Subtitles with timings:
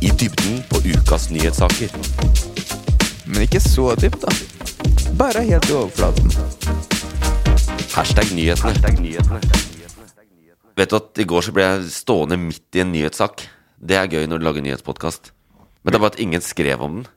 [0.00, 1.90] I dybden på ukas nyhetssaker.
[3.26, 4.32] Men ikke så dypt, da.
[5.18, 6.30] Bare helt i overflaten.
[7.96, 9.40] Hashtag nyhetene.
[10.78, 13.42] Vet du at i går så ble jeg stående midt i en nyhetssak.
[13.78, 15.32] Det er gøy når du lager nyhetspodkast.
[15.82, 17.08] Men det er bare at ingen skrev om den.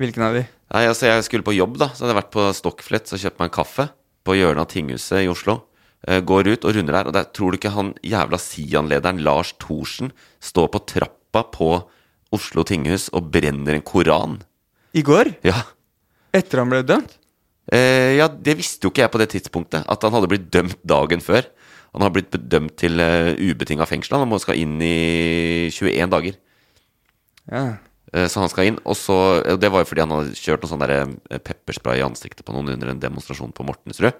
[0.00, 0.44] Hvilken av de?
[0.72, 1.88] Nei, altså Jeg skulle på jobb, da.
[1.94, 3.88] Så hadde jeg vært på Stockflett og kjøpt meg en kaffe.
[4.24, 5.62] På hjørnet av tinghuset i Oslo.
[6.04, 9.54] Eh, Går ut og runder der, og der tror du ikke han jævla Sian-lederen Lars
[9.60, 11.70] Thorsen står på trappa på
[12.34, 14.38] Oslo tinghus og brenner en koran?
[14.94, 15.32] I går?
[15.46, 15.64] Ja.
[16.34, 17.16] Etter han ble dømt?
[17.70, 19.86] Eh, ja, det visste jo ikke jeg på det tidspunktet.
[19.90, 21.46] At han hadde blitt dømt dagen før.
[21.94, 24.18] Han har blitt dømt til uh, ubetinga fengsel.
[24.22, 26.36] Han må skal inn i 21 dager.
[27.50, 27.64] Ja.
[28.14, 28.78] Eh, Så han skal inn.
[28.86, 29.16] Og så,
[29.58, 32.70] det var jo fordi han hadde kjørt noe sånn eh, pepperspray i ansiktet på noen
[32.76, 34.14] under en demonstrasjon på Mortensrud.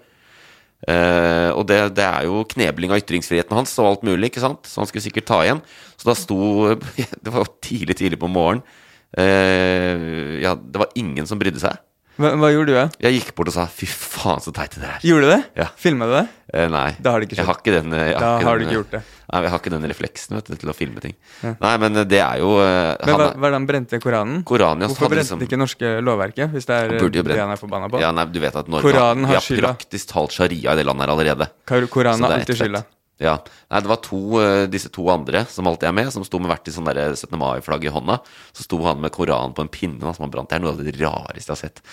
[0.89, 4.65] Eh, og det, det er jo knebling av ytringsfriheten hans og alt mulig, ikke sant?
[4.65, 5.61] Så han skulle sikkert ta igjen.
[5.99, 6.39] Så da sto
[7.25, 8.65] Det var tidlig, tidlig på morgenen.
[9.11, 11.79] Uh, ja, det var ingen som brydde seg.
[12.21, 12.85] Hva, hva gjorde du, da?
[13.01, 15.01] Jeg gikk bort og sa 'fy faen, så teit det er'.
[15.05, 15.41] Gjorde du det?
[15.57, 15.67] Ja.
[15.75, 16.27] Filma du det?
[16.53, 16.91] Eh, nei.
[17.01, 18.67] Da har du ikke Jeg har ikke den, jeg har Da ikke har du den,
[18.67, 19.01] ikke gjort det.
[19.31, 21.15] Nei, jeg har ikke den refleksen vet du, til å filme ting.
[21.41, 24.43] Nei, men eh, det er jo eh, Men hva, han er brente Koranen?
[24.43, 27.51] Koranen, ja, Hvorfor brente liksom- det ikke norske lovverket, hvis det er Han det han
[27.55, 27.99] er forbanna på?
[28.03, 29.73] Ja, nei, du vet at Norge Koranen vi har har skylda.
[29.73, 31.49] praktisk talt sharia i det landet her allerede.
[31.65, 32.83] Koranen har alltid skylda.
[33.21, 33.35] Ja.
[33.69, 36.49] Nei, det var to, eh, disse to andre som alltid er med, som sto med
[36.49, 37.37] hvert i sånn der 17.
[37.37, 38.17] mai-flagg i hånda.
[38.51, 40.49] Så sto han med Koranen på en pinne som han brant.
[40.49, 41.83] Det er noe av det rareste jeg har sett.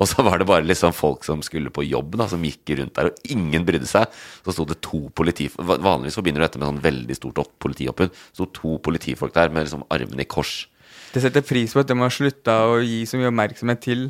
[0.00, 2.96] Og så var det bare liksom folk som skulle på jobb, da, som gikk rundt
[2.96, 4.08] der, og ingen brydde seg.
[4.46, 5.50] Så sto det to politi...
[5.58, 8.16] Vanligvis forbinder du dette med sånn veldig stort opp, politioppbud.
[8.32, 10.70] Så sto to politifolk der med liksom armene i kors.
[11.12, 14.08] Det setter pris på at de har slutta å gi så mye oppmerksomhet til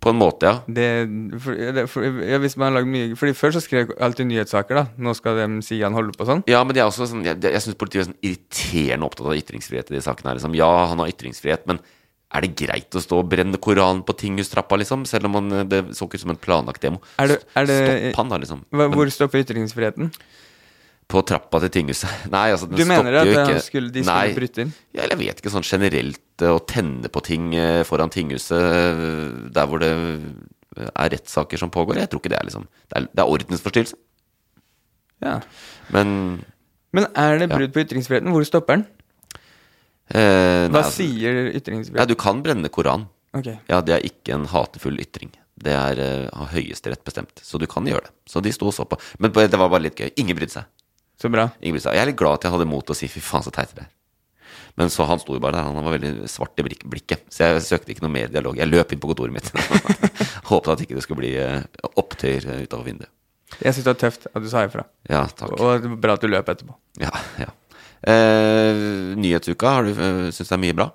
[0.00, 0.60] På en måte, ja.
[0.68, 0.86] det,
[1.42, 4.28] for, det for, ja, hvis man har lagd mye Fordi Før så skrev jeg alltid
[4.28, 4.76] nyhetssaker.
[4.78, 6.42] da Nå skal de si han holder på sånn.
[6.50, 9.38] Ja, men det er også sånn, jeg, jeg syns politiet er sånn irriterende opptatt av
[9.40, 10.38] ytringsfrihet i de sakene her.
[10.38, 10.54] Liksom.
[10.58, 11.80] Ja, han har ytringsfrihet, men
[12.36, 15.06] er det greit å stå og brenne Koranen på tinghustrappa, liksom?
[15.08, 17.00] Selv om han, eh, det så ikke ut som en planlagt demo.
[17.22, 17.78] Er det- er det-
[18.12, 18.64] Stopp han, da, liksom.
[18.70, 20.10] Hva, hvor stopper ytringsfriheten?
[21.06, 22.10] på trappa til tinghuset.
[22.34, 24.34] Nei, altså, den Du mener at ikke skulle, de skulle Nei.
[24.34, 24.72] bryte inn?
[24.92, 28.56] Ja, eller jeg vet ikke, sånn generelt eh, å tenne på ting eh, foran tinghuset
[28.58, 31.96] eh, der hvor det eh, er rettssaker som pågår.
[32.02, 33.96] Jeg tror ikke det er liksom Det er, det er ordensforstyrrelse.
[35.24, 35.40] Ja.
[35.92, 36.44] Men
[36.92, 37.56] Men er det Ja.
[37.68, 38.30] på ytringsfriheten?
[38.32, 38.86] Hvor stopper den?
[40.12, 43.08] eh, Hva nei, altså- sier Ja, Nei, du kan brenne Koran.
[43.34, 43.46] Ok.
[43.68, 45.30] Ja, det er ikke en hatefull ytring.
[45.58, 45.96] Det er
[46.28, 48.12] uh, har Høyesterett bestemt, så du kan gjøre det.
[48.28, 48.98] Så de sto og så på.
[49.18, 50.10] Men det var bare litt gøy.
[50.16, 50.64] Ingen brydde seg.
[51.20, 51.50] Så bra.
[51.62, 51.94] Ingen brydde seg.
[51.96, 53.74] Jeg er litt glad at jeg hadde mot til å si 'fy faen, så teit
[53.74, 53.92] det er'.
[54.76, 57.24] Men så han sto jo bare der, han var veldig svart i blikket.
[57.32, 58.58] Så jeg søkte ikke noe mer dialog.
[58.60, 59.48] Jeg løp inn på kontoret mitt.
[60.50, 61.62] Håpet at ikke det skulle bli uh,
[61.96, 63.12] opptøyer uh, utover vinduet.
[63.62, 64.84] Jeg syns det var tøft at du sa ifra.
[65.08, 65.54] Ja, takk.
[65.56, 66.76] Og bra at du løp etterpå.
[67.00, 67.52] Ja, ja.
[68.06, 68.76] Eh,
[69.16, 70.90] nyhetsuka, har du uh, syns det er mye bra?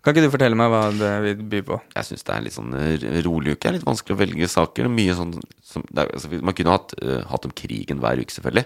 [0.00, 1.78] Kan ikke du fortelle meg hva det vil by på?
[1.96, 3.62] Jeg syns det er litt sånn eh, rolig uke.
[3.62, 4.86] Det er litt vanskelig å velge saker.
[4.88, 5.34] Er Mye sånn
[5.66, 8.64] som, er, altså, Man kunne hatt, uh, hatt om krigen hver uke, selvfølgelig.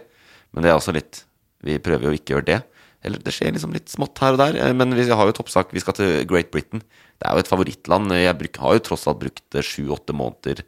[0.55, 1.25] Men det er også litt
[1.65, 2.61] Vi prøver jo ikke å gjøre det.
[3.05, 4.57] Eller det skjer liksom litt smått her og der.
[4.57, 5.73] eh, Men vi har jo toppsak.
[5.77, 6.81] Vi skal til Great Britain.
[7.21, 8.11] Det er jo et favorittland.
[8.17, 10.65] Jeg har jo tross alt brukt sju-åtte måneder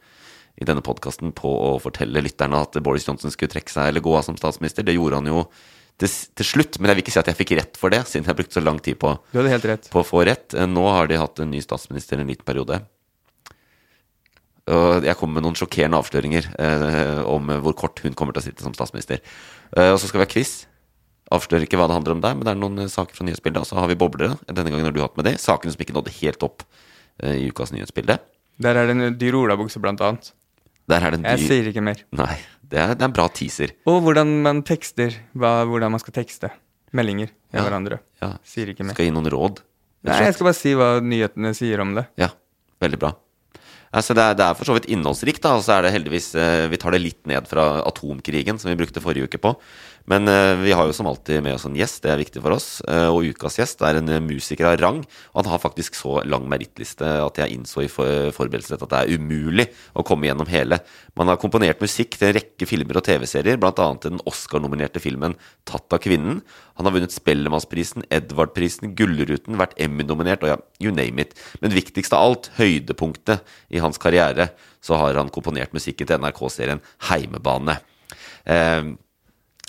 [0.61, 4.15] i denne podkasten på å fortelle lytterne at Boris Johnson skulle trekke seg eller gå
[4.17, 4.83] av som statsminister.
[4.87, 5.43] Det gjorde han jo
[6.01, 6.79] til, til slutt.
[6.79, 8.53] Men jeg vil ikke si at jeg fikk rett for det, siden jeg har brukt
[8.57, 9.11] så lang tid på
[9.93, 10.55] på å få rett.
[10.57, 12.83] Eh, Nå har de hatt en ny statsminister en liten periode.
[14.67, 18.47] Og jeg kommer med noen sjokkerende avsløringer eh, om hvor kort hun kommer til å
[18.49, 19.21] sitte som statsminister.
[19.77, 20.55] Eh, og så skal vi ha quiz.
[21.35, 23.65] Avslører ikke hva det handler om der, men det er noen eh, saker fra nyhetsbildet.
[23.65, 24.37] Og så har vi boblere.
[24.47, 25.37] Denne gangen har du hatt med det.
[25.43, 26.63] Sakene som ikke nådde helt opp
[27.23, 28.19] eh, i ukas nyhetsbilde.
[28.63, 30.31] Der er det en dyr olabukse, blant annet.
[30.87, 31.99] Der er det en Jeg sier ikke mer.
[32.15, 33.75] Nei, det er, det er en bra teaser.
[33.91, 35.19] Og hvordan man tekster.
[35.35, 36.53] Hva, hvordan man skal tekste.
[36.95, 37.65] Meldinger til Ja.
[37.67, 37.99] hverandre.
[38.23, 38.37] Ja.
[38.47, 38.95] Sier ikke mer.
[38.95, 39.65] Skal jeg gi noen råd.
[40.07, 42.07] Nei, jeg skal bare si hva nyhetene sier om det.
[42.23, 42.31] Ja,
[42.81, 43.11] veldig bra.
[43.97, 46.27] Altså, det, er, det er for så vidt innholdsrikt, da, og så er det heldigvis
[46.39, 49.53] eh, Vi tar det litt ned fra atomkrigen, som vi brukte forrige uke på.
[50.07, 52.55] Men eh, vi har jo som alltid med oss en gjest, det er viktig for
[52.55, 52.69] oss.
[52.87, 55.01] Eh, og ukas gjest er en eh, musiker av rang.
[55.33, 59.01] Og han har faktisk så lang merittliste at jeg innså i for, forberedelsen at det
[59.01, 59.67] er umulig
[59.99, 60.79] å komme gjennom hele.
[61.19, 63.89] Man har komponert musikk til en rekke filmer og TV-serier, bl.a.
[64.05, 65.35] den Oscar-nominerte filmen
[65.67, 66.43] 'Tatt av kvinnen'.
[66.79, 71.35] Han har vunnet Spellemannsprisen, Edvard-prisen, Gullruten, vært Emmy-nominert og ja, you name it.
[71.59, 73.43] Men viktigst av alt, høydepunktet
[73.75, 74.53] i hans karriere,
[74.85, 77.81] så har han komponert musikken til NRK-serien Heimebane.
[78.47, 78.95] Eh,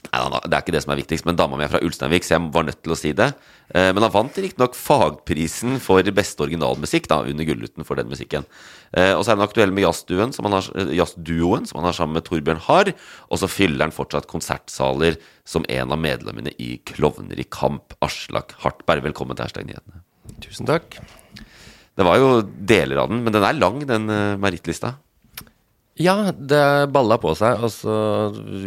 [0.07, 2.35] Nei, Det er ikke det som er viktigst, men dama mi er fra Ulsteinvik, så
[2.38, 3.33] jeg var nødt til å si det.
[3.73, 8.45] Eh, Men han vant riktignok fagprisen for beste originalmusikk da, under Gullruten for den musikken.
[8.94, 11.94] Eh, Og så er han aktuell med jazzduoen som har, eh, jazzduoen som han har
[11.97, 12.94] sammen med Torbjørn Harr.
[13.29, 18.53] Og så fyller han fortsatt konsertsaler som en av medlemmene i Klovner i kamp, Aslak
[18.61, 19.01] Hartberg.
[19.01, 20.01] Velkommen til Hashtag Nyhetene.
[20.39, 21.00] Tusen takk.
[21.97, 24.05] Det var jo deler av den, men den er lang, den
[24.39, 24.95] merittlista.
[25.99, 26.61] Ja, det
[26.94, 27.63] balla på seg.
[27.63, 27.95] Og så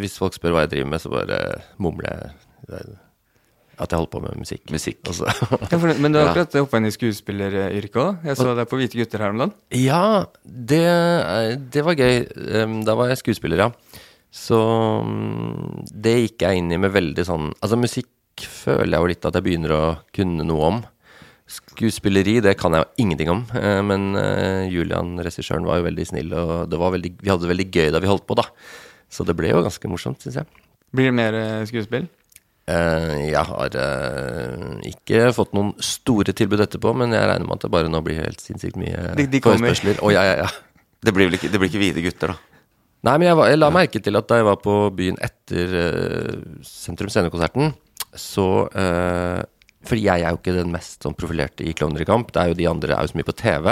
[0.01, 1.39] hvis folk spør hva jeg driver med, så bare
[1.79, 2.97] mumler jeg
[3.81, 4.67] at jeg holder på med musikk.
[4.75, 4.99] Musikk.
[5.09, 6.33] Ja, for, men du har Ja.
[6.35, 8.19] akkurat hoppa inn i skuespilleryrket òg.
[8.29, 9.55] Jeg så deg på Hvite gutter her om dagen.
[9.73, 10.83] ja, det,
[11.73, 12.19] det var gøy.
[12.85, 13.71] Da var jeg skuespiller, ja.
[14.31, 14.59] Så
[15.01, 19.27] um, det gikk jeg inn i med veldig sånn Altså, musikk føler jeg jo litt
[19.27, 19.81] at jeg begynner å
[20.15, 20.79] kunne noe om.
[21.51, 23.41] Skuespilleri, det kan jeg jo ingenting om.
[23.59, 27.43] eh, Men eh, Julian, regissøren, var jo veldig snill, og det var veldig, vi hadde
[27.47, 28.45] det veldig gøy da vi holdt på, da.
[29.11, 30.47] Så det ble jo ganske morsomt, syns jeg.
[30.95, 32.07] Blir det mer eh, skuespill?
[32.71, 33.75] Eh, jeg har
[34.87, 38.21] ikke fått noen store tilbud etterpå, men jeg regner med at det bare nå blir
[38.23, 39.73] helt sinnssykt mye De- de kommer.
[39.73, 39.99] forespørsler.
[40.07, 40.51] Oh, ja, ja, ja.
[41.05, 42.37] Det blir vel ikke, det blir ikke hvite gutter, da.
[43.09, 45.71] Nei, men jeg, var, jeg la merke til at da jeg var på byen etter
[45.73, 47.71] uh, Sentrum Scene-konserten,
[48.21, 48.45] så
[48.77, 49.41] eh,
[49.87, 52.33] Fordi jeg er jo ikke den mest sånn profilerte i Klovner i kamp.
[52.35, 53.71] Det er jo De andre er jo så mye på TV.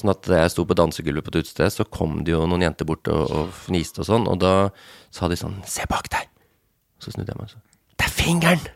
[0.00, 2.66] Sånn at da jeg sto på dansegulvet på et utested, så kom det jo noen
[2.66, 4.26] jenter bort og, og fniste og sånn.
[4.30, 4.52] Og da
[5.14, 6.26] sa de sånn Se bak deg!
[6.98, 7.62] Så snudde jeg meg og så
[7.98, 8.66] Det er fingeren!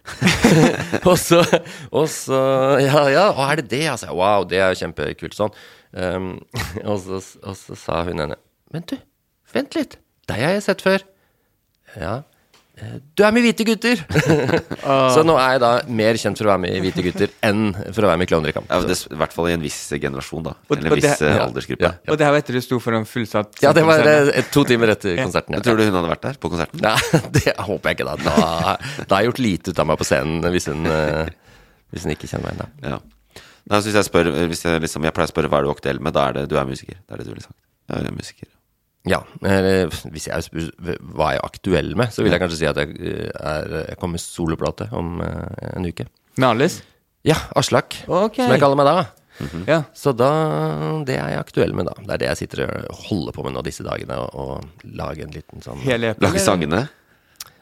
[1.10, 1.42] og så,
[1.90, 2.42] og så
[2.84, 3.84] Ja, ja, og er det det?
[3.88, 5.54] Jeg sa wow, det er jo kjempekult sånn.
[5.92, 6.36] Um,
[6.88, 8.38] og, så, og så sa hun ene
[8.72, 8.96] Men du,
[9.52, 9.98] vent litt.
[10.30, 11.02] Deg har jeg sett før.
[11.98, 12.20] Ja.
[12.82, 14.00] Eh, Du er med i Hvite gutter!
[15.14, 15.70] så nå er jeg da
[16.00, 17.60] mer kjent for å være med i Hvite gutter enn
[17.94, 18.66] for å være med i Klovner i kamp.
[18.72, 20.54] Ja, det, I hvert fall i en viss generasjon, da.
[20.66, 21.86] Og- Eller en og det- viss eh, ja, aldersgruppe.
[21.86, 21.92] ja.
[22.12, 24.94] Og det her var etter du sto foran fullsatt Ja, det var eh, to timer
[24.96, 25.54] etter konserten.
[25.58, 25.62] Ja.
[25.64, 26.82] tror du hun hadde vært der på konserten?
[26.82, 26.98] Nei,
[27.38, 28.16] det håper jeg ikke, da.
[28.26, 28.76] Da,
[29.06, 31.28] da har jeg gjort lite ut av meg på scenen hvis hun, eh,
[31.92, 32.72] hvis hun ikke kjenner meg igjen.
[32.82, 32.96] da.
[32.96, 33.42] Ja.
[33.70, 36.00] Nei, hvis jeg spør hvis jeg, liksom, jeg pleier å spørre hva er du aktuell
[36.02, 36.96] med, da er det du er musiker.
[37.06, 37.54] Det er det du ville sagt.
[37.92, 38.48] Jeg er musiker.
[39.08, 39.18] Ja,
[40.12, 40.68] Hvis jeg spør
[41.14, 43.98] hva jeg er aktuell med, så vil jeg kanskje si at jeg, eh, er, jeg
[43.98, 46.06] kommer med soloplate om eh, en uke.
[46.38, 46.84] Med Alice?
[47.26, 48.44] Ja, Aslak, okay.
[48.44, 48.96] som jeg kaller meg da.
[49.66, 49.78] Ja.
[49.96, 50.30] Så da,
[51.06, 51.94] det er jeg aktuell med, da.
[51.98, 54.18] Det er det jeg sitter og holder på med nå disse dagene.
[54.22, 56.84] Og, og lager en liten sånn Hele Lage sangene.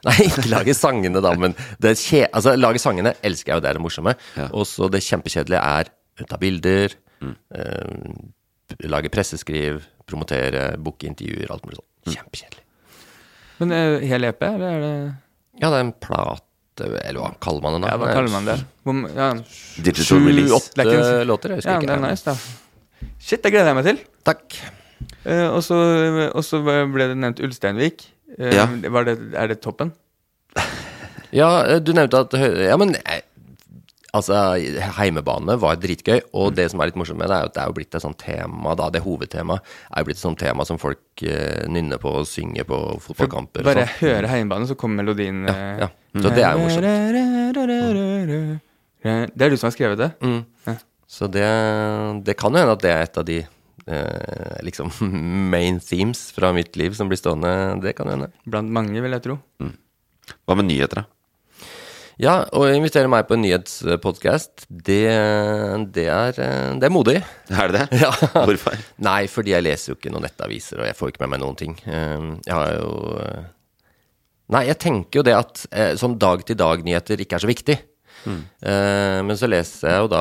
[0.07, 1.53] Nei, ikke lage sangene, da, men
[1.83, 4.15] det kje, altså, lage sangene elsker jeg jo, det er det morsomme.
[4.33, 4.47] Ja.
[4.57, 5.91] Og så det kjempekjedelige er
[6.29, 12.15] ta bilder, eh, lage presseskriv, promotere, booke intervjuer, alt mulig sånt.
[12.17, 12.65] Kjempekjedelig.
[13.61, 14.95] Men eh, hel EP, eller er det
[15.61, 17.89] Ja, det er en plate, eller hva kaller man det nå?
[17.93, 18.59] Ja, hva kaller man det?
[18.89, 19.31] Hvor, ja,
[19.85, 20.55] Digital release.
[20.57, 21.91] Åtte Det er en- låter, jeg husker ja, ikke.
[21.91, 22.37] det er nice, da.
[23.21, 23.99] Shit, det gleder jeg meg til.
[24.25, 24.61] Takk.
[25.25, 25.63] Uh, og
[26.45, 28.07] så ble det nevnt Ulsteinvik.
[28.39, 28.65] Uh, Ja.
[28.93, 29.93] var det, er det toppen?
[31.33, 33.20] Ja, eh, du nevnte at Ja, men eh,
[34.17, 34.35] Altså,
[34.97, 37.69] heimebane var dritgøy, og det som er litt morsomt med det, er at det er
[37.71, 38.89] jo blitt et sånt tema, da.
[38.91, 42.67] Det hovedtemaet er jo blitt et sånt tema som folk eh, nynner på og synger
[42.67, 43.63] på fotballkamper.
[43.67, 43.87] Bare sånn.
[43.87, 45.45] jeg hører Heimebane, så kommer melodien.
[45.47, 45.55] Ja,
[45.87, 45.89] Ja,
[46.19, 46.89] så det er jo morsomt.
[49.01, 50.11] Det er du som har skrevet det?
[50.25, 50.43] Mm.
[50.67, 50.75] Ja.
[51.11, 51.47] Så det,
[52.27, 54.91] det kan jo hende at det er et av de eh, liksom
[55.55, 57.55] main themes fra mitt liv som blir stående.
[57.85, 58.31] Det kan hende.
[58.47, 59.39] Blant mange, vil jeg tro.
[60.47, 61.09] Hva med nyheter, da?
[62.21, 65.05] Ja, å invitere meg på en nyhetspodkast, det,
[65.95, 67.21] det, det er modig.
[67.49, 68.01] Er det det?
[68.03, 68.11] Ja.
[68.45, 68.77] Hvorfor?
[69.01, 71.57] Nei, fordi jeg leser jo ikke noen nettaviser, og jeg får ikke med meg noen
[71.61, 71.79] ting.
[71.89, 72.91] Eh, Jeg har jo
[73.25, 73.49] eh,
[74.51, 77.79] Nei, jeg tenker jo det at eh, sånn dag-til-dag-nyheter ikke er så viktig.
[78.21, 78.41] Mm.
[79.25, 80.19] men så leser jeg jo da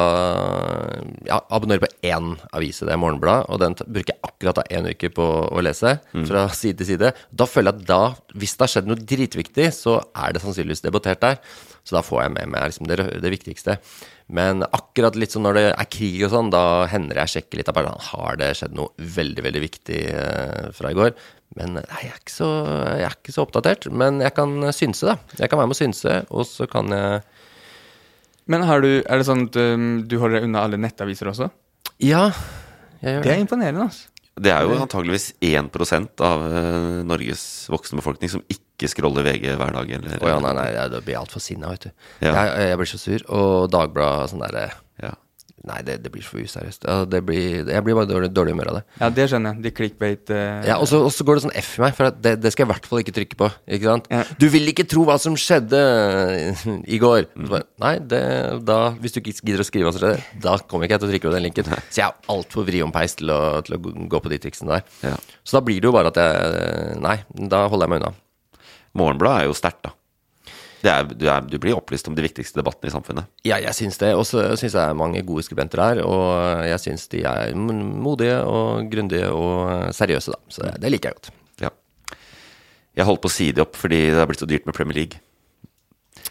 [1.28, 4.88] Jeg abonnerer på én avis, det er Morgenbladet, og den bruker jeg akkurat da én
[4.88, 5.98] uke på å lese,
[6.30, 7.12] fra side til side.
[7.36, 8.00] Da føler jeg at da,
[8.40, 11.42] hvis det har skjedd noe dritviktig, så er det sannsynligvis debattert der.
[11.88, 13.78] Så da får jeg med meg liksom det, det viktigste.
[14.36, 17.62] Men akkurat litt sånn når det er krig og sånn, da hender det jeg sjekker
[17.62, 17.72] litt.
[17.74, 21.16] bare, Har det skjedd noe veldig, veldig viktig eh, fra i går?
[21.58, 22.50] Men nei, jeg er, så,
[23.00, 23.88] jeg er ikke så oppdatert.
[23.90, 25.16] Men jeg kan synse, da.
[25.40, 27.24] Jeg kan være med å synse, og så kan jeg
[28.50, 29.58] Men har du, er det sånn at
[30.10, 31.50] du holder deg unna alle nettaviser også?
[32.02, 32.28] Ja,
[33.02, 33.34] jeg gjør Det det.
[33.36, 34.09] er imponerende, altså.
[34.40, 39.74] Det er jo antageligvis 1 av eh, Norges voksne befolkning som ikke scroller VG hver
[39.76, 39.92] dag.
[39.98, 42.06] Eller, oh, ja, nei, nei, jeg, blir altfor sinna, vet du.
[42.24, 42.32] Ja.
[42.34, 43.26] Jeg, jeg blir så sur.
[43.36, 44.70] Og Dagbladet sånn derre
[45.04, 45.16] Ja.
[45.68, 46.86] Nei, det, det blir for useriøst.
[46.88, 48.84] Ja, det blir, jeg blir bare dårlig, dårlig humør av det.
[49.02, 49.64] Ja, det skjønner jeg.
[49.66, 50.62] De clickbait uh...
[50.66, 52.72] Ja, og så går det sånn F i meg, for det, det skal jeg i
[52.74, 53.50] hvert fall ikke trykke på.
[53.76, 54.08] Ikke sant?
[54.14, 54.22] Ja.
[54.40, 55.82] Du vil ikke tro hva som skjedde
[56.88, 57.28] i går.
[57.36, 57.50] Mm.
[57.52, 58.22] bare, Nei, det,
[58.68, 61.10] da, hvis du ikke gidder å skrive hva som skjedde, da kommer ikke jeg til
[61.10, 61.70] å trykke på den linken.
[61.90, 63.82] Så jeg er altfor vriompeis til, å- til å
[64.16, 64.88] gå på de triksene der.
[65.12, 65.16] Ja.
[65.44, 67.18] Så da blir det jo bare at jeg Nei,
[67.52, 68.16] da holder jeg meg unna.
[69.00, 69.94] Morgenbladet er jo sterkt, da.
[70.80, 73.28] Det er, du, er, du blir opplyst om de viktigste debattene i samfunnet.
[73.48, 74.14] Ja, jeg syns det.
[74.16, 76.04] Og så syns jeg det er mange gode skribenter der.
[76.08, 80.56] Og jeg syns de er modige og grundige og seriøse, da.
[80.56, 81.32] Så det, det liker jeg godt.
[81.66, 81.74] Ja.
[83.02, 85.02] Jeg holdt på å si det opp fordi det har blitt så dyrt med Premier
[85.02, 85.20] League.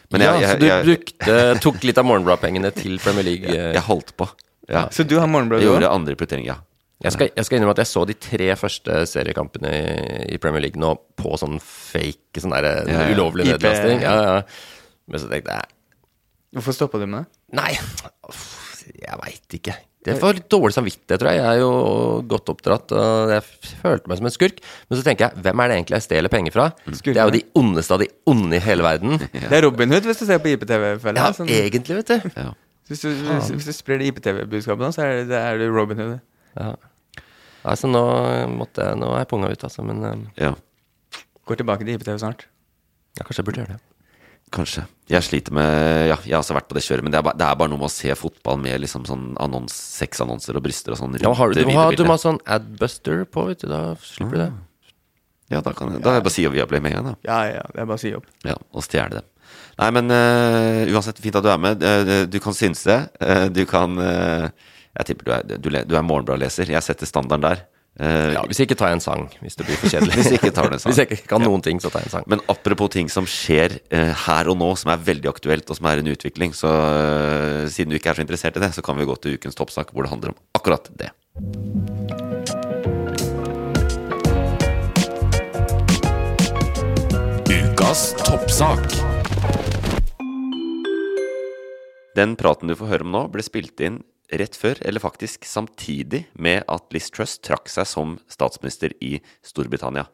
[0.08, 3.52] Men jeg, ja, jeg, så du jeg, brukte, tok litt av morgenbladpengene til Premier League?
[3.58, 3.74] eh.
[3.76, 4.30] jeg holdt på.
[4.68, 4.86] Ja.
[4.92, 5.60] Så du har morgenblad?
[5.64, 6.58] Jeg gjorde andre prioriteringer, ja.
[7.04, 9.82] Jeg skal, jeg skal innrømme at jeg så de tre første seriekampene i,
[10.34, 13.04] i Premier League nå på sånn fake, sånn der Ja, ja.
[13.14, 14.02] ulovlig nedlasting.
[14.02, 14.40] Ja, ja.
[15.08, 15.76] Men så tenkte jeg
[16.58, 17.38] Hvorfor stoppa du med det?
[17.58, 17.70] Nei,
[18.98, 19.74] jeg veit ikke.
[20.08, 21.40] Det var litt dårlig samvittighet, tror jeg.
[21.42, 21.70] Jeg er jo
[22.30, 23.44] godt oppdratt, og jeg
[23.82, 24.62] følte meg som en skurk.
[24.88, 26.66] Men så tenker jeg, hvem er det egentlig jeg stjeler penger fra?
[26.88, 29.18] Det er jo de ondeste av de onde i hele verden.
[29.34, 31.20] Det er Robin Hood hvis du ser på IPTV-følget.
[31.20, 32.30] Ja, sånn, egentlig, vet du.
[32.32, 32.48] ja.
[32.88, 36.00] hvis, du, hvis, hvis du sprer det IPTV-budskapet nå, så er det, det er Robin
[36.00, 36.16] Hood.
[36.56, 36.72] Ja.
[37.66, 38.04] Altså, nå
[38.54, 39.84] måtte Nå er punga ut, altså.
[39.86, 40.54] Men eh, ja.
[41.48, 42.46] Går tilbake til IPTV snart.
[43.18, 43.84] ja, kanskje jeg burde gjøre det.
[44.52, 44.84] Kanskje.
[45.10, 45.68] Jeg sliter med
[46.08, 47.72] Ja, jeg har også vært på det kjøret, men det er, bare, det er bare
[47.72, 51.18] noe med å se fotball med liksom sånn annons, sexannonser og bryster og sånn.
[51.20, 53.68] Ja, har du, du, det må ha, du må ha sånn Adbuster på, vet du.
[53.72, 54.52] Da slipper du det.
[55.48, 57.10] Ja, da kan jeg, da er det bare å si opp Viaplay med en gang,
[57.10, 57.28] da.
[57.28, 58.28] Ja, ja, det er bare å si opp.
[58.44, 59.28] Ja, og stjele dem.
[59.78, 61.84] Nei, men uh, uansett, fint at du er med.
[61.84, 62.98] Uh, du kan synse.
[63.16, 64.48] Uh, du kan eh,
[64.98, 66.70] Jeg tipper du er, du, du er Morgenblad-leser.
[66.74, 67.60] Jeg setter standarden der.
[67.98, 70.14] Uh, Ja, Hvis jeg ikke tar jeg en sang, hvis det blir for kjedelig.
[70.18, 70.90] Hvis ikke tar en sang.
[70.92, 72.26] Hvis jeg ikke kan noen ting, så tar jeg en sang.
[72.30, 75.90] Men apropos ting som skjer uh, her og nå, som er veldig aktuelt, og som
[75.90, 78.98] er en utvikling, så uh, siden du ikke er så interessert i det, så kan
[78.98, 81.10] vi gå til ukens toppsak, hvor det handler om akkurat det.
[87.50, 88.86] Ukas toppsak.
[92.18, 96.26] Den praten du får høre om nå, ble spilt inn rett før, eller faktisk samtidig
[96.34, 100.08] med at Liz Truss trakk seg som statsminister i Storbritannia.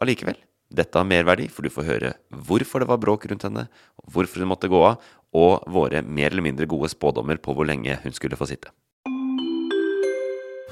[0.00, 0.36] Allikevel,
[0.74, 2.14] dette har merverdi, for du får høre
[2.48, 3.68] hvorfor det var bråk rundt henne,
[4.10, 5.02] hvorfor hun måtte gå av,
[5.34, 8.72] og våre mer eller mindre gode spådommer på hvor lenge hun skulle få sitte.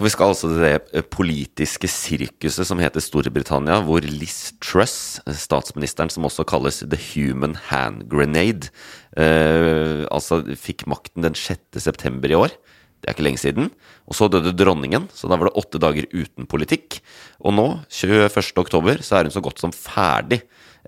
[0.03, 6.11] Vi skal altså til det eh, politiske sirkuset som heter Storbritannia, hvor Liz Truss, statsministeren
[6.11, 8.73] som også kalles The Human Hand Grenade,
[9.15, 11.79] eh, altså fikk makten den 6.
[11.85, 12.57] september i år.
[13.03, 13.71] Det er ikke lenge siden.
[14.07, 17.01] Og så døde dronningen, så da var det åtte dager uten politikk.
[17.43, 18.31] Og nå, 21.
[18.63, 20.39] oktober, så er hun så godt som ferdig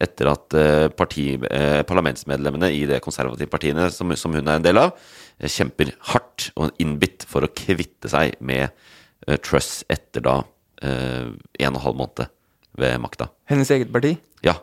[0.00, 4.64] etter at eh, parti, eh, parlamentsmedlemmene i de konservative partiene som, som hun er en
[4.66, 4.94] del av,
[5.38, 10.36] eh, kjemper hardt og innbitt for å kvitte seg med eh, Truss etter da
[10.82, 12.32] eh, en og en halv måned
[12.78, 13.28] ved makta.
[13.50, 14.56] Hennes eget parti Ja,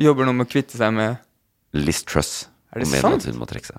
[0.00, 1.20] jobber nå med å kvitte seg med
[1.78, 2.48] Liz Truss.
[2.74, 3.26] Er det sant?
[3.30, 3.78] hun må trekke seg.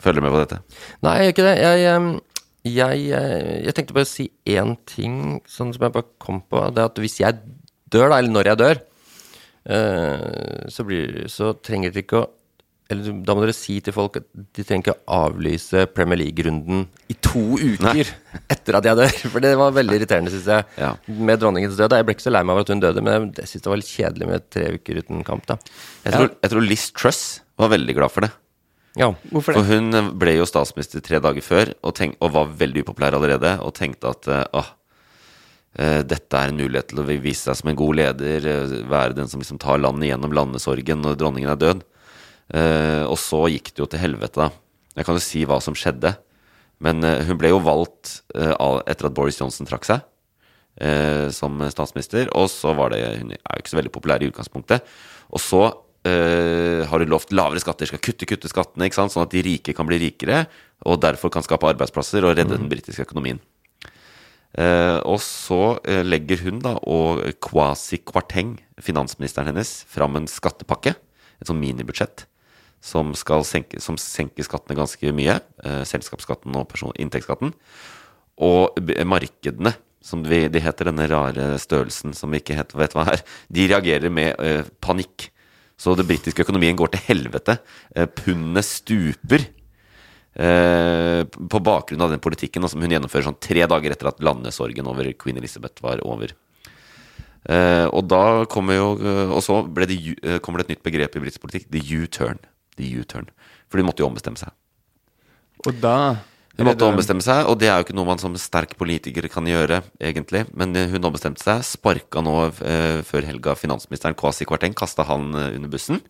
[0.00, 0.60] Følger med på dette?
[1.04, 1.54] Nei, jeg gjør ikke det.
[1.60, 2.20] Jeg,
[2.70, 5.16] jeg, eh, jeg tenkte bare å si én ting
[5.48, 6.66] sånn som jeg bare kom på.
[6.74, 7.40] Det er at hvis jeg
[7.90, 8.82] dør, da, eller når jeg dør,
[9.76, 12.28] eh, så, blir, så trenger dere ikke å
[12.90, 16.80] eller Da må dere si til folk at de trenger ikke å avlyse Premier League-runden
[17.12, 18.06] i to uker Nei.
[18.54, 19.14] etter at jeg dør.
[19.30, 20.88] For det var veldig irriterende, syns jeg, Ja.
[21.06, 21.94] med dronningens død.
[21.94, 23.78] Jeg ble ikke så lei meg av at hun døde, men jeg syns det var
[23.78, 25.60] litt kjedelig med tre uker uten kamp, da.
[26.02, 27.22] Jeg tror, jeg tror Liz Truss
[27.62, 28.32] var veldig glad for det.
[28.98, 29.12] Ja.
[29.30, 33.14] Hvorfor For hun ble jo statsminister tre dager før og, tenk, og var veldig upopulær
[33.18, 33.52] allerede.
[33.62, 34.70] Og tenkte at eh, åh,
[35.78, 38.48] eh, dette er en mulighet til å vise seg som en god leder.
[38.50, 41.84] eh, Være den som liksom tar landet gjennom landesorgen når dronningen er død.
[42.50, 44.50] Eh, og så gikk det jo til helvete, da.
[44.98, 46.16] Jeg kan jo si hva som skjedde.
[46.82, 48.54] Men eh, hun ble jo valgt eh,
[48.90, 50.02] etter at Boris Johnson trakk seg
[50.80, 52.26] eh, som statsminister.
[52.34, 54.82] Og så var det Hun er jo ikke så veldig populær i utgangspunktet.
[55.30, 55.62] Og så
[56.08, 59.14] eh, har hun lovt lavere skatter, skal kutte, kutte skattene, ikke sant?
[59.14, 60.44] sånn at de rike kan bli rikere,
[60.88, 63.40] og derfor kan skape arbeidsplasser og redde den britiske økonomien.
[64.50, 70.96] Uh, og så uh, legger hun da og Kwasi Kwarteng, finansministeren hennes, fram en skattepakke,
[71.38, 72.24] et sånn minibudsjett,
[72.82, 75.34] som skal senke, som senker skattene ganske mye.
[75.84, 77.52] Selskapsskatten og person, inntektsskatten.
[78.40, 83.66] Og markedene, som de heter denne rare størrelsen som vi ikke vet hva er, de
[83.68, 85.28] reagerer med ø, panikk.
[85.80, 87.56] Så den britiske økonomien går til helvete.
[87.96, 89.46] Eh, pundet stuper.
[90.30, 94.86] Eh, på bakgrunn av den politikken som hun gjennomfører sånn tre dager etter at landesorgen
[94.86, 96.36] over queen Elizabeth var over.
[97.48, 98.88] Eh, og da kommer jo
[99.32, 99.96] Og så det,
[100.44, 101.70] kommer det et nytt begrep i britisk politikk.
[101.72, 103.30] The U-turn.
[103.68, 104.52] For de måtte jo ombestemme seg.
[105.66, 106.20] Og da
[106.60, 109.48] Hun måtte ombestemme seg, og det er jo ikke noe man som sterk politiker kan
[109.48, 110.44] gjøre, egentlig.
[110.52, 115.30] Men eh, hun ombestemte seg, sparka nå eh, før helga finansministeren Kwasi Kwarteng, kasta han
[115.32, 116.02] eh, under bussen.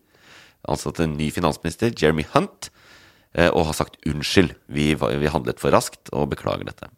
[0.67, 2.69] Ansatte en ny finansminister, Jeremy Hunt,
[3.33, 4.53] eh, og har sagt unnskyld.
[4.67, 6.91] Vi, vi handlet for raskt, og beklager dette.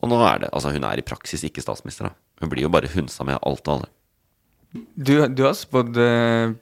[0.00, 2.16] Og nå er det Altså, hun er i praksis ikke statsminister, da.
[2.40, 3.92] Hun blir jo bare hunsa med alt og alle.
[4.96, 6.56] Du, du har spådd eh,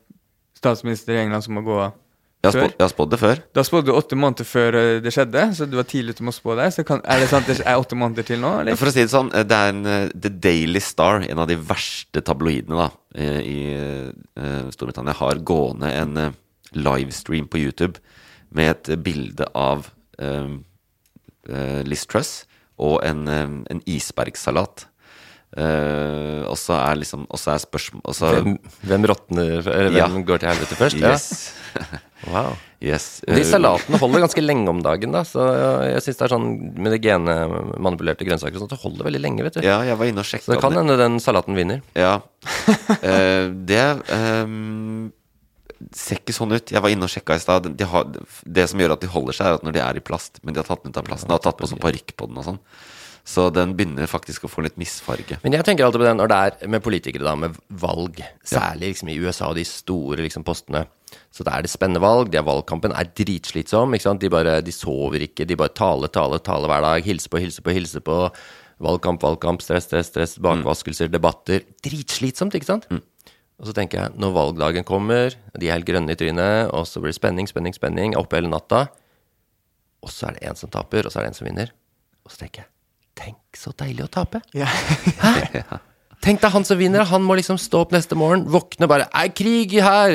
[0.59, 2.01] statsminister i England som må gå av.
[2.45, 3.41] Jeg har, spådd, jeg har spådd det før.
[3.57, 6.35] Da spådde du åtte måneder før eh, det skjedde, så du var tidlig ute med
[6.35, 6.69] å spå det.
[6.77, 8.77] Så kan, er det sant det er åtte måneder til nå, eller?
[8.81, 11.57] For å si det sånn, det er en, eh, The Daily Star, en av de
[11.73, 16.37] verste tabloidene da, eh, i eh, Storbritannia, har gående en eh,
[16.77, 18.03] livestream på YouTube
[18.55, 20.59] med et eh, bilde av um,
[21.51, 22.45] uh, Liz Truss
[22.83, 24.89] og en, um, en isbergsalat.
[25.55, 28.57] Uh, og så er liksom Og så er spørsmål Hvem,
[28.91, 30.09] hvem råtner Eller Ja.
[30.11, 30.99] går til helvete først?
[30.99, 31.55] Yes.
[31.77, 32.01] Ja.
[32.31, 32.55] Wow.
[32.81, 33.21] yes.
[33.27, 35.25] De Eh, salatene holder ganske lenge om dagen, da.
[35.29, 35.45] Så
[35.89, 39.45] jeg syns det er sånn med de genmanipulerte grønnsaker og sånt, det holder veldig lenge,
[39.47, 39.67] vet du.
[39.67, 41.85] Ja, jeg var inne og Så sjekka det kan hende den salaten vinner.
[41.99, 42.17] Ja.
[42.23, 45.13] uh, det um,
[45.93, 46.73] ser ikke sånn ut.
[46.73, 47.71] Jeg var inne og sjekka i stad.
[47.77, 47.89] De
[48.45, 50.41] det som gjør at de holder seg, er at når de er i plast.
[50.43, 51.31] Men de har tatt den ut av plasten.
[51.31, 52.61] De har tatt på sånn parykk på den og sånn.
[53.25, 55.39] Så den begynner faktisk å få litt misfarge.
[55.41, 58.21] Men jeg tenker alltid på det når det er med politikere, da, med valg.
[58.45, 60.85] Særlig liksom i USA og de store liksom, postene.
[61.33, 62.29] Så da er det spennende valg.
[62.29, 63.97] De har valgkampen er dritslitsom.
[63.97, 64.21] Ikke sant?
[64.21, 65.49] De, bare, de sover ikke.
[65.49, 67.09] De bare taler, taler, taler hver dag.
[67.09, 68.19] Hilser på, hilser på, hilser på.
[68.85, 70.37] Valgkamp, valgkamp, stress, stress, stress.
[70.45, 71.65] Bakvaskelser, debatter.
[71.87, 72.91] Dritslitsomt, ikke sant?
[72.93, 77.01] Og så tenker jeg, når valgdagen kommer, de er helt grønne i trynet, og så
[77.01, 78.89] blir det spenning, spenning, spenning, oppe hele natta,
[80.05, 81.71] og så er det en som taper, og så er det en som vinner.
[82.27, 82.74] Og så tenker jeg,
[83.19, 84.41] tenk så deilig å tape.
[84.55, 85.35] Hæ?
[86.25, 89.29] Tenk deg han som vinner, han må liksom stå opp neste morgen, våkne bare Er
[89.37, 90.15] krig her!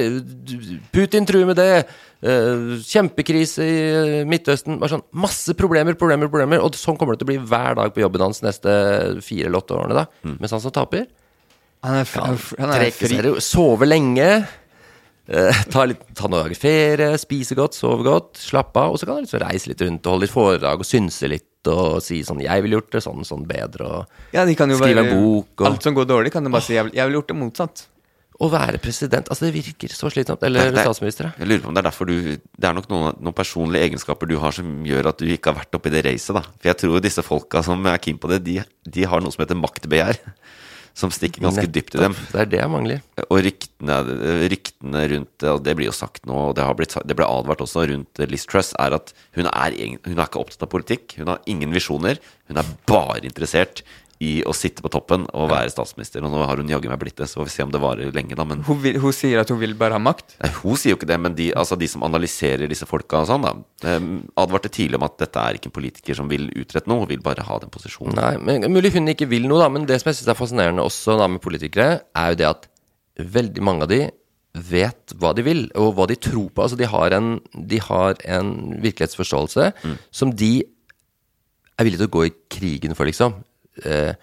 [0.95, 1.85] Putin truer med det!
[2.25, 4.79] eh, kjempekrise i eh, Midtøsten.
[4.81, 6.63] Bare sånn masse problemer, problemer, problemer.
[6.65, 8.73] Og sånn kommer det til å bli hver dag på jobben hans neste
[9.23, 10.33] fire eller åtte årene, da.
[10.41, 11.05] Mens han som taper,
[11.85, 13.13] Han er, f- han er, han er fri.
[13.15, 14.31] sover sove lenge.
[15.29, 18.95] Eh, ta, litt, ta noen dager ferie, spise godt, sove godt, slappe av.
[18.95, 21.45] Og så kan du liksom reise litt rundt og holde litt foredrag og synse litt
[21.69, 24.77] og si sånn 'Jeg ville gjort det sånn, sånn bedre', og Ja, de kan jo
[24.79, 26.73] skrive bare, en bok og Alt som går dårlig, kan de bare si.
[26.73, 27.87] Jeg vil, jeg vil gjort det motsatt.
[28.39, 30.41] Å være president Altså, det virker så slitsomt.
[30.41, 31.33] Eller Det- det- statsminister.
[31.37, 34.27] Jeg lurer på om det er derfor du Det er nok noen, noen personlige egenskaper
[34.27, 36.41] du har som gjør at du ikke har vært oppi det racet, da.
[36.41, 39.45] For jeg tror disse folka som er keen på det, de, de har noe som
[39.45, 40.17] heter maktbegjær.
[40.97, 42.15] Som stikker ganske dypt i dem.
[42.31, 43.03] Det er det jeg mangler.
[43.27, 43.99] Og ryktene,
[44.51, 47.27] ryktene rundt det, og det blir jo sagt nå, og det, har blitt, det ble
[47.29, 51.17] advart også rundt Liz Truss, er at hun er, hun er ikke opptatt av politikk.
[51.21, 52.19] Hun har ingen visjoner.
[52.51, 53.83] Hun er bare interessert
[54.19, 56.19] i å sitte på toppen og være statsminister.
[56.27, 58.11] Og nå har hun jaggu meg blitt det, så får vi se om det varer
[58.15, 58.43] lenge, da.
[58.47, 60.35] Men Hun, vil, hun sier at hun vil bare ha makt.
[60.43, 63.29] Nei, hun sier jo ikke det, men de, altså de som analyserer disse folka og
[63.29, 63.53] sånn, da,
[63.87, 64.09] eh,
[64.43, 67.23] advarte tidlig om at dette er ikke en politiker som vil utrette noe, hun vil
[67.23, 68.19] bare ha den posisjonen.
[68.19, 70.83] Nei, men Mulig hun ikke vil noe, da, men det som jeg syns er fascinerende
[70.83, 72.67] også da med politikere, er jo det at
[73.39, 74.01] veldig mange av de
[74.69, 76.65] vet hva de vil, og hva de tror på.
[76.65, 78.51] Altså, de har en, de har en
[78.83, 79.71] virkelighetsforståelse
[80.11, 80.57] som de
[81.79, 83.37] er villige til å gå i krigen for, liksom.
[83.85, 84.13] Eh,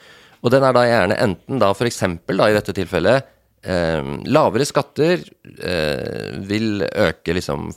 [0.44, 3.32] og den er da gjerne enten da da i dette tilfellet
[3.66, 5.22] eh, lavere skatter
[5.58, 7.68] eh, vil øke liksom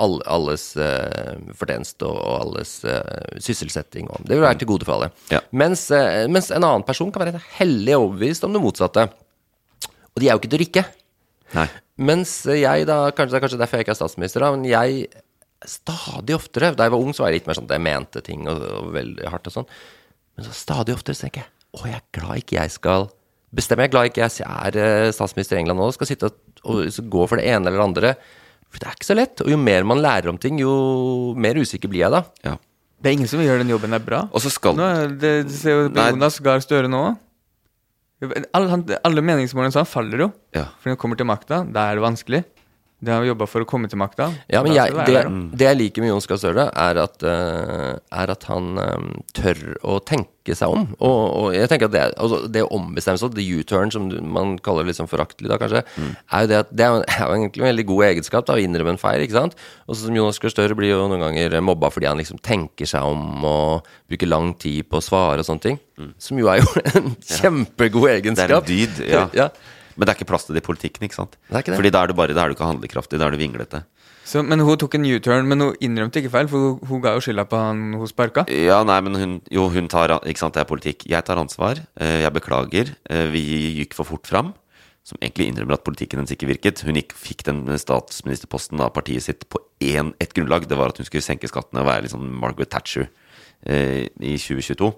[0.00, 4.08] all, alles eh, fortjeneste og, og alles eh, sysselsetting.
[4.10, 5.10] Og det vil være til gode for alle.
[5.32, 5.42] Ja.
[5.50, 9.08] Mens, eh, mens en annen person kan være hellig overbevist om det motsatte.
[10.14, 10.86] Og de er jo ikke til å rikke.
[11.56, 11.68] Nei.
[12.06, 15.06] Mens jeg da, kanskje det er kanskje derfor jeg ikke er statsminister, da, men jeg
[15.66, 18.20] stadig oftere Da jeg var ung, så var jeg litt mer sånn at jeg mente
[18.22, 19.70] ting og, og veldig hardt og sånn.
[20.36, 23.08] Men så stadig oftere så tenker jeg å, jeg er glad ikke jeg skal
[23.56, 23.84] bestemme.
[23.84, 26.40] Jeg er glad ikke jeg er eh, statsminister i England nå og skal sitte og,
[26.64, 28.14] og gå for det ene eller det andre.
[28.72, 29.44] For det er ikke så lett.
[29.44, 32.24] Og jo mer man lærer om ting, jo mer usikker blir jeg da.
[32.46, 32.56] Ja.
[32.96, 34.24] Det er ingen som gjør den jobben der bra.
[34.32, 34.88] Og så skal Nå
[35.20, 37.04] det, det ser jo på Jonas Gahr Støre nå
[38.24, 40.30] alle, han, alle meningsmålene hans faller jo.
[40.56, 40.66] Ja.
[40.80, 42.42] For når han kommer til makta, da er det vanskelig.
[43.04, 44.30] De har jobba for å komme til makta.
[44.48, 45.32] Ja, men jeg, det, da.
[45.60, 49.60] det jeg liker med Jon Gahr Støre, er at, eh, er at han um, tør
[49.84, 50.86] å tenke seg om.
[51.04, 54.16] Og, og jeg tenker at det, altså, det å ombestemme seg, the U-turn, som du-
[54.24, 57.20] man kaller det litt sånn foraktelig da, kanskje, er jo det at det er er
[57.20, 59.60] jo egentlig en veldig god egenskap, da, å innrømme en feil, ikke sant?
[59.84, 62.88] Og så som Jonas Gahr Støre blir jo noen ganger mobba fordi han liksom tenker
[62.88, 65.80] seg om og bruker lang tid på å svare og sånne ting.
[66.20, 68.64] Som jo er jo en kjempegod egenskap.
[68.64, 69.26] Det er en dyd, ja.
[69.36, 69.50] ja.
[69.96, 71.36] Men det er ikke plass til det i politikken, ikke sant?
[71.48, 71.78] Det er ikke det.
[71.80, 73.84] Fordi da er du bare Da er du ikke handlekraftig, da er du vinglete.
[74.26, 77.12] Så, men hun tok en U-turn, men hun innrømte ikke feil, for hun, hun ga
[77.14, 78.42] jo skylda på han hun sparka.
[78.50, 81.06] Ja, nei, men hun Jo, hun tar Ikke sant, det er politikk.
[81.08, 81.78] Jeg tar ansvar.
[82.00, 82.94] eh, Jeg beklager.
[83.08, 83.44] eh, Vi
[83.84, 84.52] gikk for fort fram.
[85.06, 86.82] Som egentlig innrømmer at politikken hennes ikke virket.
[86.82, 90.66] Hun gikk, fikk den statsministerposten av partiet sitt på én, ett grunnlag.
[90.66, 93.06] Det var at hun skulle senke skattene og være litt sånn Margaret Thatcher
[93.64, 94.90] eh, i 2022.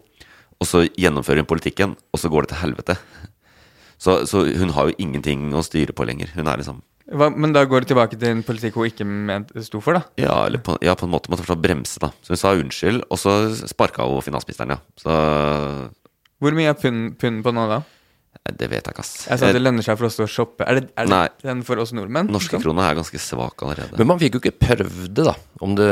[0.59, 2.97] Og så gjennomfører hun politikken, og så går det til helvete.
[3.99, 6.31] Så, så hun har jo ingenting å styre på lenger.
[6.37, 9.81] Hun er liksom Hva, men da går det tilbake til en politikk hun ikke sto
[9.81, 10.03] for, da.
[10.21, 12.13] Ja, eller på, ja, på en måte måtte hun bremse, da.
[12.23, 13.37] Så hun sa unnskyld, og så
[13.71, 14.81] sparka hun finansministeren, ja.
[15.01, 15.15] Så
[16.39, 17.81] Hvor mye er pund, pund på nå, da?
[18.49, 19.27] Det vet jeg ikke, ass.
[19.29, 20.65] Jeg sa at det lønner seg for oss å shoppe.
[20.65, 21.27] Er det, er det Nei.
[21.43, 22.31] den for oss nordmenn?
[22.33, 22.65] Norske liksom?
[22.65, 23.99] kroner er ganske svak allerede.
[24.01, 25.35] Men man fikk jo ikke prøvd det, da,
[25.65, 25.89] om det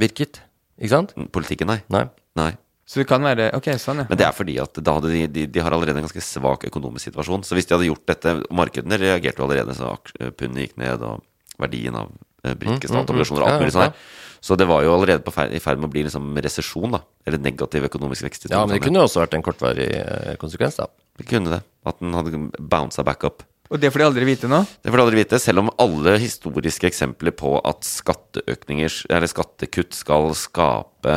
[0.00, 0.40] virket.
[0.78, 1.12] Ikke sant?
[1.34, 1.80] Politikken, nei.
[1.92, 2.06] Nei.
[2.38, 2.52] nei.
[2.86, 4.06] Så det kan være Ok, sånn, ja.
[4.10, 6.64] Men det er fordi at da hadde de, de, de har allerede en ganske svak
[6.68, 7.44] økonomisk situasjon.
[7.46, 10.76] Så hvis de hadde gjort dette og Markedene reagerte jo allerede, så aks- pundet gikk
[10.82, 11.22] ned, og
[11.62, 12.10] verdien av
[12.44, 13.52] eh, britiske Mm, mm, statsobligasjoner og mm.
[13.54, 13.86] alt mulig sånn.
[13.86, 14.18] her.
[14.42, 17.00] Så det var jo allerede på fer- i ferd med å bli liksom resesjon, da.
[17.24, 18.48] Eller negativ økonomisk vekst.
[18.50, 20.88] Ja, men det kunne jo også vært en kortvarig eh, konsekvens, da.
[21.20, 21.60] Det kunne det.
[21.86, 23.44] At den hadde bounsa back up.
[23.70, 24.58] Og det får de aldri vite nå?
[24.82, 29.94] Det får de aldri vite, selv om alle historiske eksempler på at skatteøkninger, eller skattekutt
[29.96, 31.14] skal skape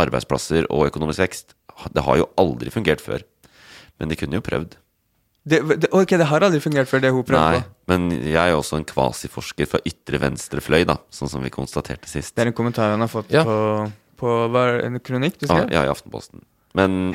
[0.00, 1.54] arbeidsplasser og økonomisk vekst,
[1.94, 3.22] det har jo aldri fungert før.
[4.00, 4.74] Men de kunne jo prøvd.
[5.44, 7.72] Det, det, ok, det har aldri fungert før det hun prøvde Nei, på.
[7.92, 11.50] men jeg er jo også en kvasiforsker fra ytre venstre fløy, da, sånn som vi
[11.52, 12.32] konstaterte sist.
[12.34, 13.42] Det er en kommentar han har fått Ja.
[13.44, 13.58] på,
[14.22, 15.68] på hva, er en kronikk du skrev?
[15.74, 16.40] ja, i Aftenposten.
[16.74, 17.14] Men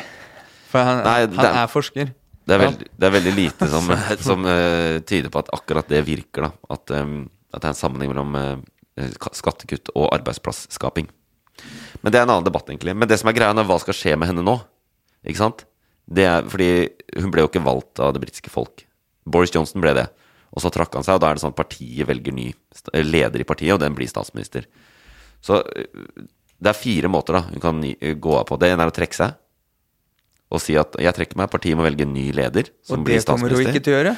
[0.70, 2.14] For han, Nei, han det er- er forsker.
[2.46, 3.90] det er, veldig, det er veldig lite som,
[4.30, 6.52] som uh, tyder på at akkurat det virker, da.
[6.70, 11.10] At, um, at det er en sammenheng mellom uh, skattekutt og arbeidsplassskaping.
[12.02, 12.96] Men det er en annen debatt, egentlig.
[12.96, 14.56] Men det som er greia, er hva skal skje med henne nå?
[15.28, 15.66] Ikke sant?
[16.10, 16.72] Det er fordi
[17.20, 18.86] hun ble jo ikke valgt av det britiske folk.
[19.30, 20.08] Boris Johnson ble det.
[20.56, 22.48] Og så trakk han seg, og da er det sånn at partiet velger ny
[23.06, 24.66] leder i partiet, og den blir statsminister.
[25.46, 26.26] Så øh,
[26.60, 27.84] det er fire måter da hun kan
[28.20, 28.58] gå av på.
[28.60, 29.38] Det ene er å trekke seg.
[30.50, 33.22] Og si at 'jeg trekker meg, partiet må velge en ny leder', som Og blir
[33.22, 34.16] det kommer hun ikke til å gjøre.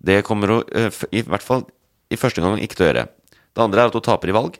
[0.00, 1.66] Det kommer hun øh, i hvert fall
[2.10, 3.08] i første gang ikke til å gjøre.
[3.54, 4.58] Det andre er at hun taper i valg.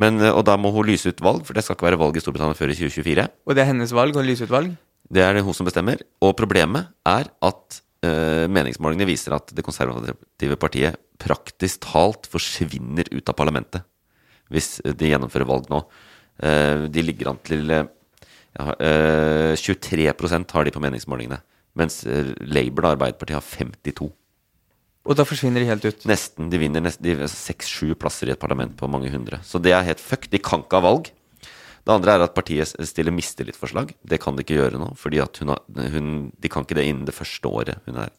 [0.00, 2.18] Men, øh, og da må hun lyse ut valg, for det skal ikke være valg
[2.18, 3.26] i Storbritannia før i 2024.
[3.46, 4.76] Og det er hennes valg å lyse ut valg.
[5.06, 6.02] Det er det hun som bestemmer.
[6.20, 13.30] Og problemet er at uh, meningsmålingene viser at det konservative partiet praktisk talt forsvinner ut
[13.30, 13.86] av parlamentet
[14.52, 15.80] hvis de gjennomfører valg nå.
[16.42, 17.86] Uh, de ligger an til uh,
[18.56, 21.40] ja, eh, 23% har de på meningsmålingene.
[21.76, 24.10] Mens eh, Labour, og Arbeiderpartiet, har 52.
[25.06, 26.06] Og da forsvinner de helt ut.
[26.10, 26.50] Nesten.
[26.50, 26.90] De vinner
[27.30, 29.38] seks-sju plasser i et parlament på mange hundre.
[29.46, 30.26] Så det er helt fuck.
[30.32, 31.12] De kan ikke ha valg.
[31.86, 33.92] Det andre er at partiet stiller mistillitsforslag.
[34.02, 34.90] Det kan de ikke gjøre nå.
[34.98, 38.10] fordi De kan ikke det innen det første året hun er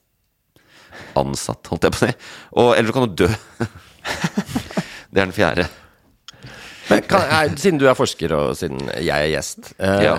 [1.20, 2.14] ansatt, holdt jeg på å si.
[2.58, 3.28] Og, eller så kan hun dø.
[5.12, 5.68] det er den fjerde.
[6.90, 10.14] Men kan, er, siden du er forsker, og siden jeg er gjest, eh, Ja.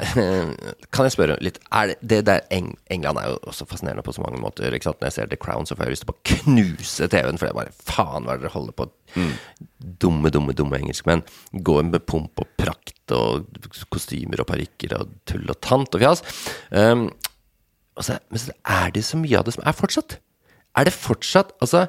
[0.94, 4.12] kan jeg spørre litt er det, det der Eng England er jo også fascinerende på
[4.16, 4.74] så mange måter.
[4.74, 5.00] Ikke sant?
[5.00, 7.40] Når jeg ser The Crown, så får jeg lyst til å bare knuse TV-en.
[7.40, 8.88] For det er bare faen hva er dere holder på
[9.78, 11.22] Dumme, dumme, dumme engelskmenn.
[11.64, 13.48] Går med pomp og prakt og
[13.88, 16.20] kostymer og parykker og tull og tant og fjas.
[16.68, 17.06] Um,
[17.98, 20.18] og så, men så er det så mye av det som er fortsatt.
[20.78, 21.86] Er det fortsatt Altså,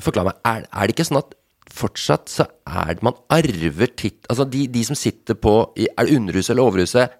[0.00, 0.38] forklar meg.
[0.48, 1.34] Er, er det ikke sånn at
[1.72, 4.26] fortsatt så er det man arver titt...
[4.30, 7.18] Altså, de, de som sitter på i, Er det Underhuset eller Overhuset,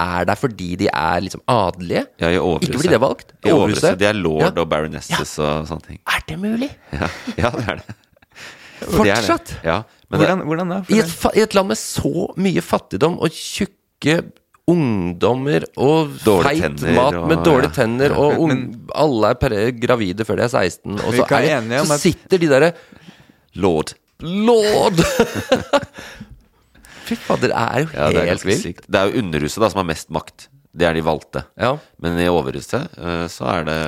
[0.00, 2.06] er der fordi de er liksom adelige?
[2.22, 2.68] Ja, i overhuset.
[2.70, 3.32] Ikke fordi de er valgt?
[3.44, 3.98] I overhuset.
[4.00, 4.52] De er lord Ja.
[4.62, 6.00] og baronesses og sånne ting.
[6.08, 6.70] Er det mulig?
[7.00, 7.96] Ja, ja det er det.
[8.96, 9.50] fortsatt?
[9.52, 9.64] det er det.
[9.68, 10.78] Ja, men Hvordan, hvordan da?
[10.90, 14.16] I et, I et land med så mye fattigdom og tjukke
[14.70, 17.74] ungdommer og Dårlige feit mat og- med dårlige ja.
[17.74, 21.98] tenner, og ung, Men- alle er gravide før de er 16, og så, er så
[21.98, 22.72] sitter de derre
[23.54, 23.92] lord.
[24.20, 25.00] Lord!
[27.10, 28.62] Fy fader, det er jo Ja, det er helt ganske vilt.
[28.62, 28.84] sykt.
[28.86, 30.48] Det er jo Underhuset da som har mest makt.
[30.70, 31.42] Det er de valgte.
[31.58, 31.72] Ja.
[31.98, 33.78] Men i Overhuset uh, så er det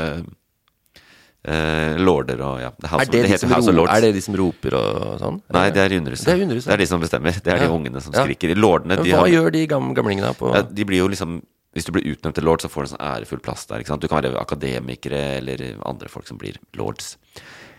[1.47, 2.73] uh, lorder og ja.
[2.75, 3.93] Det, House, Er det, de House of Lords.
[3.95, 5.39] er det de som roper og sånn?
[5.55, 6.27] Nei, det er i Underhuset.
[6.27, 6.71] Det er Underhuset.
[6.73, 7.39] Det er de som bestemmer.
[7.39, 8.25] Det er de ungene som Ja.
[8.27, 8.55] skriker.
[8.59, 11.87] Lordene, de Hva har gjør de gam gamlingene på ja, De blir jo liksom Hvis
[11.87, 13.81] du blir utnevnt til lord, så får du en sånn ærefull plass der.
[13.81, 17.15] Du kan være akademikere eller andre folk som blir lords.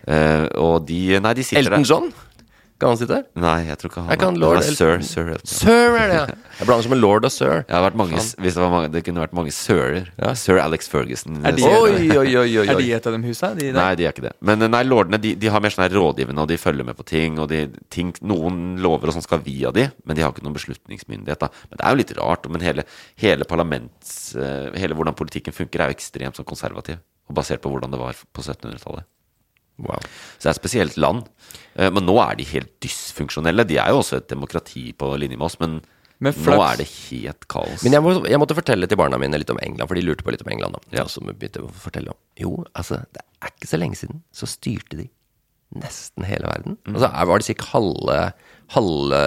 [0.06, 1.90] Eh, og de Nei, de sitter Elton der.
[1.90, 2.12] John?
[2.74, 3.26] Kan han sitte der?
[3.38, 5.46] Nei, jeg tror ikke han Er ikke han lord er sir, sir Elton.
[5.46, 6.24] Sir er det, ja.
[6.58, 7.60] Jeg blander som en lord og sir.
[7.68, 10.08] Det, har vært mange, hvis det, var mange, det kunne vært mange sirer.
[10.38, 11.38] Sir Alex Ferguson.
[11.46, 12.66] Er de- Oi, oi, oi, oi.
[12.66, 13.52] Er de et av dem husa?
[13.54, 13.70] De?
[13.74, 14.34] Nei, de er ikke det.
[14.42, 17.06] Men eh, nei, lordene de, de har mer sånn rådgivende, og de følger med på
[17.06, 17.38] ting.
[17.42, 17.62] Og de,
[17.94, 21.46] ting noen lover og sånn skal via de, men de har ikke noen beslutningsmyndighet.
[21.46, 22.50] da Men det er jo litt rart.
[22.50, 22.86] Men hele,
[23.22, 26.98] hele parlaments eh, Hele hvordan politikken funker, er jo ekstremt sånn konservativ.
[27.30, 29.06] Og basert på hvordan det var på 1700-tallet.
[29.78, 29.98] Wow.
[30.38, 31.24] Så det er et spesielt land.
[31.76, 33.64] Eh, Men nå er de helt dysfunksjonelle.
[33.66, 35.80] De er jo også et demokrati på linje med oss, men,
[36.20, 37.82] Men nå er det helt kaos.
[37.82, 40.22] Men jeg, må, jeg måtte fortelle til barna mine litt om England, for de lurte
[40.24, 40.74] på litt om England.
[40.78, 41.04] da Ja.
[41.10, 44.96] Så begynte å fortelle om Jo, altså, det er ikke så lenge siden så styrte
[44.96, 45.08] de
[45.74, 46.76] nesten hele verden.
[46.86, 46.94] Mm.
[46.94, 48.32] Altså, er- var det sikkert halve,
[48.76, 49.22] halve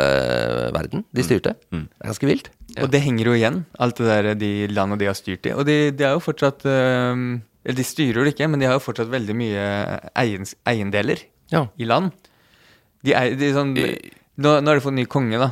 [0.74, 1.26] verden de Mm.
[1.28, 1.56] styrte.
[1.72, 2.50] Det er ganske vilt.
[2.82, 5.52] Og det henger jo igjen, alt det der de landene de har styrt i.
[5.52, 8.78] Og de, de er jo fortsatt øhm, eller De styrer det ikke, men de har
[8.78, 9.66] jo fortsatt veldig mye
[10.16, 11.20] eiens, eiendeler
[11.52, 11.66] Ja.
[11.78, 12.16] i land.
[13.04, 15.52] De er, de er sånn, nå, nå har de fått ny konge, da.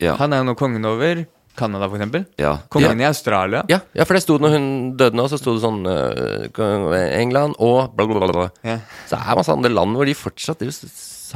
[0.00, 0.14] ja.
[0.22, 1.24] Han er jo nå kongen over
[1.58, 2.22] Canada, for eksempel.
[2.40, 2.54] Ja.
[2.72, 3.64] Kongen i Australia.
[3.68, 7.58] Ja, ja, for det sto når hun døde nå, så sto det sånn uh, England
[7.58, 8.30] og bla, bla, bla.
[8.32, 8.46] bla.
[8.64, 8.78] Ja.
[9.10, 10.70] Så det er masse andre land hvor de fortsatt de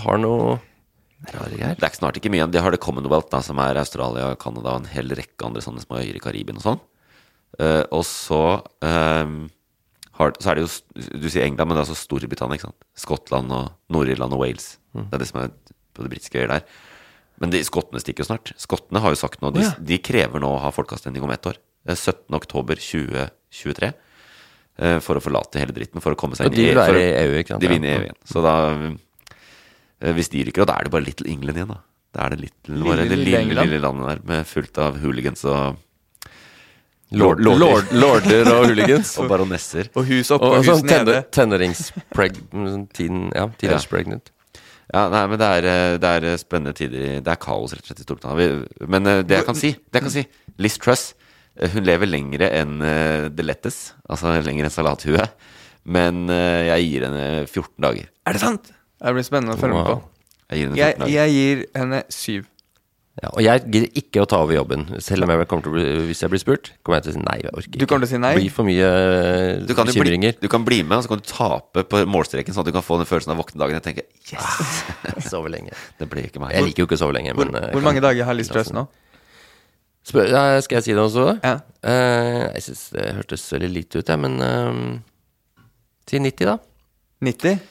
[0.06, 0.54] har noe
[1.34, 1.76] rare greier.
[1.80, 2.46] Det er snart ikke mye.
[2.52, 5.82] De har det Commonwealth, da, som er Australia, Canada og en hel rekke andre sånne
[5.84, 6.80] små øyer i Karibien og sånn.
[7.60, 8.40] Uh, og så
[8.82, 9.44] ehm,
[10.18, 12.58] har, så er det jo Du sier England, men det er altså Storbritannia.
[12.58, 12.86] ikke sant?
[12.98, 14.76] Skottland og Nord-Irland og Wales.
[14.94, 15.54] Det er det som er
[15.94, 16.66] på det britiske øyer der.
[17.42, 18.52] Men de, skottene stikker jo snart.
[18.62, 19.72] Skottene har jo sagt nå De, oh, ja.
[19.78, 21.58] de krever nå å ha folkeavstemning om ett år.
[21.84, 22.36] Det er 17.
[22.38, 23.90] oktober 2023.
[24.78, 26.02] eh, for å forlate hele dritten.
[26.04, 26.54] For å komme seg i EU.
[26.54, 27.64] Og de vil være i EU, ikke sant?
[27.64, 28.20] De vinner i EU igjen.
[28.30, 31.80] Så da eh, Hvis de rykker, og da er det bare Little England igjen, da.
[32.14, 35.42] Da er det little, bare det lille lille, lille landet der med fullt av hooligans
[35.50, 35.80] og
[37.20, 37.60] Lord, Lorder.
[37.62, 39.12] lord, lorder og hooligans.
[39.20, 39.88] og baronesser.
[39.94, 41.18] Og hus oppe Og og hus sånn nede.
[41.34, 43.00] tenåringspregnant
[43.34, 44.30] Ja, teenage-pregnant.
[44.94, 47.20] Ja, nei, men det er, eh, det er spennende tider.
[47.24, 48.88] Det er kaos rett og slett i Storbritannia.
[48.92, 50.24] Men eh, det jeg kan si, det jeg kan si
[50.60, 51.04] Liz Truss
[51.56, 53.94] eh, hun lever lengre enn det The Lettuce.
[54.08, 55.24] Altså lenger enn salathue.
[55.84, 58.10] Men eh, jeg gir henne 14 dager.
[58.28, 58.70] Er det sant?
[59.04, 59.96] Det blir spennende å følge med på.
[60.52, 61.14] Jeg gir henne 14 Jeg, dager.
[61.16, 62.46] jeg gir henne syv.
[63.24, 64.82] Ja, og jeg gidder ikke å ta over jobben.
[65.04, 67.16] Selv om jeg kommer til å bli, hvis jeg blir spurt, kommer jeg til å
[67.16, 67.36] si nei.
[67.40, 67.80] Jeg orker ikke.
[67.80, 68.32] Du kommer til å si nei?
[68.36, 71.22] Blir for mye eh, Du kan, jo bli, du kan bli med, og så kan
[71.22, 73.78] du tape på målstreken, sånn at du kan få den følelsen av våkne dagen.
[73.80, 75.72] Jeg tenker yes, Sove lenge.
[76.02, 76.52] det blir ikke meg.
[76.58, 78.36] Jeg liker jo ikke å sove lenge, Hvor, men eh, hvor kan- mange dager har
[78.36, 78.84] Liz Truss nå?
[80.04, 81.30] Spør, ja, skal jeg si det også?
[81.40, 81.54] Ja.
[81.80, 85.62] Uh, jeg syns det hørtes veldig lite ut, jeg, men uh,
[86.04, 86.58] Si 90, da.
[87.24, 87.62] 90?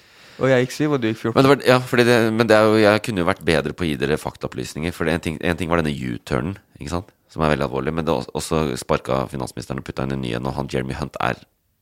[0.42, 1.36] Og jeg gikk 7, og du gikk 14.
[1.36, 3.90] Men, det var, ja, det, men det jo, jeg kunne jo vært bedre på å
[3.90, 4.96] gi dere faktaopplysninger.
[4.96, 7.94] For det en, ting, en ting var denne U-turnen, som er veldig alvorlig.
[7.94, 10.50] Men det også sparka finansministeren og putta inn en ny en.
[10.50, 11.42] Og han Jeremy Hunt er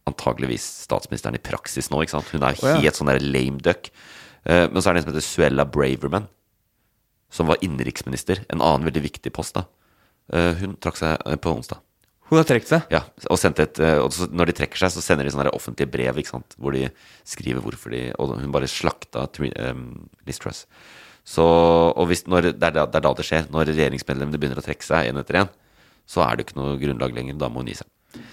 [0.10, 2.02] antageligvis statsministeren i praksis nå.
[2.02, 2.80] Hun er oh, ja.
[2.82, 3.92] helt sånn der lame duck.
[4.44, 6.28] Eh, men så er det en som heter Suella Braverman,
[7.32, 8.44] som var innenriksminister.
[8.50, 9.56] En annen veldig viktig post.
[9.60, 9.68] da.
[10.34, 11.84] Eh, hun trakk seg eh, på onsdag.
[12.32, 12.86] Hun har trukket seg.
[12.94, 16.22] Ja, og et eh, og Når de trekker seg, så sender de sånne offentlige brev
[16.22, 16.56] ikke sant?
[16.56, 16.86] hvor de
[17.28, 19.82] skriver hvorfor de Og hun bare slakta um,
[20.26, 20.64] Liz Truss.
[21.28, 23.52] Så, og hvis, når, det, er da, det er da det skjer.
[23.52, 25.52] Når regjeringsmedlemmene begynner å trekke seg én etter én,
[26.08, 27.36] så er det ikke noe grunnlag lenger.
[27.42, 28.24] Da må hun gi seg.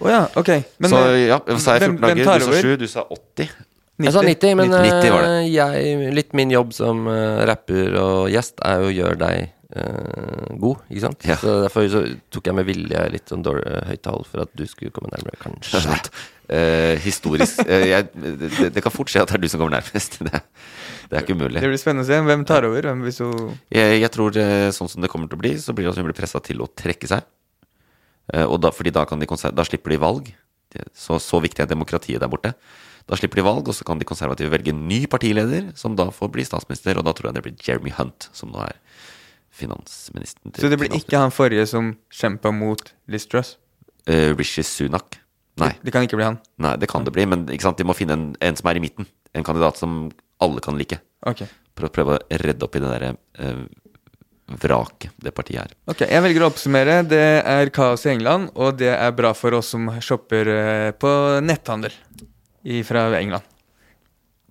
[0.00, 0.50] Oh, ja, ok.
[0.82, 2.26] Men så eh, ja, sa jeg hvem- 14 hvem dager.
[2.26, 2.68] tar Du sa over?
[2.74, 3.56] 7, du sa 80.
[4.02, 7.06] Jeg sa 90, men 90 var eh, jeg, litt min jobb som
[7.46, 11.24] rapper og gjest er jo å gjøre deg god, ikke sant?
[11.26, 11.34] Ja.
[11.40, 14.52] Så derfor så tok jeg med vilje litt sånn dårlig uh, høyt tall for at
[14.54, 15.82] du skulle komme nærmere, kanskje.
[16.44, 19.78] Eh, historisk eh, jeg, det, det kan fort skje at det er du som kommer
[19.78, 20.18] nærmest.
[20.26, 20.42] Det,
[21.08, 21.60] det er ikke umulig.
[21.60, 22.18] Det blir spennende å se.
[22.26, 22.84] Hvem tar over?
[22.84, 25.72] Hvem hvis hun Jeg, jeg tror eh, sånn som det kommer til å bli, så
[25.72, 27.24] blir det at hun blir pressa til å trekke seg.
[28.32, 30.28] Eh, og da, fordi da, kan de da slipper de valg.
[30.92, 32.54] Så, så viktig er demokratiet der borte.
[33.08, 36.10] Da slipper de valg, og så kan de konservative velge en ny partileder, som da
[36.12, 37.00] får bli statsminister.
[37.00, 38.80] Og da tror jeg det blir Jeremy Hunt, som nå er
[39.54, 40.54] finansministeren.
[40.58, 43.56] Så det blir ikke han forrige som kjempa mot Liz Truss?
[44.06, 45.20] Eh, Rishi Sunak.
[45.62, 46.40] Nei, Det kan ikke bli han.
[46.58, 49.06] nei, det kan det bli, men de må finne en, en som er i midten.
[49.34, 50.10] En kandidat som
[50.42, 50.98] alle kan like.
[51.24, 51.46] Okay.
[51.78, 53.62] For å prøve å redde opp i det derre uh,
[54.60, 55.76] vraket det partiet er.
[55.86, 56.98] Ok, Jeg velger å oppsummere.
[57.06, 61.10] Det er kaos i England, og det er bra for oss som shopper eh, på
[61.40, 61.94] netthandel
[62.84, 63.46] fra England.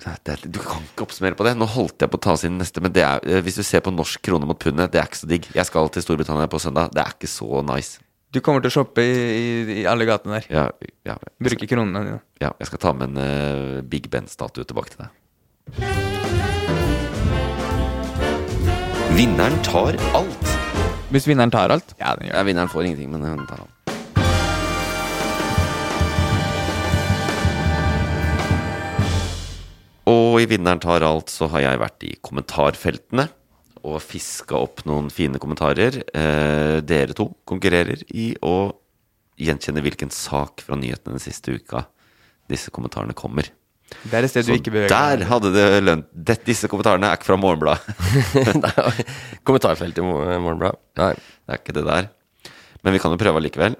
[0.03, 1.53] Du kan ikke oppsummere på det.
[1.55, 3.63] Nå holdt jeg på å ta oss inn neste, men det er, eh, hvis du
[3.63, 5.47] ser på norsk krone mot pundet, det er ikke så digg.
[5.55, 6.91] Jeg skal til Storbritannia på søndag.
[6.91, 7.99] Det er ikke så nice.
[8.33, 10.47] Du kommer til å shoppe i, i, i alle gatene der.
[10.49, 10.65] Ja,
[11.05, 12.21] ja, Bruke kronene dine.
[12.41, 15.11] ja, jeg skal ta med en uh, Big Ben-statue tilbake til deg.
[19.13, 20.49] Vinneren tar alt.
[21.13, 21.93] Hvis vinneren tar alt?
[21.99, 23.72] Ja, den gjør Ja, vinneren får ingenting, men hun tar alt.
[30.33, 33.27] Og i Vinneren tar alt så har jeg vært i kommentarfeltene
[33.83, 35.99] og fiska opp noen fine kommentarer.
[36.15, 38.71] Eh, dere to konkurrerer i å
[39.43, 41.83] gjenkjenne hvilken sak fra nyhetene den siste uka
[42.49, 43.49] disse kommentarene kommer.
[44.07, 46.07] Det er et sted du ikke beveger der hadde det lønt.
[46.15, 47.83] Dette, disse kommentarene er ikke fra Morgenbladet.
[49.47, 50.79] Kommentarfeltet i Mo- Morgenbladet.
[50.97, 51.11] Nei.
[51.13, 52.07] Det er ikke det der.
[52.83, 53.75] Men vi kan jo prøve allikevel.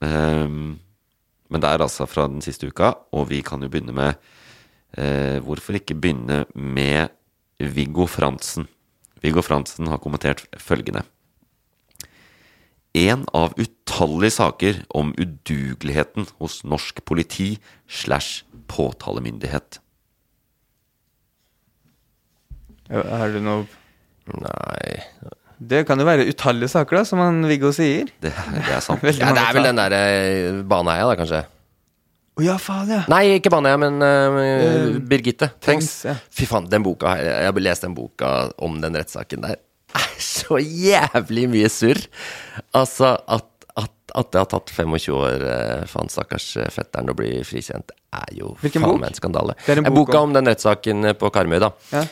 [0.00, 0.78] Um,
[1.50, 4.30] men det er altså fra den siste uka, og vi kan jo begynne med
[4.98, 7.10] eh, Hvorfor ikke begynne med
[7.60, 8.68] Viggo Fransen?
[9.20, 11.04] Viggo Fransen har kommentert følgende.
[12.96, 17.52] En av utallige saker om udugeligheten hos norsk politi
[17.86, 19.78] slash påtalemyndighet.
[22.90, 23.68] Har du noe
[24.30, 24.98] Nei.
[25.60, 28.08] Det kan jo være utallige saker, da, som han Viggo sier.
[28.22, 29.02] Det, det er sant.
[29.20, 30.02] Ja, det er vel den derre
[30.70, 31.40] Baneheia, da, kanskje.
[32.38, 33.00] Å ja, faen, ja.
[33.10, 35.90] Nei, ikke Banja, men uh, Birgitte Tenks.
[36.08, 36.14] Ja.
[36.32, 38.30] Fy faen, den boka her Jeg har lest den boka
[38.62, 39.58] om den rettssaken der.
[39.98, 41.98] er så jævlig mye surr.
[42.78, 47.40] Altså, at, at, at det har tatt 25 år eh, for stakkars fetteren å bli
[47.44, 49.58] frikjent, er jo Hvilken faen meg en skandale.
[49.66, 51.72] Det er en bok Boka om- den rettssaken på Karmøy, da.
[51.92, 52.04] Ja.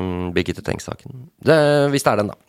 [0.00, 1.28] Um, Birgitte Tengs-saken.
[1.92, 2.40] Hvis det er den, da.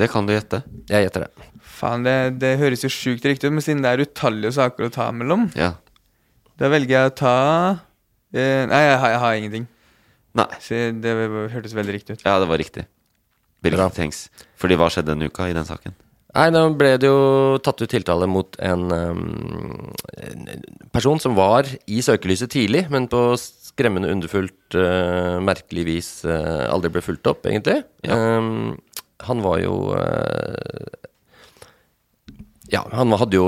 [0.00, 0.62] Det kan du gjette.
[0.88, 1.48] Jeg gjetter det.
[1.76, 4.92] Faen, det, det høres jo sjukt riktig ut, men siden det er utallige saker å
[4.94, 5.74] ta mellom, Ja.
[6.60, 7.36] Da velger jeg å ta
[8.34, 9.68] eh, Nei, jeg har, jeg har ingenting.
[10.38, 10.48] Nei.
[10.64, 11.12] Så det
[11.52, 12.24] hørtes veldig riktig ut.
[12.26, 12.86] Ja, det var riktig.
[13.62, 14.24] Birgit Tengs.
[14.58, 15.94] Fordi hva skjedde denne uka i den saken?
[16.32, 20.46] Nei, da ble det jo tatt ut tiltale mot en, um, en
[20.94, 26.94] person som var i søkelyset tidlig, men på skremmende underfullt, uh, merkelig vis uh, aldri
[26.94, 27.82] ble fulgt opp, egentlig.
[28.08, 28.16] Ja.
[28.40, 28.80] Um,
[29.28, 30.88] han var jo uh,
[32.72, 33.44] Ja, han hadde jo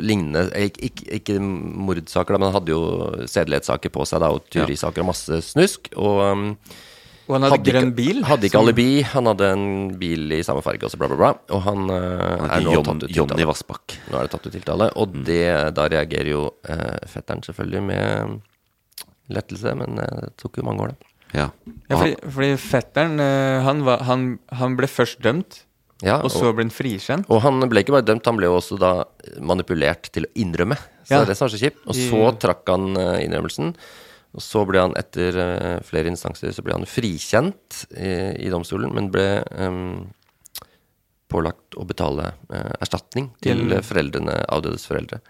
[0.00, 2.80] lignende Ikke, ikke, ikke mordsaker, da, men han hadde jo
[3.28, 5.90] sedelighetssaker på seg, da, og tyverisaker og masse snusk.
[6.00, 6.44] Og um,
[7.28, 8.22] Og han hadde, grønn ikke, bil.
[8.26, 8.86] Hadde ikke som- alibi.
[9.12, 9.66] Han hadde en
[10.00, 11.32] bil i samme farge, også, bla, bla, bla.
[11.54, 13.44] Og han uh, Han er nå Jon, tatt ut Jonny.
[13.50, 13.98] Vassbakk.
[14.10, 15.42] Nå er det tatt ut tiltale, og det,
[15.76, 18.40] da reagerer jo uh, fetteren selvfølgelig med
[19.32, 21.10] lettelse, men eh, det tok jo mange år, det.
[21.32, 21.46] Ja.
[21.88, 23.14] Ja, fordi, fordi fetteren,
[23.64, 24.24] han, var, han,
[24.58, 25.62] han ble først dømt,
[26.02, 27.28] Ja, og så ble han frikjent.
[27.30, 28.92] Og han ble ikke bare dømt, han ble jo også da
[29.38, 30.78] manipulert til å innrømme.
[31.06, 31.24] Så Ja.
[31.24, 31.84] det som er så kjipt.
[31.86, 33.74] Og så trakk han eh, innrømmelsen.
[34.32, 38.92] Og så ble han etter eh, flere instanser så ble han frikjent i, i domstolen,
[38.94, 40.08] men ble um,
[41.32, 43.78] pålagt å betale uh, erstatning til mm.
[43.84, 45.20] foreldrene, avdødes foreldre.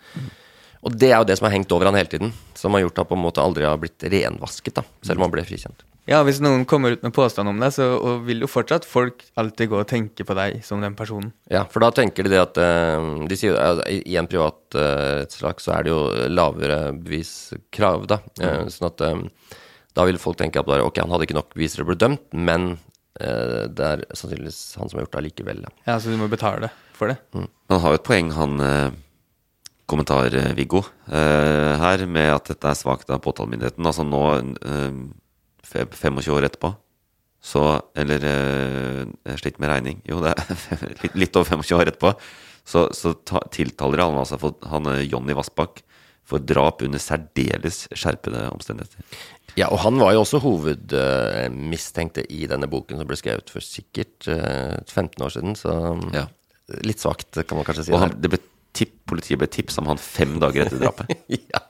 [0.82, 2.32] Og det er jo det som har hengt over han hele tiden.
[2.58, 5.28] Som har gjort at han på en måte aldri har blitt renvasket, da, selv om
[5.28, 5.84] han ble frikjent.
[6.10, 9.22] Ja, hvis noen kommer ut med påstand om deg, så og vil jo fortsatt folk
[9.38, 11.30] alltid gå og tenke på deg som den personen.
[11.52, 15.22] Ja, for da tenker de det at eh, De sier jo i en privat uh,
[15.22, 16.00] rettssak så er det jo
[16.32, 18.18] lavere beviskrav, da.
[18.40, 18.72] Mm.
[18.74, 19.60] sånn at eh,
[19.94, 22.26] da vil folk tenke at ok, han hadde ikke nok beviser til å bli dømt,
[22.34, 22.74] men
[23.20, 25.64] eh, det er sannsynligvis han som har gjort det allikevel.
[25.68, 25.72] Ja.
[25.92, 27.18] Ja, så du må betale for det.
[27.36, 29.00] Han har jo et poeng, han eh,
[29.92, 33.86] kommentar-Viggo, eh, her, med at dette er svakt av påtalemyndigheten.
[33.86, 34.22] Altså nå,
[34.64, 35.02] eh,
[35.66, 36.72] 25 år etterpå,
[37.42, 37.62] så
[37.98, 39.96] Eller eh, jeg sliter med regning.
[40.06, 42.12] Jo, det er litt, litt over 25 år etterpå.
[42.62, 45.80] Så, så ta, tiltaler han altså for han eh, Jonny Vassbakk
[46.22, 49.02] for drap under særdeles skjerpede omstendigheter.
[49.58, 54.28] ja, og han var jo også hovedmistenkte i denne boken som ble skrevet for sikkert
[54.30, 55.74] eh, 15 år siden, så
[56.14, 56.28] Ja.
[56.86, 57.92] litt svakt, kan man kanskje si.
[57.92, 58.38] Og han, det ble
[58.72, 61.10] tipp, politiet ble tipsa om han fem dager etter drapet.
[61.52, 61.60] ja.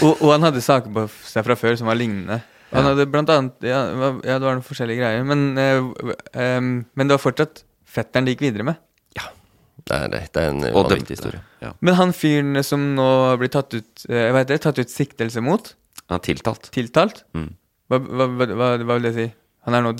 [0.00, 2.40] Og, og han hadde saker på seg fra før som var lignende.
[2.72, 5.92] Han hadde blant annet Ja, det var- ja det var noen forskjellige greier, men, uh,
[6.34, 8.76] um, men det var fortsatt fetteren det gikk videre med.
[9.82, 11.40] Det er, det er en Og vanvittig historie.
[11.60, 11.72] Ja.
[11.80, 13.06] Men han fyren som nå
[13.40, 14.60] blir tatt ut jeg vet det?
[14.62, 15.72] Tatt ut siktelse mot?
[16.08, 16.68] Han er tiltalt.
[16.70, 17.24] Tiltalt?
[17.34, 17.48] Mm.
[17.90, 19.26] Hva, hva, hva, hva, vil det si?
[19.66, 19.94] Han er nå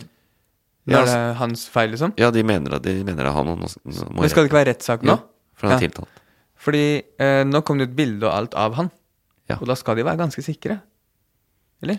[0.87, 2.13] Ja, Er det hans feil, liksom?
[2.19, 3.47] Ja, de mener, det- de mener det er han.
[3.47, 5.17] nå må Men skal det ikke være rettssak nå?
[5.17, 5.19] Ja,
[5.55, 5.89] for han er Ja.
[5.89, 6.23] tiltalt.
[6.59, 8.91] Fordi eh, nå kom det ut bilde og alt av han.
[9.49, 9.57] Ja.
[9.61, 10.81] Og da skal de være ganske sikre.
[11.83, 11.99] Eller?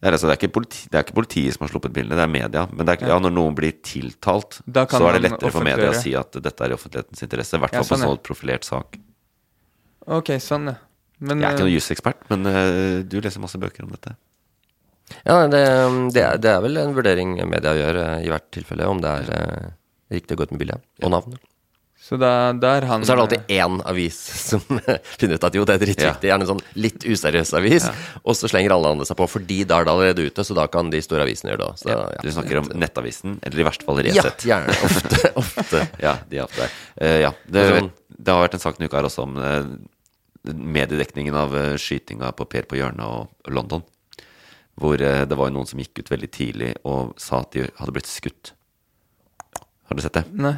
[0.00, 2.16] Det er, altså, det, er ikke politi, det er ikke politiet som har sluppet bildene,
[2.16, 2.62] det er media.
[2.72, 5.98] Men det er, ja, når noen blir tiltalt, så er det lettere for media å
[5.98, 7.58] si at dette er i offentlighetens interesse.
[7.58, 8.96] I hvert Ja, fall på sånn, en sånn profilert sak.
[10.16, 10.78] Ok, sånn, ja.
[11.20, 14.14] Men Jeg er ikke eh, noen jusekspert, men uh, du leser masse bøker om dette.
[15.26, 15.60] Ja, det,
[16.14, 19.12] det, er, det er vel en vurdering media gjør eh, i hvert tilfelle, om det
[19.20, 19.70] er uh,
[20.16, 21.36] riktig å gå ut med bilde og navn.
[22.10, 24.62] Så da, da er han Og så er det alltid én avis som
[25.20, 26.26] finner ut at jo, det er dritviktig.
[26.26, 27.86] Gjerne en sånn litt useriøs avis.
[28.24, 30.64] Og så slenger alle andre seg på, fordi da er det allerede ute, så da
[30.72, 31.84] kan de store avisene gjøre det òg.
[31.86, 34.48] Ja, du snakker om Nettavisen, eller i verste fall Ja, Resett.
[34.50, 34.74] gjerne.
[34.88, 35.30] Ofte.
[35.44, 35.84] ofte.
[36.02, 36.74] Ja, de er ofte der.
[36.98, 37.64] Uh, ja, det,
[38.10, 39.70] det har vært en sak denne uka her også om uh,
[40.50, 43.86] mediedekningen av uh, skytinga på Per på hjørnet og London.
[44.80, 47.92] Hvor eh, det var noen som gikk ut veldig tidlig og sa at de hadde
[47.92, 48.54] blitt skutt.
[49.90, 50.22] Har du sett det?
[50.40, 50.54] Nei.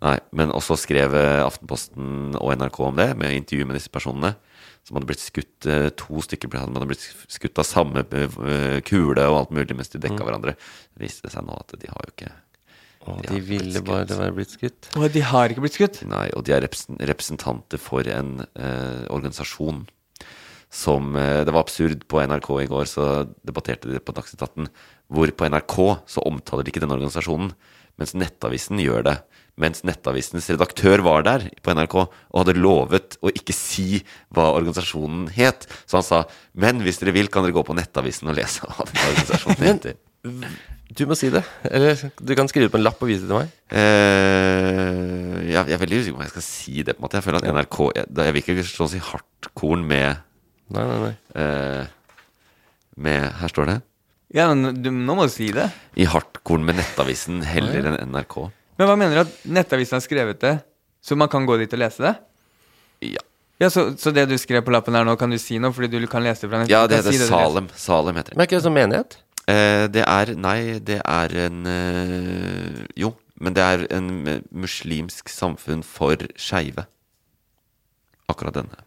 [0.00, 4.34] Nei, men også skrev eh, Aftenposten og NRK om det, med intervju med disse personene.
[4.86, 9.26] Som hadde blitt skutt eh, To stykker som hadde blitt skutt av samme eh, kule
[9.28, 10.56] og alt mulig mens de dekka hverandre.
[10.94, 12.32] Det viste seg nå at de har jo ikke
[13.00, 14.90] å, de de ville bare være blitt skutt.
[14.96, 16.02] Å, de har ikke blitt skutt?
[16.08, 19.86] Nei, og de er representanter for en eh, organisasjon
[20.70, 23.06] som eh, Det var absurd på NRK i går, så
[23.42, 24.68] debatterte de på Dagsnytt 18.
[25.10, 25.76] Hvor på NRK
[26.12, 27.54] så omtaler de ikke den organisasjonen,
[27.98, 29.16] mens Nettavisen gjør det.
[29.60, 34.02] Mens Nettavisens redaktør var der på NRK og hadde lovet å ikke si
[34.34, 35.66] hva organisasjonen het.
[35.84, 36.22] Så han sa
[36.52, 39.98] men hvis dere vil, kan dere gå på Nettavisen og lese hva organisasjonen heter.
[40.90, 41.42] Du må si det.
[41.70, 43.52] Eller du kan skrive det på en lapp og vise det til meg.
[43.70, 46.96] Uh, jeg, jeg er veldig usikker på om jeg skal si det.
[46.96, 50.24] på en måte Jeg føler at NRK Jeg, jeg vil ikke slå si hardkorn med,
[50.74, 51.14] Nei, nei, nei.
[51.34, 51.84] Uh,
[53.00, 53.78] med Her står det.
[54.34, 55.66] Ja, men du, nå må du si det.
[55.98, 58.36] I hardkorn med Nettavisen heller enn NRK.
[58.80, 60.54] Men hva mener du at Nettavisen har skrevet det,
[61.04, 62.14] så man kan gå dit og lese det?
[63.12, 63.26] Ja,
[63.60, 66.00] Ja, Så, så det du skrev på lappen her nå, kan du si noe, fordi
[66.00, 67.26] du kan lese det fra ja det heter si det.
[67.28, 67.66] Salem.
[67.76, 68.38] Salem heter det.
[68.38, 69.16] Men er ikke det som menighet?
[69.52, 73.10] Eh, det er Nei, det er en øh, Jo,
[73.40, 74.08] men det er en
[74.48, 76.86] muslimsk samfunn for skeive.
[78.32, 78.80] Akkurat denne.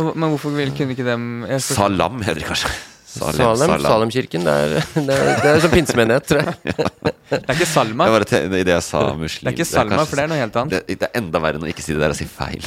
[0.00, 2.72] Og- Men hvorfor vil, kunne ikke dem jeg forstår- Salam heter det kanskje.
[3.14, 4.44] Salem, Salemkirken.
[4.48, 7.14] Det er, det er, det er som pinsemenighet, tror jeg.
[7.30, 8.04] Det er ikke Salma.
[8.08, 9.46] Det var det, i det jeg sa muslim.
[9.46, 10.74] Det er ikke Salma, kanskje- for det er noe helt annet.
[10.88, 12.66] Det, det er enda verre enn å ikke si det der og si feil.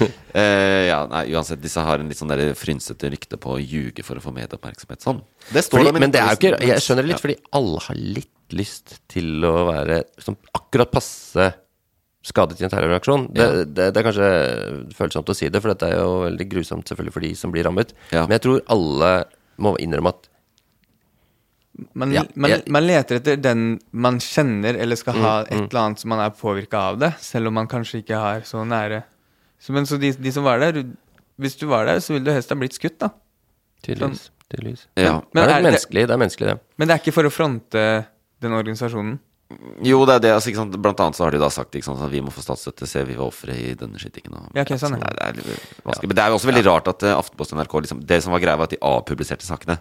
[0.00, 4.04] uh, ja, nei, uansett, disse har en litt sånn der frynsete rykte på å ljuge
[4.06, 5.04] for å få medieoppmerksomhet.
[5.04, 5.20] Sånn.
[5.52, 7.24] Det står Fordi, men det er jo ikke Jeg skjønner det litt, Ja.
[7.26, 11.48] fordi alle har litt lyst til å være sånn akkurat passe
[12.26, 13.28] skadet i en terroraksjon.
[13.34, 13.64] Det, Ja.
[13.64, 14.30] det, det er kanskje
[14.98, 17.66] følsomt å si det, for dette er jo veldig grusomt selvfølgelig for de som blir
[17.68, 17.92] rammet.
[18.10, 18.24] Ja.
[18.26, 19.12] Men jeg tror alle
[19.62, 20.26] må innrømme at
[21.94, 25.70] Man, Ja, man, jeg- man leter etter den man kjenner, eller skal ha Mm, et
[25.72, 28.64] eller annet som man er påvirka av det, selv om man kanskje ikke har så
[28.66, 29.02] nære
[29.60, 30.84] så, Men så de, de som var der
[31.38, 33.10] Hvis du var der, så ville du helst ha blitt skutt, da.
[33.82, 34.30] Tydeligvis.
[34.50, 34.86] tydeligvis.
[34.96, 35.20] Ja.
[35.34, 36.60] Men, det, er det- menneskelig, det er menneskelig, det.
[36.78, 38.06] Men det er ikke for å fronte
[38.40, 39.18] den organisasjonen.
[39.84, 40.30] Jo, det er det.
[40.34, 40.76] Altså, ikke sant?
[40.82, 43.04] Blant annet så har de da sagt ikke sant, at vi må få statsstøtte, se
[43.04, 44.32] vi var ofre i denne skittingen.
[44.34, 45.04] Og, Ja, okay, sånn, ja.
[45.06, 46.08] er, det er litt vanskelig.
[46.08, 48.32] Men det er jo også veldig rart at uh, Aftenposten og NRK liksom, Det som
[48.32, 49.78] var greia, var at de avpubliserte sakene.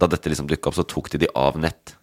[0.00, 1.94] Da dette liksom dukka opp, så tok de de av nett.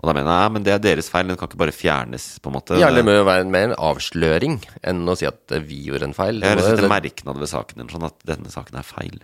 [0.00, 1.28] Og da mener jeg men det er deres feil.
[1.30, 2.78] Den kan ikke bare fjernes, på en måte.
[2.80, 6.08] Ja, det må jo være mer en avsløring enn å si at eh, vi gjorde
[6.10, 6.40] en feil.
[6.42, 9.20] Jeg har sett en merknad ved saken din, sånn at denne saken er feil.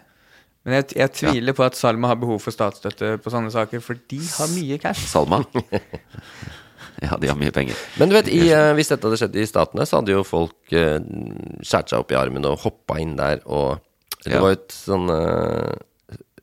[0.69, 3.99] Men jeg, jeg tviler på at Salma har behov for statsstøtte på sånne saker, for
[4.13, 5.03] de har mye cash.
[5.09, 5.41] Salma?
[7.07, 7.81] ja, de har mye penger.
[7.99, 10.71] Men du vet, i, eh, hvis dette hadde skjedd i Statene, så hadde jo folk
[10.71, 13.81] skjært seg opp i armen og hoppa inn der og
[14.21, 14.41] Det Ja.
[14.45, 15.79] var jo et sånn eh,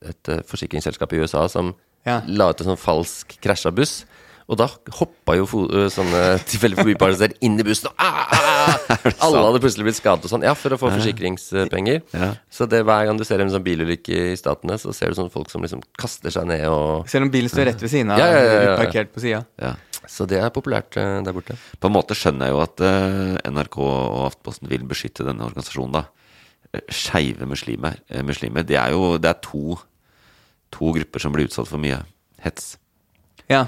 [0.05, 1.73] Et forsikringsselskap i USA som
[2.05, 2.21] Ja.
[2.27, 4.05] la ut en sånn falsk krasja buss.
[4.47, 8.77] Og da hoppa jo fo eh, sånne tilfeldige forbipassagerer inn i bussen, og ah, ah,
[8.95, 9.09] ah.
[9.27, 10.45] Alle hadde plutselig blitt skadet og sånn.
[10.47, 11.99] Ja, for å få forsikringspenger.
[12.15, 12.29] Ja.
[12.49, 15.33] Så det hver gang du ser en sånn bilulykke i Statene, så ser du sånne
[15.33, 18.21] folk som liksom kaster seg ned og Selv om bilen står rett ved siden av,
[18.23, 18.77] Ja, ja, ja, ja, ja.
[18.79, 19.43] parkert på sida.
[19.59, 19.73] Ja.
[20.07, 21.57] Så det er populært eh, der borte.
[21.83, 25.97] På en måte skjønner jeg jo at eh, NRK og Aftenposten vil beskytte denne organisasjonen,
[25.99, 26.05] da.
[26.91, 28.65] Skeive muslimer, eh, muslimer.
[28.68, 29.78] Det er jo det er to,
[30.74, 32.01] to grupper som blir utsatt for mye
[32.43, 32.76] hets.
[33.49, 33.65] Ja.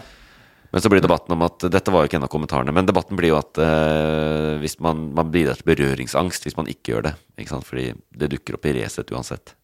[0.71, 3.17] Men så blir debatten om at Dette var jo ikke en av kommentarene, men debatten
[3.17, 7.15] blir jo at eh, hvis man, man bidrar til berøringsangst hvis man ikke gjør det.
[7.39, 7.65] Ikke sant?
[7.65, 9.55] Fordi det dukker opp i Resett uansett.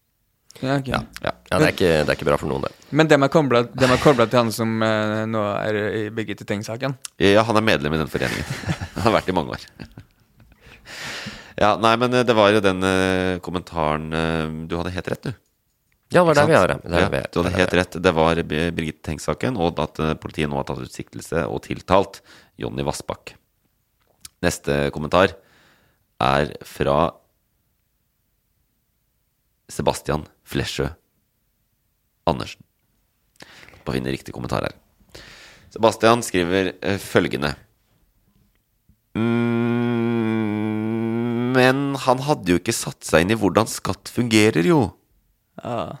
[0.62, 0.96] ja, okay.
[1.22, 2.88] Ja, det, er ikke, det er ikke bra for noen, det.
[2.96, 6.48] Men dem er kobla dem er koblet til han som eh, nå er i Birgitte
[6.48, 6.96] Tengs-saken.
[7.22, 8.50] Ja, han er medlem i den foreningen.
[8.96, 9.68] Han har vært i mange år.
[11.56, 15.28] Ja, nei, men eh, det var jo den uh, kommentaren uh, Du hadde helt rett,
[15.28, 15.42] du.
[16.12, 16.76] Ja, det var der vi har det.
[16.86, 17.96] Ja, du hadde helt rett.
[17.98, 22.20] Det var Birgitte Tengs-saken, og at politiet nå har tatt ut siktelse og tiltalt
[22.62, 23.32] Jonny Vassbakk.
[24.46, 25.34] Neste kommentar
[26.22, 27.08] er fra
[29.66, 30.86] Sebastian Flesjø
[32.30, 32.62] Andersen.
[33.82, 34.78] Må finne riktig kommentar her.
[35.74, 36.70] Sebastian skriver
[37.02, 37.56] følgende
[39.18, 40.35] mm,
[41.56, 44.80] Men han hadde jo ikke satt seg inn i hvordan skatt fungerer, jo.
[45.62, 45.96] Ja.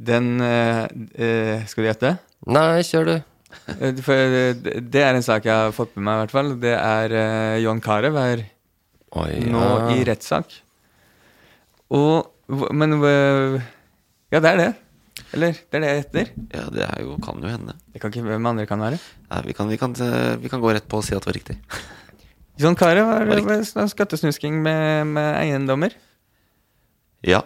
[0.00, 0.86] Den eh,
[1.20, 2.14] eh, Skal du gjette?
[2.48, 3.14] Nei, kjør du.
[3.74, 6.52] Eh, For eh, det er en sak jeg har fått med meg, i hvert fall.
[6.62, 8.46] Det er eh, John Carew er
[9.20, 9.64] Oi, nå
[9.96, 10.52] i rettssak.
[11.90, 12.30] Og
[12.78, 12.94] Men
[14.30, 14.70] Ja, det er det.
[15.34, 15.54] Eller?
[15.70, 16.30] Det er det jeg gjetter.
[16.54, 17.74] Ja, det er jo, kan jo hende.
[17.92, 18.98] Det kan ikke hvem andre kan være.
[19.30, 21.30] Nei, vi, kan, vi, kan, eh, vi kan gå rett på og si at det
[21.30, 21.58] var riktig.
[22.60, 23.88] John Carew riktig.
[23.92, 25.94] skattesnusking med, med eiendommer.
[27.26, 27.42] Ja.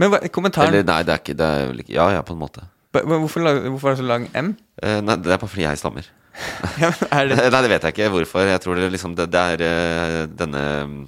[0.00, 2.34] Men hva, kommentaren Eller nei, det er ikke det er vel ikke Ja, ja, på
[2.34, 2.64] en måte.
[2.92, 4.52] Men hvorfor, hvorfor er det så lang M?
[4.82, 6.10] Eh, nei, det er bare fordi jeg stammer.
[6.82, 8.44] Ja, er det, Nei, det vet jeg ikke hvorfor.
[8.48, 11.00] Jeg tror det liksom Det, det er eh, denne mm,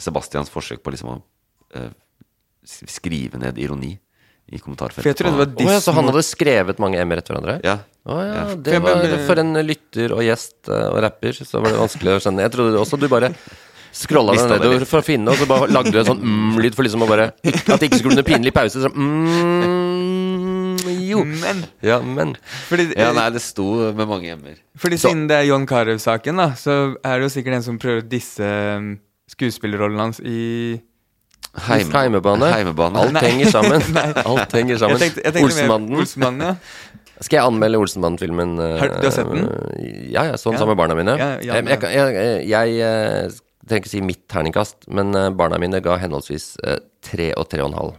[0.00, 1.18] Sebastians forsøk på liksom å
[1.78, 1.90] eh,
[2.66, 3.94] skrive ned ironi
[4.50, 5.02] i kommentarfeltet.
[5.04, 7.56] For jeg trodde det var Å ja, så han hadde skrevet mange M-er etter hverandre?
[7.66, 7.76] Ja.
[8.10, 11.82] Oh, ja, det var For en lytter og gjest eh, og rapper, så var det
[11.82, 12.46] vanskelig å skjønne.
[12.46, 13.30] Jeg trodde også du bare
[13.92, 16.76] scrolla den ned nedover for å finne, og så bare lagde du en sånn mm-lyd
[16.78, 18.82] for liksom å bare At det ikke skulle bli noen pinlig pause.
[18.82, 20.80] Så mm,
[21.10, 21.24] jo.
[21.26, 22.36] Men Ja, men
[22.68, 24.58] fordi, ja, nei, det sto med mange m-er.
[24.78, 27.78] fordi Så- siden det er John Carew-saken, da, så er det jo sikkert en som
[27.78, 28.46] prøver å disse
[28.78, 28.98] um,
[29.30, 30.80] skuespillerrollen hans i
[31.66, 32.46] Heime, Heimebane.
[32.54, 32.96] Heimebane.
[33.00, 33.22] Alt Nei.
[33.26, 33.82] henger sammen.
[34.30, 34.98] Alt henger sammen.
[35.00, 35.96] Jeg tenkte, jeg tenkte Olsenmannen.
[35.98, 36.54] Olsenmannen, ja.
[37.20, 38.52] Skal jeg anmelde Olsenmannen-filmen?
[38.64, 39.48] eh, Har- du har sett den?
[39.48, 40.58] eh, Ja, ja, sånn Ja.
[40.62, 41.16] sammen med barna mine.
[41.18, 45.58] Ja, ja, jeg, jeg, jeg, jeg, eh, trenger ikke si mitt terningkast, men eh, barna
[45.60, 47.98] mine ga henholdsvis eh, tre og tre og en halv.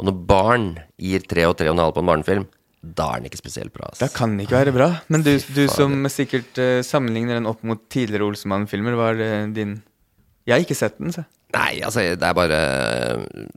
[0.00, 0.66] Og når barn
[0.98, 2.46] gir tre og tre og en halv på en barnefilm,
[2.82, 3.90] da er den ikke spesielt bra.
[4.00, 4.88] Da kan den ikke være bra.
[5.12, 9.82] Men du, du som sikkert eh, sammenligner den opp mot tidligere Olsenmann-filmer, hva er din
[10.48, 11.26] Jeg har ikke sett den, så.
[11.50, 12.58] Nei, altså, det er bare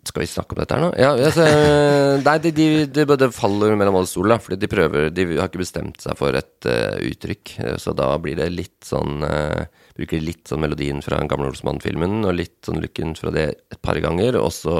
[0.07, 0.89] Skal vi snakke om dette her nå?
[0.97, 1.45] Ja, altså,
[2.27, 4.41] nei, de, de, de, de faller mellom alle stoler.
[4.41, 7.53] Fordi de prøver De har ikke bestemt seg for et uh, uttrykk.
[7.67, 9.61] eh, Så da blir det litt sånn uh,
[9.93, 13.81] Bruker litt sånn melodien fra den gamle Olsmann-filmen, og litt sånn looken fra det et
[13.85, 14.39] par ganger.
[14.41, 14.79] Og så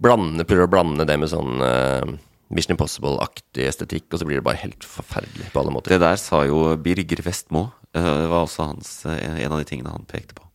[0.00, 2.16] blande, prøver å blande det med sånn uh,
[2.48, 5.98] Mission Impossible-aktig estetikk, og så blir det bare helt forferdelig på alle måter.
[5.98, 7.66] Det der sa jo Birger Vestmo.
[7.92, 8.00] Det
[8.32, 10.47] var også hans, en av de tingene han pekte på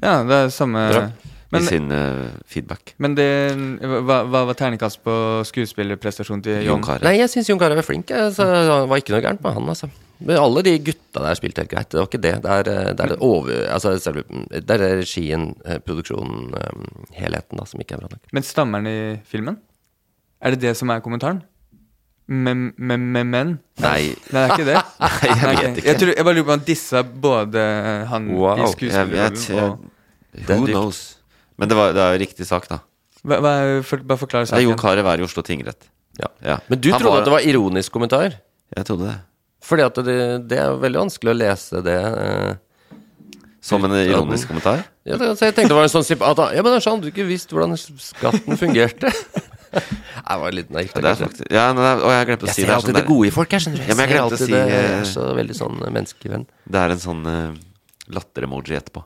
[0.00, 1.02] Ja, det er samme Bra.
[1.58, 2.94] i sin uh, feedback.
[3.02, 3.26] men det
[3.82, 5.16] Hva, hva var terningkast på
[5.50, 6.84] skuespillerprestasjonen til Jon?
[6.84, 7.04] Carew.
[7.04, 8.10] Nei, jeg syns Jon Carew er flink.
[8.16, 9.90] Altså, det var ikke noe gærent med han, altså.
[10.22, 11.90] Men alle de gutta der spilte helt greit.
[11.90, 12.34] Det var ikke det.
[12.44, 14.22] Det er, eh, det er, det over, altså, selve,
[14.54, 16.54] det er regien, eh, produksjonen,
[17.18, 18.28] helheten, da, som ikke er bra nok.
[18.32, 19.58] Men stammer han i filmen?
[20.42, 21.42] Er det det som er kommentaren?
[22.32, 23.50] Men, men, men?
[23.82, 24.76] Nei, Nei, det er ikke det?
[25.02, 25.86] Nei, jeg Nei, vet ikke.
[25.90, 27.64] Jeg, tror, jeg bare lurer på om han dissa både
[28.12, 28.62] han Wow.
[28.62, 29.88] i skuespillerrollen og
[30.48, 31.00] Who knows?
[31.60, 32.78] Men det, var, det er jo riktig sak, da.
[33.26, 34.80] hva, hva er, for, Bare forklar Det er Jon saken.
[34.86, 35.84] Carew er i Oslo tingrett.
[36.18, 36.30] Ja.
[36.44, 36.56] Ja.
[36.72, 38.38] Men du Han trodde at det var ironisk kommentar?
[38.72, 39.18] Jeg trodde det.
[39.62, 40.16] Fordi at det,
[40.50, 41.98] det er veldig vanskelig å lese det.
[42.24, 42.52] eh.
[43.62, 44.80] Som en ironisk kommentar?
[45.06, 47.12] Ja, det, så jeg tenkte det var en sånn han, Ja, men kanskje hadde du
[47.12, 49.12] ikke visst hvordan skatten fungerte?
[50.28, 50.96] det var litt naivt.
[50.96, 52.76] Det er faktisk Ja, nei, det og jeg glemte å Jeg si ser Jeg ser
[52.76, 53.84] alltid sånn det gode i folk, jeg skjønner du.
[53.84, 54.64] Ja, jeg, jeg ser alltid si, det.
[54.72, 56.46] Jeg eh, er så veldig sånn eh, menneskevenn.
[56.76, 57.56] Det er en sånn uh,
[58.18, 59.04] latter-emoji etterpå.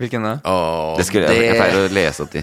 [0.00, 0.32] Hvilken da?
[0.42, 2.40] Åh, Det skulle, jeg, jeg pleier å lese opp de.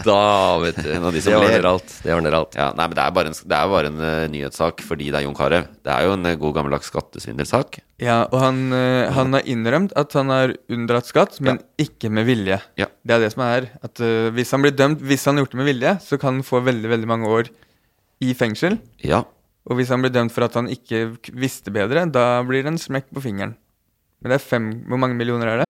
[0.00, 0.22] Da,
[0.62, 0.88] vet du.
[0.90, 1.92] En av de som det ordner alt.
[2.02, 2.56] Det ordner alt.
[2.58, 5.26] Ja, nei, men Det er bare en, er bare en uh, nyhetssak fordi det er
[5.26, 5.68] Jon Carew.
[5.86, 7.78] Det er jo en uh, god gammeldags skattesvindelsak.
[8.02, 12.26] Ja, og han, uh, han har innrømt at han har unndratt skatt, men ikke med
[12.26, 12.58] vilje.
[12.80, 12.90] Ja.
[13.06, 13.70] Det er det som er.
[13.86, 14.02] At
[14.34, 16.64] Hvis han blir dømt, hvis han har gjort det med vilje, så kan han få
[16.66, 17.54] veldig veldig mange år
[18.20, 18.80] i fengsel.
[19.06, 19.22] Ja.
[19.70, 21.06] Og hvis han blir dømt for at han ikke
[21.38, 23.54] visste bedre, da blir det en smekk på fingeren.
[24.20, 25.69] Men det er fem Hvor mange millioner er det?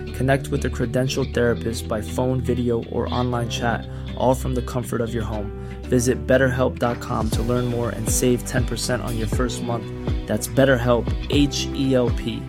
[0.17, 3.87] Connect with a credentialed therapist by phone, video, or online chat,
[4.17, 5.51] all from the comfort of your home.
[5.89, 9.85] Visit betterhelp.com to learn more and save 10% on your first month.
[10.27, 12.41] That's BetterHelp, H E L P.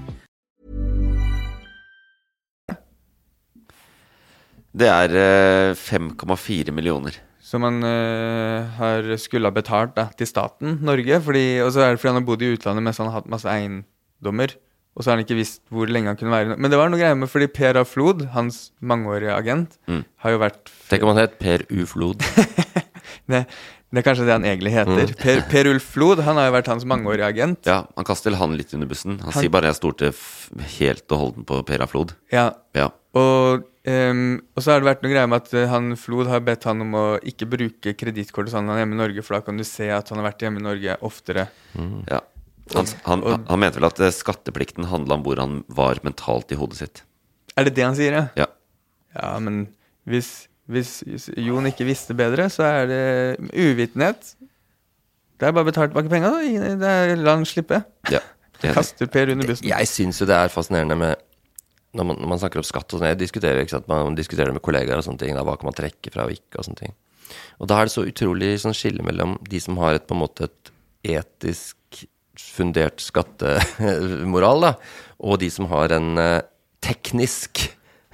[4.73, 7.19] Det er eh, 5,4 millioner.
[7.43, 11.19] Som han uh, har skulle ha betalt da, til staten Norge.
[11.21, 13.33] Fordi, og så er det fordi han har bodd i utlandet mens han har hatt
[13.33, 14.55] masse eiendommer.
[14.95, 16.99] Og så har han ikke visst hvor lenge han kunne være Men det var noe
[17.01, 17.85] greier med fordi Per A.
[17.89, 20.03] Flod, hans mangeårige agent, Mm.
[20.25, 21.87] har jo vært Tenk om han het Per U.
[21.89, 22.21] Flod.
[23.33, 23.47] det,
[23.93, 25.13] det er kanskje det han egentlig heter.
[25.15, 25.17] Mm.
[25.23, 27.67] Per, per Ulf Flod han har jo vært hans mangeårige agent.
[27.69, 29.19] Ja, Han kaster han litt under bussen.
[29.21, 30.13] Han, Han- sier bare jeg stolte
[30.79, 31.87] helt og holden på Per A.
[31.89, 32.15] Flod.
[32.33, 32.91] Ja, Ja.
[33.15, 36.41] Og, um, og så har det vært noe greier med at eh, han Flod har
[36.41, 39.43] bedt han om å ikke bruke kredittkortet sånn han er hjemme i Norge, for da
[39.45, 41.49] kan du se at han har vært hjemme i Norge oftere.
[42.09, 42.21] ja.
[42.77, 46.59] Han, han, han mente vel at eh, skatteplikten handla om hvor han var mentalt i
[46.61, 47.03] hodet sitt.
[47.57, 48.25] Er det det han sier, ja?
[48.39, 48.47] Ja.
[49.17, 49.67] Ja, men
[50.09, 51.03] hvis, hvis
[51.37, 53.03] Jon ikke visste bedre, så er det
[53.53, 54.35] uvitenhet.
[55.37, 56.71] Det er bare å betale tilbake penga, da.
[56.81, 57.83] Det er- La han slippe.
[58.11, 58.21] ja.
[58.63, 58.77] Enig.
[58.77, 59.67] Kaster Per under bussen.
[59.67, 61.17] Jeg syns jo det er fascinerende med
[61.99, 63.89] når man, når man snakker om skatt og sånn, jeg diskuterer, ikke sant?
[63.91, 65.35] Man diskuterer det med kollegaer og sånne ting.
[65.35, 66.95] Da, hva kan man trekke fra og ikke og sånne ting.
[67.59, 70.23] Og da er det så utrolig sånn skille mellom de som har et på en
[70.23, 70.71] måte et
[71.19, 72.05] etisk
[72.53, 74.73] fundert skattemoral, da,
[75.23, 76.41] og de som har en eh,
[76.83, 77.65] teknisk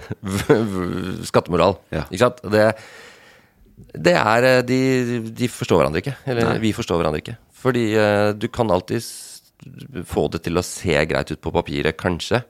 [1.31, 1.79] skattemoral.
[1.95, 2.05] Ja.
[2.09, 2.43] Ikke sant?
[2.53, 2.67] Det,
[4.09, 4.81] det er eh, de,
[5.35, 6.17] de forstår hverandre ikke.
[6.29, 6.59] Eller Nei.
[6.69, 7.39] vi forstår hverandre ikke.
[7.59, 9.05] Fordi eh, du kan alltid
[10.07, 12.45] få det til å se greit ut på papiret, kanskje,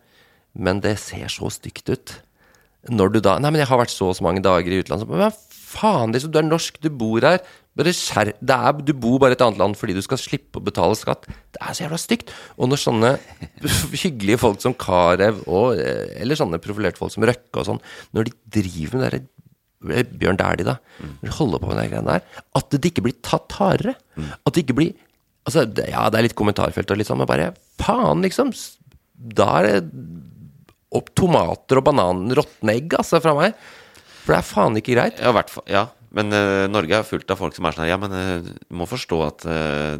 [0.59, 2.17] men det ser så stygt ut.
[2.89, 5.09] Når du da Nei, men jeg har vært så og så mange dager i utlandet.
[5.09, 5.33] Så, Men
[5.69, 7.41] faen, liksom, du er norsk, du bor her.
[7.79, 10.97] Skjer, er, du bor bare i et annet land fordi du skal slippe å betale
[10.99, 11.29] skatt.
[11.55, 12.33] Det er så jævla stygt.
[12.59, 13.13] Og når sånne
[14.03, 15.45] hyggelige folk som Carew,
[15.79, 17.83] eh, eller sånne profilerte folk som Røkke og sånn,
[18.17, 20.79] når de driver med det derre eh, Bjørn Dæhlie, da.
[21.21, 22.45] Når de holder på med de greiene der.
[22.59, 23.95] At det ikke blir tatt hardere.
[24.43, 24.97] At det ikke blir
[25.49, 28.51] Altså, ja, det er litt kommentarfelt og litt sånn, men bare faen, liksom.
[29.17, 29.79] Da er det
[30.93, 33.57] opp tomater og bananer, råtne egg, altså, fra meg.
[34.27, 35.23] For det er faen ikke greit.
[35.23, 35.87] Ja, hvert fall, ja.
[36.19, 38.75] Men uh, Norge er fullt av folk som er sånn her, Ja, men eh, du
[38.81, 39.99] må forstå at uh,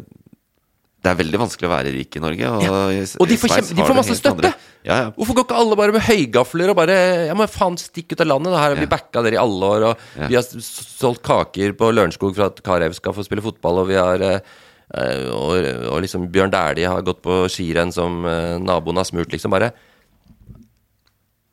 [0.99, 2.47] det er veldig vanskelig å være rik i Norge.
[2.51, 3.03] Og, ja.
[3.23, 4.49] Og de i får, kjem, de får masse støtte!
[4.83, 5.05] Ja, ja.
[5.15, 6.95] Hvorfor går ikke alle bare med høygafler og bare
[7.29, 8.51] Ja, men faen, stikk ut av landet.
[8.51, 8.59] Da.
[8.63, 10.27] Her har vi backa dere i alle år, og Ja.
[10.31, 13.95] vi har solgt kaker på Lørenskog for at Carew skal få spille fotball, og vi
[13.99, 15.51] har og,
[15.93, 18.23] og liksom Bjørn Dæhlie har gått på skirenn som
[18.65, 19.53] naboen har smurt, liksom.
[19.55, 19.71] Bare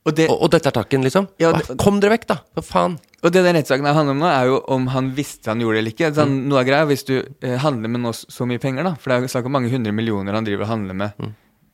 [0.06, 1.26] Og det, Og, og dette er takken, liksom.
[1.42, 2.38] Ja, det- Kom dere vekk, da!
[2.54, 2.98] For faen.
[3.26, 5.82] Og det den rettssaken handler om nå, er jo om han visste han gjorde det
[5.82, 6.10] eller ikke.
[6.14, 9.10] Sånn, Noe av greia hvis du eh, handler med nå så mye penger, da, for
[9.10, 11.32] det er snakk om mange hundre millioner han driver og handler med,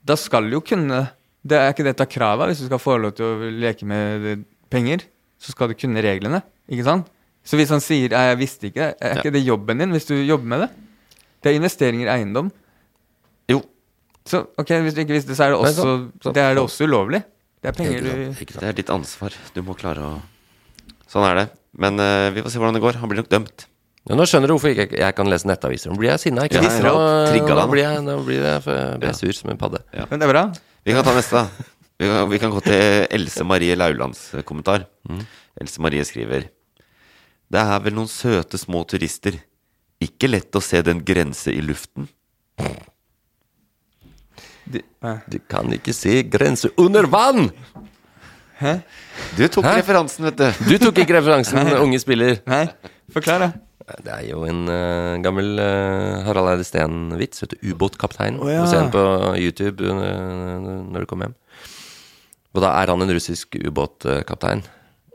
[0.08, 1.02] da skal du jo kunne
[1.44, 2.44] Det er ikke det kravet.
[2.46, 4.40] av hvis du skal få lov til å leke med eh,
[4.72, 5.04] penger,
[5.42, 6.40] så skal du kunne reglene,
[6.70, 7.10] ikke sant?
[7.44, 10.46] Så hvis han sier 'jeg visste ikke', er ikke det jobben din hvis du jobber
[10.46, 10.70] med det?
[11.42, 12.52] Det er investeringer i eiendom.
[13.50, 13.60] Jo.
[14.24, 16.62] Så ok, hvis du ikke visste, så er det Nei, så- så- det, er det
[16.62, 17.24] også ulovlig.
[17.60, 18.32] Det er penger du.
[18.38, 19.34] Det er ditt ansvar.
[19.54, 20.22] Du må klare å
[21.12, 21.46] Sånn er det.
[21.76, 22.98] Men uh, vi får se hvordan det går.
[23.02, 23.66] Han blir nok dømt.
[24.08, 25.92] Ja, nå skjønner du hvorfor ikke jeg kan lese nettaviser.
[25.92, 26.48] Nå blir jeg sinna.
[26.48, 26.72] Ikke Ja.
[26.82, 27.66] Nå, nå nå.
[27.70, 29.82] blir jeg, nå blir jeg, blir jeg sur som en padde.
[30.10, 30.42] Men det er bra.
[30.82, 31.68] Vi kan ta neste, da.
[32.02, 34.88] Vi kan, vi kan gå til Else Marie Laulands kommentar.
[35.06, 35.38] kommentar.
[35.60, 36.48] Else Marie skriver
[37.52, 39.36] Det er vel noen søte små turister.
[40.02, 42.08] Ikke lett å se den grense i luften.
[44.72, 45.18] Eh.
[45.28, 47.50] Du kan ikke se grense under vann!
[49.36, 49.76] Du tok Hæ?
[49.80, 50.64] referansen, vet du.
[50.70, 52.38] Du tok ikke referansen, unge spiller.
[52.48, 52.66] Nei,
[53.12, 53.52] forklar, da.
[53.82, 57.42] Det er jo en uh, gammel uh, Harald Eide Steen-vits.
[57.60, 58.38] Ubåtkapteinen.
[58.40, 58.60] Å, ja.
[58.62, 59.02] Du ser den på
[59.40, 61.36] YouTube uh, når du kommer hjem.
[62.52, 64.62] Og da er han en russisk ubåtkaptein.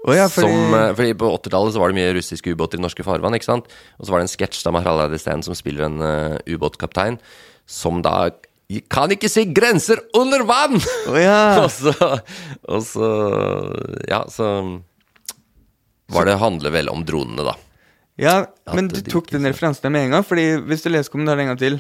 [0.08, 3.06] Oh, ja, fordi, Som, fordi På 80-tallet så var det mye russiske ubåter i norske
[3.06, 3.36] farvann.
[3.38, 3.70] ikke sant?
[3.98, 6.04] Og så var det en sketsj med Harald Eide Steen som spiller en
[6.48, 7.20] ubåtkaptein,
[7.68, 8.30] som da
[8.91, 10.76] kan ikke se grenser under vann!
[11.07, 11.38] Oh, ja.
[11.63, 11.93] og så
[12.68, 13.11] Og så
[14.09, 14.49] Ja, så
[16.11, 17.53] var det handler vel om dronene, da.
[18.15, 18.36] ja,
[18.74, 20.24] men du de tok den referansen med en gang.
[20.28, 21.80] Fordi hvis du leser kommentaren en gang til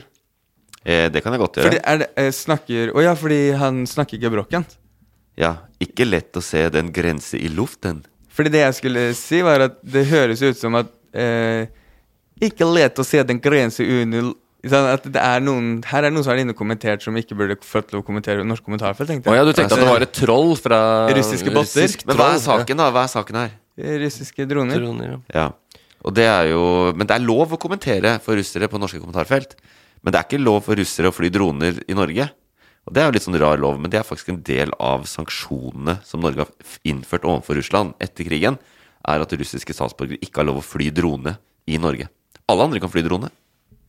[0.87, 1.83] Eh, det kan jeg godt Fordi gjøre.
[1.91, 4.77] er det, eh, snakker Å ja, fordi han snakker ikke brokkent.
[5.35, 5.49] Ja,
[5.83, 8.05] ikke lett å se den grense i luften.
[8.31, 11.67] Fordi det jeg skulle si, var at det høres ut som at eh,
[12.39, 14.31] Ikke lett å se den grense under
[14.65, 17.35] at det er noen Her er det noen som er inne og kommentert som ikke
[17.37, 19.37] burde fått lov å kommentere norsk kommentarfelt, tenkte jeg.
[19.37, 19.39] jeg.
[19.39, 20.79] ja, du tenkte at det var et troll fra
[21.13, 21.85] Russiske botter.
[21.85, 22.89] russisk Men hva er saken, da?
[22.95, 23.53] Hva er saken her?
[23.77, 24.81] Eh, Russiske droner.
[24.81, 25.19] Droner, ja.
[25.37, 25.83] Ja.
[26.07, 29.55] Og det er jo Men det er lov å kommentere for russere på norske kommentarfelt.
[30.01, 32.29] Men det er ikke lov for russere å fly droner i Norge.
[32.87, 35.03] Og det er jo litt sånn rar lov, men det er faktisk en del av
[35.09, 38.55] sanksjonene som Norge har innført overfor Russland etter krigen,
[39.07, 41.35] er at russiske statsborgere ikke har lov å fly drone
[41.67, 42.07] i Norge.
[42.47, 43.27] Alle andre kan fly drone.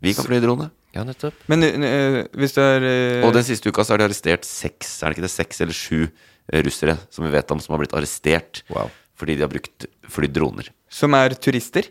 [0.04, 0.70] Vi kan fly drone.
[0.94, 1.34] Ja, nettopp.
[1.50, 4.96] Men eh, hvis du er eh, Og den siste uka så har de arrestert seks,
[5.02, 7.82] er det ikke det, seks eller sju eh, russere som vi vet om, som har
[7.82, 8.88] blitt arrestert Wow.
[9.18, 10.70] fordi de har brukt flydd droner.
[10.88, 11.90] Som er turister?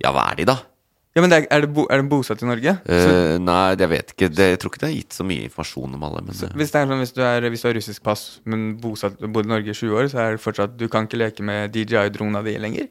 [0.00, 0.56] Ja, hva er de, da?
[1.16, 2.76] Ja, men det er, er, det bo, er det bosatt i Norge?
[2.86, 4.28] Så, Eh, nei, jeg vet ikke.
[4.30, 6.20] Det, jeg tror ikke det er gitt så mye informasjon om alle.
[6.28, 9.18] Men hvis det er sånn, hvis du, er, hvis du har russisk pass, men bosatt,
[9.26, 11.74] bodd i Norge i sju år, så er det fortsatt Du kan ikke leke med
[11.74, 12.86] DJI-drona di lenger?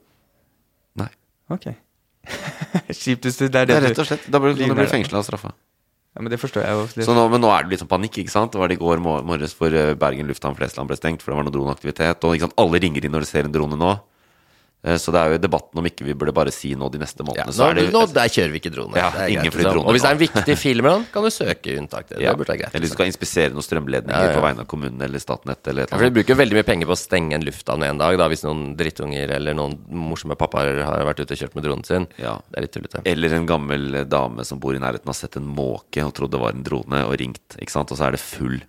[1.00, 1.08] nei.
[1.56, 1.70] Ok.
[3.02, 5.22] Kjipt hvis det, det er Det det, er rett og slett Da blir du fengsla
[5.22, 5.54] og straffa.
[6.18, 7.06] Ja, men det forstår jeg jo.
[7.06, 8.50] Så nå, men nå er det litt sånn panikk, ikke sant?
[8.56, 11.38] Det var det i går morges hvor eh, Bergen lufthavn Flesland ble stengt, for det
[11.38, 12.26] var noe droneaktivitet.
[12.26, 12.56] Og sant?
[12.58, 13.92] alle ringer inn når de ser en drone nå.
[14.86, 17.24] Eh, Så det er jo debatten om ikke vi burde bare si nå de neste
[17.24, 17.50] Ja, månedene.
[17.50, 18.96] nå, så er det, nå der kjører vi ikke drone.
[18.96, 19.74] Ja, ingen flyr liksom.
[19.74, 22.08] droner Og hvis det er en viktig film, noe, kan du søke unntak.
[22.12, 22.32] Det, ja.
[22.32, 22.76] det burde være greit.
[22.78, 23.00] Eller du liksom.
[23.00, 24.36] skal inspisere noen strømledninger Ja, ja.
[24.38, 26.94] på vegne av kommunen eller Statnett eller Ja, for De bruker veldig mye penger på
[26.94, 31.04] å stenge en lufthavn en dag, da, hvis noen drittunger eller noen morsomme pappaer har
[31.10, 32.08] vært ute og kjørt med dronen sin.
[32.22, 32.38] Ja.
[32.54, 33.02] Det er litt tullete.
[33.10, 36.44] Eller en gammel dame som bor i nærheten har sett en måke og trodde det
[36.46, 38.60] var en drone, og ringt, ikke sant, og så er det full.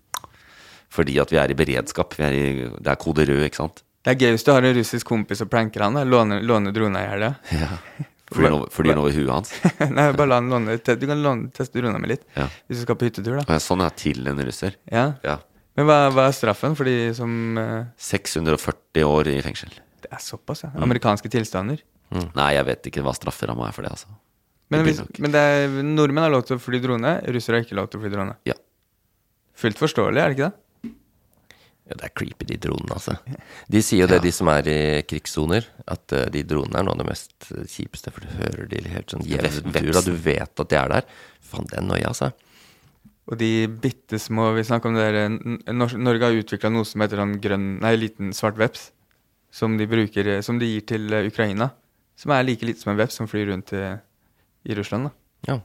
[0.88, 2.14] Fordi at vi er i beredskap.
[2.16, 2.46] Vi er i,
[2.80, 3.82] det er kode rød, ikke sant.
[4.08, 5.98] Det er gøy hvis du har en russisk kompis og pranker han.
[5.98, 6.04] da.
[6.08, 7.34] Låne, låne drona i helga.
[7.52, 7.68] Ja.
[8.32, 9.52] flyr den over huet hans.
[9.96, 12.46] Nei, bare la han låne Du kan låne, teste drona mi litt Ja.
[12.68, 13.44] hvis du skal på hyttetur, da.
[13.48, 14.74] Og sånn er til en russer.
[14.92, 15.10] Ja.
[15.24, 15.38] Ja.
[15.78, 17.84] Men hva, hva er straffen for de som uh...
[18.00, 19.70] 640 år i fengsel.
[20.02, 20.72] Det er såpass, Mm.
[20.74, 20.82] ja.
[20.88, 21.84] Amerikanske tilstander.
[22.34, 24.08] Nei, jeg vet ikke hva strafferamma er for det, altså.
[24.72, 27.64] Men, Det hvis, men det er, nordmenn har lov til å fly drone, russere har
[27.64, 28.34] ikke lov til å fly drone.
[28.48, 28.56] Ja.
[29.58, 30.58] Fullt forståelig, er det ikke det?
[31.88, 33.14] Ja, det er creepy, de dronene, altså.
[33.72, 36.96] De sier jo det, de som er i krigssoner, at uh, de dronene er noe
[36.98, 40.12] av det mest eh, kjipeste, for du hører de helt sånn Ja, jevnt og du
[40.12, 41.08] vet at de er der.
[41.48, 42.28] Faen, den noia, altså.
[43.28, 47.20] Og de bitte små Vi snakker om det der, Norge har utvikla noe som heter
[47.20, 48.88] sånn grønn Nei, liten svart veps.
[49.52, 51.70] Som de bruker eh, Som de gir til eh, Ukraina.
[52.18, 53.84] Som er like lite som en veps som flyr rundt i,
[54.68, 55.10] i Russland.
[55.10, 55.60] da Ja.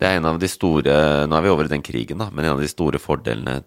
[0.00, 0.94] Det er en av de store
[1.28, 3.60] Nå er vi over i den krigen, da, men en av de store fordelene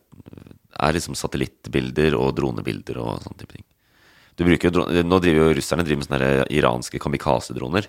[0.80, 3.66] er liksom satellittbilder og dronebilder og sånne type ting.
[4.38, 7.88] Du bruker jo dro- Nå driver jo russerne driver med sånne der iranske kamikaze-droner.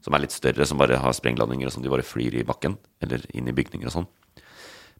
[0.00, 2.78] Som er litt større, som bare har sprengladninger og som de bare flyr i bakken.
[3.02, 4.06] Eller inn i bygninger og sånn.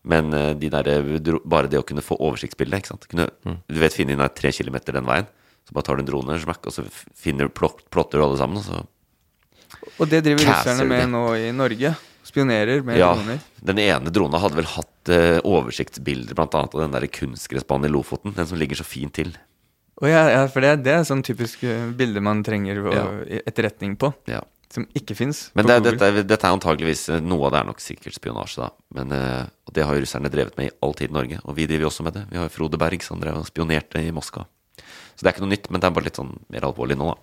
[0.02, 3.06] Men eh, de der, eh, bare det å kunne få oversiktsbildet ikke sant?
[3.08, 3.28] Kunne,
[3.68, 5.26] Du vet, finne inn tre kilometer den veien.
[5.68, 8.56] Så bare tar du en drone, smakk, og så finner, plotter du alle sammen.
[8.58, 8.86] Og så
[10.00, 11.10] Og det driver russerne med det.
[11.12, 11.94] nå i Norge.
[12.30, 13.40] Spionerer med Ja, droner.
[13.66, 17.92] den ene drona hadde vel hatt eh, oversiktsbilder blant annet av den der kunstgressbanen i
[17.92, 18.34] Lofoten.
[18.36, 19.32] Den som ligger så fint til.
[20.00, 23.04] Oh, ja, ja, for det, det er sånn typisk eh, bilde man trenger å, Ja.
[23.50, 24.12] etterretning på.
[24.30, 24.40] Ja.
[24.70, 25.48] Som ikke fins.
[25.58, 28.70] Men det, dette, dette er antageligvis eh, Noe av det er nok sikkert spionasje, da.
[28.94, 31.40] Men uh, det har jo russerne drevet med i all tid i Norge.
[31.42, 32.22] Og vi driver også med det.
[32.30, 34.46] Vi har jo Frode Berg som drev og spionerte i Moskva.
[35.18, 37.10] Så det er ikke noe nytt, men det er bare litt sånn mer alvorlig nå,
[37.10, 37.18] da.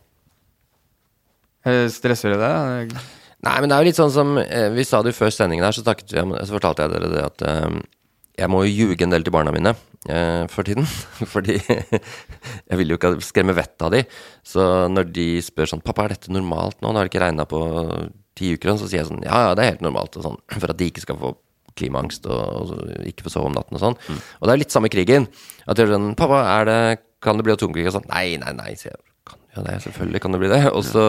[1.92, 2.94] Stresser det deg?
[3.46, 5.68] Nei, men det er jo litt sånn som eh, Vi sa det jo før sendingen
[5.68, 7.78] her, så, takket, så fortalte jeg dere det at eh,
[8.38, 10.86] jeg må jo ljuge en del til barna mine eh, for tiden.
[11.34, 11.58] Fordi
[12.70, 14.04] jeg vil jo ikke skremme vettet av de.
[14.46, 14.62] Så
[14.94, 16.92] når de spør sånn 'Pappa, er dette normalt nå?
[16.92, 17.62] Nå har det ikke regna på
[18.38, 20.40] ti uker.' Så sier jeg sånn 'Ja, ja, det er helt normalt', og sånn.
[20.54, 21.34] For at de ikke skal få
[21.78, 22.74] klimaangst og,
[23.06, 23.98] ikke få sove om natten og sånn.
[24.42, 25.28] Og det er litt samme krigen.
[25.66, 26.80] At de er sånn 'Pappa, er det,
[27.26, 28.10] kan det bli atomkrig?' Og sånn.
[28.14, 29.02] Nei, nei, nei, sier jeg.
[29.58, 30.60] Ja, det selvfølgelig kan det bli det.
[30.70, 31.04] Også,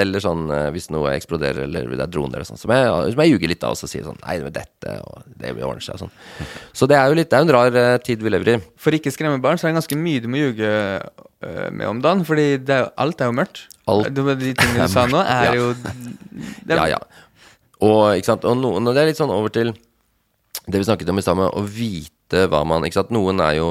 [0.00, 2.58] Eller sånn eh, hvis noe eksploderer, eller det er droner eller sånn.
[2.58, 4.96] Som jeg, som jeg ljuger litt av, og så sier sånn Nei, det men dette,
[5.04, 6.48] og det vil ordne seg, og sånn.
[6.74, 8.56] Så det er jo litt, det er jo en rar uh, tid vi lever i.
[8.82, 12.02] For ikke skremme barn, så er det ganske mye du må ljuge uh, med om
[12.02, 12.26] dagen.
[12.26, 13.64] Fordi er jo, alt er jo mørkt.
[13.94, 15.54] Alt de tingene du sa nå, er Ja.
[15.60, 15.70] jo
[16.72, 17.02] er, Ja, ja.
[17.84, 18.44] Og, ikke sant?
[18.48, 19.74] og, noen, det er litt sånn over til
[20.64, 23.12] det vi snakket om i stad, med å vite hva man ikke sant?
[23.14, 23.68] Noen er jo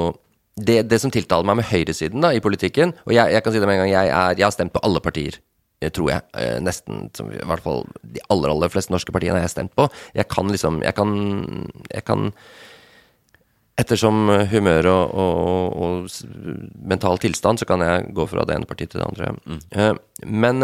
[0.56, 3.58] det, det som tiltaler meg med høyresiden da, i politikken Og jeg, jeg kan si
[3.62, 5.40] det med en gang, jeg, er, jeg har stemt på alle partier.
[5.82, 6.22] eh, Tror jeg.
[6.38, 7.08] Eh, nesten.
[7.16, 9.88] Som, I hvert fall de aller aller fleste norske partiene har jeg stemt på.
[10.14, 11.10] Jeg kan liksom Jeg kan,
[11.90, 12.30] jeg kan
[13.74, 18.92] Ettersom humør og, og, og mental tilstand, så kan jeg gå fra det ene partiet
[18.92, 19.32] til det andre.
[19.74, 19.96] Eh,
[20.30, 20.62] men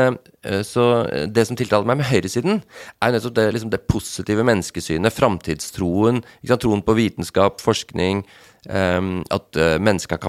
[0.63, 0.85] så
[1.27, 2.61] det som tiltaler meg med høyresiden,
[3.03, 6.23] er nettopp det, liksom det positive menneskesynet, framtidstroen,
[6.63, 8.23] troen på vitenskap, forskning,
[8.69, 10.21] at uh, mennesket er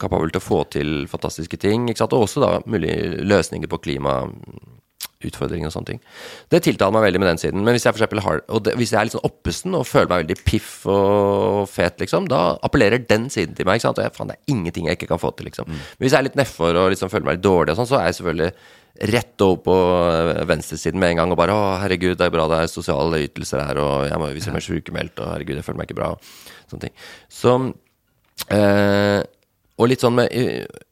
[0.00, 5.74] kapabel til å få til fantastiske ting, og også da mulig løsninger på klimautfordringer og
[5.74, 6.00] sånne ting.
[6.52, 7.64] Det tiltaler meg veldig med den siden.
[7.64, 9.84] Men hvis jeg for eksempel har og det, Hvis jeg er litt sånn oppesen og
[9.88, 13.76] føler meg veldig piff og fet, liksom, da appellerer den siden til meg.
[13.76, 14.00] ikke sant?
[14.00, 15.68] Og jeg, faen, det er ingenting jeg ikke kan få til, liksom.
[15.68, 18.00] Men hvis jeg er litt nedfor og liksom føler meg litt dårlig og sånn, så
[18.00, 18.52] er jeg selvfølgelig
[19.00, 19.76] rett over på
[20.06, 23.24] eh, venstresiden med en gang og bare 'Å, herregud, det er bra det er sosiale
[23.26, 26.12] ytelser her', og 'jeg må vise meg sykemeldt', og 'herregud, jeg føler meg ikke bra',
[26.12, 26.20] og
[26.70, 26.94] sånne ting.
[27.28, 27.74] Så
[28.50, 29.22] eh,
[29.76, 30.30] Og litt sånn med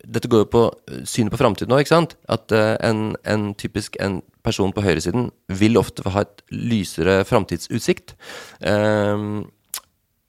[0.03, 2.17] Dette går jo på eh, synet på framtiden nå, ikke sant?
[2.29, 8.17] At eh, en, en typisk en person på høyresiden vil ofte ha et lysere framtidsutsikt.
[8.61, 9.17] Eh,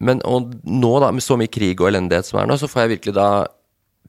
[0.03, 2.81] men og nå, da, med så mye krig og elendighet som er nå, så får
[2.81, 3.47] jeg virkelig da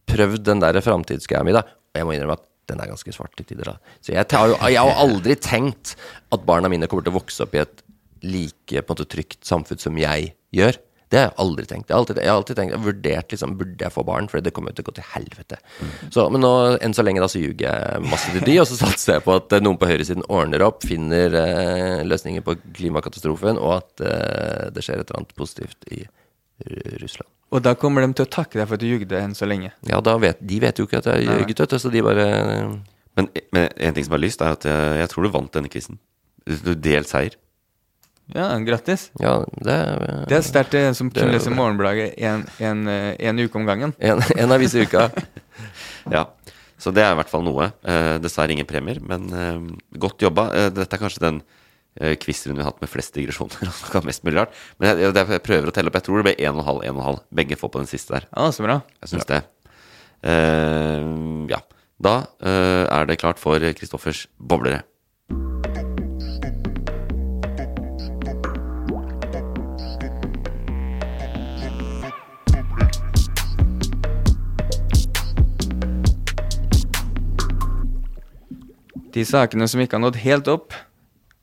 [0.04, 1.64] prøvd den der framtidsgreia mi, da.
[1.64, 3.96] Og jeg må innrømme at den er ganske svart til tider, da.
[4.04, 5.94] Så jeg, tar jeg har aldri tenkt
[6.34, 7.84] at barna mine kommer til å vokse opp i et
[8.24, 10.78] like på en måte trygt samfunn som jeg gjør.
[11.12, 11.90] Det har jeg aldri tenkt.
[11.90, 14.26] Jeg har alltid, jeg har alltid tenkt, jeg har vurdert liksom, burde jeg få barn,
[14.30, 15.58] for det kommer jo til å gå til helvete.
[16.10, 16.50] Så, men nå,
[16.82, 19.36] enn så lenge da, så ljuger jeg masse til de, og så satser jeg på
[19.36, 24.66] at eh, noen på høyresiden ordner opp, finner eh, løsninger på klimakatastrofen, og at eh,
[24.74, 26.02] det skjer et eller annet positivt i
[27.02, 27.30] Russland.
[27.55, 29.70] Og da kommer de til å takke deg for at du jugde enn så lenge.
[29.86, 31.38] Ja, da vet, de vet jo ikke at jeg Nei.
[31.44, 32.26] vet du, så de bare
[33.14, 35.70] Men, men en ting som er lyst, er at jeg, jeg tror du vant denne
[35.70, 36.00] quizen.
[36.44, 37.36] Du delt seier.
[38.32, 39.11] Ja, grattis.
[39.20, 39.76] Ja, det
[40.30, 43.66] Det er sterkt, er en som kunne lese Morgenbladet en, en, eh, en uke om
[43.68, 43.92] gangen.
[44.00, 45.11] En, en avis i uka.
[46.11, 46.26] Ja.
[46.80, 47.70] Så det er i hvert fall noe.
[47.86, 49.61] Eh, dessverre ingen premier, men eh,
[50.00, 50.48] godt jobba.
[50.52, 51.38] Eh, dette er kanskje den
[52.01, 53.66] eh, quiz-runden vi har hatt med flest digresjoner.
[53.70, 54.57] og snakka mest mulig rart.
[54.78, 56.01] Men jeg, jeg, jeg prøver å telle opp.
[56.01, 57.20] Jeg tror det ble 1,5, 1,5.
[57.42, 58.30] Begge får på den siste der.
[58.32, 58.80] Ja, så bra.
[59.05, 59.45] Jeg syns det.
[60.24, 61.61] Uh, ja.
[62.05, 64.82] Da uh, er det klart for Kristoffers boblere.
[79.14, 80.74] De sakene som ikke har nådd helt opp,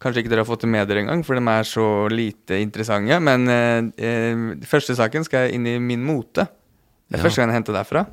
[0.01, 3.19] kanskje ikke dere har fått det med dere engang, for de er så lite interessante,
[3.23, 6.47] men eh, eh, første saken skal jeg inn i Min Mote.
[7.07, 7.23] Det er Ja.
[7.27, 8.05] første gang jeg henter derfra.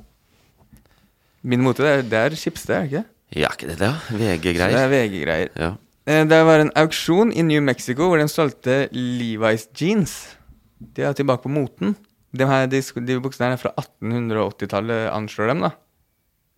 [1.49, 3.05] Min Mote, det er, det er er det ikke?
[3.36, 3.89] Ja, ikke det, det?
[3.89, 4.16] ja?
[4.16, 4.72] VG-greier.
[4.72, 5.49] Det er VG-greier.
[5.57, 5.70] Ja.
[6.09, 10.36] Eh, Det var en auksjon i New Mexico hvor de solgte Levi's jeans.
[10.80, 11.95] De er tilbake på moten.
[12.32, 15.61] De, her, de, de buksene her er fra 1880-tallet, anslår dem.
[15.64, 15.70] da.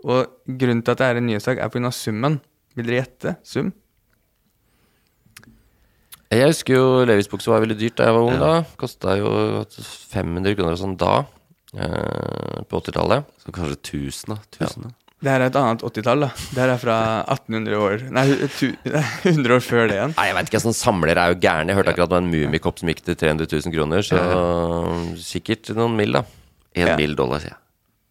[0.04, 1.90] Og grunnen til at det er en nyhetssak, er pga.
[1.92, 2.40] summen.
[2.76, 3.72] Vil dere gjette sum?
[6.30, 8.36] Jeg husker jo Levis bukse var veldig dyrt da jeg var ung.
[8.38, 8.40] Ja.
[8.62, 9.30] da Kosta jo
[10.14, 11.24] 500 kroner og sånn da.
[11.74, 13.26] eh, på 80-tallet.
[13.42, 14.36] Så kanskje 1000, da.
[14.66, 14.96] 1000, da.
[15.20, 16.22] Det her er et annet 80-tall.
[16.24, 16.28] da.
[16.54, 16.94] Det her er fra
[17.28, 18.22] 1800 år Nei,
[19.26, 20.14] 100 år før det igjen.
[20.16, 21.68] Nei, jeg vet ikke, sånn samler er jo gæren.
[21.68, 24.22] Jeg hørte akkurat om en Mummikopp som gikk til 300 000 kroner, så
[25.20, 26.22] sikkert noen mill, da.
[26.78, 26.96] En Ja.
[26.96, 27.58] mill dollar, sier jeg.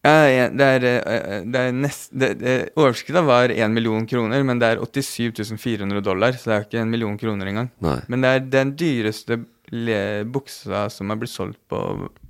[0.06, 4.60] Ja, det er, eh, det er nest, det, det, Overskrifta var 1 million kroner, men
[4.62, 7.68] det er 87 400 dollar, så det er jo ikke en million kroner engang.
[7.84, 7.98] Nei.
[8.08, 9.42] Men det er den dyreste
[10.32, 11.82] buksa som er blitt solgt på,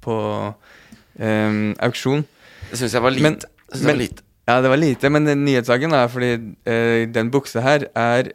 [0.03, 0.15] på
[0.49, 2.25] um, auksjon.
[2.71, 3.23] Det syns jeg var lite.
[3.29, 4.25] Men- men- lite.
[4.49, 6.29] Ja, det var lite, men nyhetssaken er fordi
[6.65, 8.31] uh, den buksa her er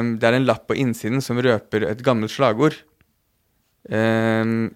[0.00, 2.78] um, Det er en lapp på innsiden som røper et gammelt slagord.
[3.90, 4.70] Em,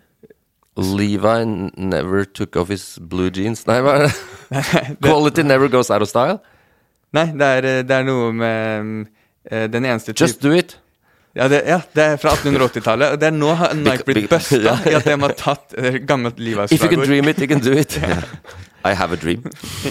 [0.76, 1.44] Levi
[1.76, 3.66] never took off his blue jeans.
[3.68, 4.96] Nei, hva er det?
[5.04, 6.40] Quality never goes out of style.
[7.14, 9.04] nei, det er, eh, det er noe med
[9.50, 10.74] eh, den eneste Just do it.
[11.34, 13.14] Ja, det, ja, det er fra 1880-tallet.
[13.14, 14.74] Og det er nå har Nike blitt busta ja.
[14.86, 17.62] i at de har tatt eh, gammelt Levi's If you can dream it, you can
[17.62, 17.96] do it.
[18.84, 19.46] I have a dream.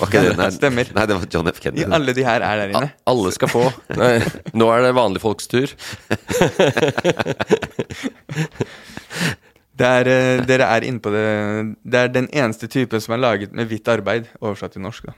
[0.05, 0.35] Okay, det?
[0.37, 0.91] Nei, Stemmer.
[0.93, 1.57] Nei, det var John F.
[1.63, 1.87] Kennedy.
[1.97, 2.91] alle de her er der inne.
[2.93, 3.63] A- Alle skal få.
[3.97, 4.11] Nei,
[4.53, 5.73] nå er det vanlige folks tur.
[9.75, 13.23] Det er, eh, dere er inne på det Det er den eneste typen som er
[13.23, 15.05] laget med hvitt arbeid, oversatt til norsk.
[15.09, 15.13] da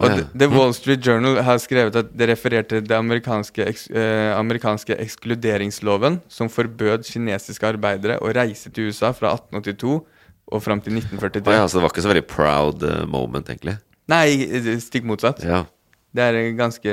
[0.00, 0.08] Og.
[0.16, 4.30] The- The Wall Street Journal har skrevet at det refererte til det amerikanske, eks, eh,
[4.38, 10.00] amerikanske ekskluderingsloven, som forbød kinesiske arbeidere å reise til USA fra 1882
[10.52, 11.52] og fram til Å 1943.
[11.52, 13.78] ja, så det var ikke så veldig proud eh, moment, egentlig.
[14.08, 15.42] Nei, stikk motsatt.
[15.44, 15.64] Ja.
[16.14, 16.90] Det er ganske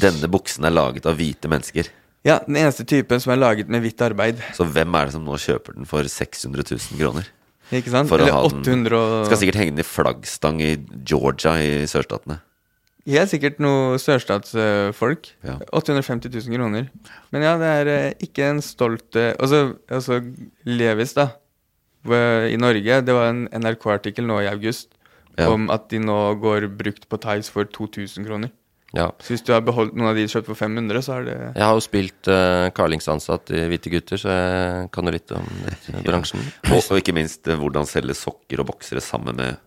[0.00, 1.88] Denne buksen er laget av hvite mennesker.
[2.26, 4.40] Ja, den eneste typen som er laget med hvitt arbeid.
[4.56, 7.28] Så hvem er det som nå kjøper den for 600 000 kroner?
[7.74, 8.10] Ikke sant?
[8.10, 10.74] For Eller 800 og Skal sikkert henge den i flaggstang i
[11.06, 12.40] Georgia i sørstatene.
[13.06, 15.28] Helt sikkert noe sørstatsfolk.
[15.46, 15.60] Ja.
[15.70, 16.88] 850 000 kroner.
[17.30, 20.18] Men ja, det er eh, ikke en stolt Og Altså, altså
[20.66, 21.28] Levis, da,
[22.06, 24.92] i Norge, det var en NRK-artikkel nå i august
[25.36, 25.50] Ja.
[25.52, 28.50] om at de nå går brukt på Tides for 2000 kroner.
[28.94, 29.08] Ja.
[29.20, 31.64] Så hvis du har beholdt noen av de kjøpt for 500, så er det Jeg
[31.66, 36.04] har jo spilt uh, Carlings-ansatt i Hvite gutter, så jeg kan jo litt om det
[36.06, 36.40] bransjen.
[36.72, 39.58] Og, og ikke minst uh, hvordan selge sokker og boksere sammen med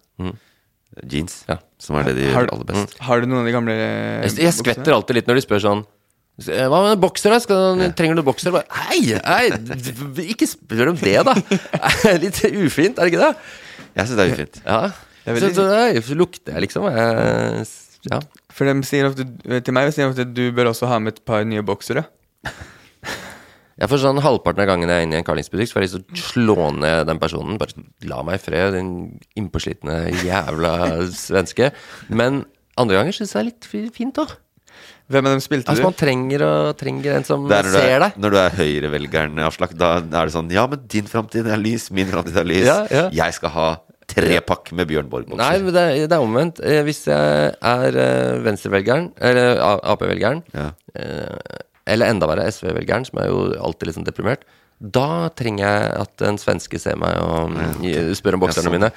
[1.12, 1.44] jeans.
[1.52, 1.60] Ja.
[1.80, 2.96] Som er det de Har- gjør aller best.
[3.06, 5.62] Har du noen av de gamle eh, Jeg, jeg skvetter alltid litt når de spør
[5.68, 5.84] sånn
[6.50, 7.38] Hva med bokser, da?
[7.44, 8.56] Skal, trenger du bokser?
[8.56, 11.36] Nei, d- ikke spør om det, da!
[12.24, 13.32] Litt ufint, er det ikke det?
[14.00, 14.60] Jeg syns det er ufint.
[14.66, 14.80] Ja.
[14.90, 16.88] er Så, veldig- så, nei, så lukter jeg, liksom.
[16.96, 17.66] Jeg
[18.10, 18.20] ja.
[18.60, 19.24] For de sier ofte,
[19.64, 22.04] til meg sier de ofte at du bør også ha med et par nye boksere.
[23.80, 25.88] Jeg får sånn Halvparten av gangen jeg er inne i en Carlings-butikk, så får jeg
[25.88, 27.56] lyst til å slå ned den personen.
[27.62, 28.90] Bare la meg i fred, din
[29.40, 30.74] innpåslitne jævla
[31.16, 31.72] svenske.
[32.12, 32.42] Men
[32.76, 34.36] andre ganger syns jeg det er litt fint òg.
[35.10, 35.88] Hvem av dem spilte Altså, du?
[35.88, 38.20] man trenger, og, trenger en som ser er, deg.
[38.22, 41.88] når du er høyrevelgeren, Aslak, da er det sånn Ja, men din framtid er lys,
[41.96, 42.68] min framtid er lys.
[42.68, 43.06] Ja, ja.
[43.24, 43.70] Jeg skal ha
[44.10, 45.40] tre pakk med Bjørn Borg-bokser.
[45.40, 46.60] Nei, men det, er- det er omvendt.
[46.66, 50.72] Eh, Hvis jeg er eh, venstrevelgeren, eller A- Ap-velgeren, Ja.
[50.96, 54.44] eh, eller enda verre SV-velgeren, som er jo alltid litt sånn deprimert,
[54.80, 58.78] da trenger jeg at en svenske ser meg og mm, gi- spør om bokserne sånn.
[58.78, 58.92] mine.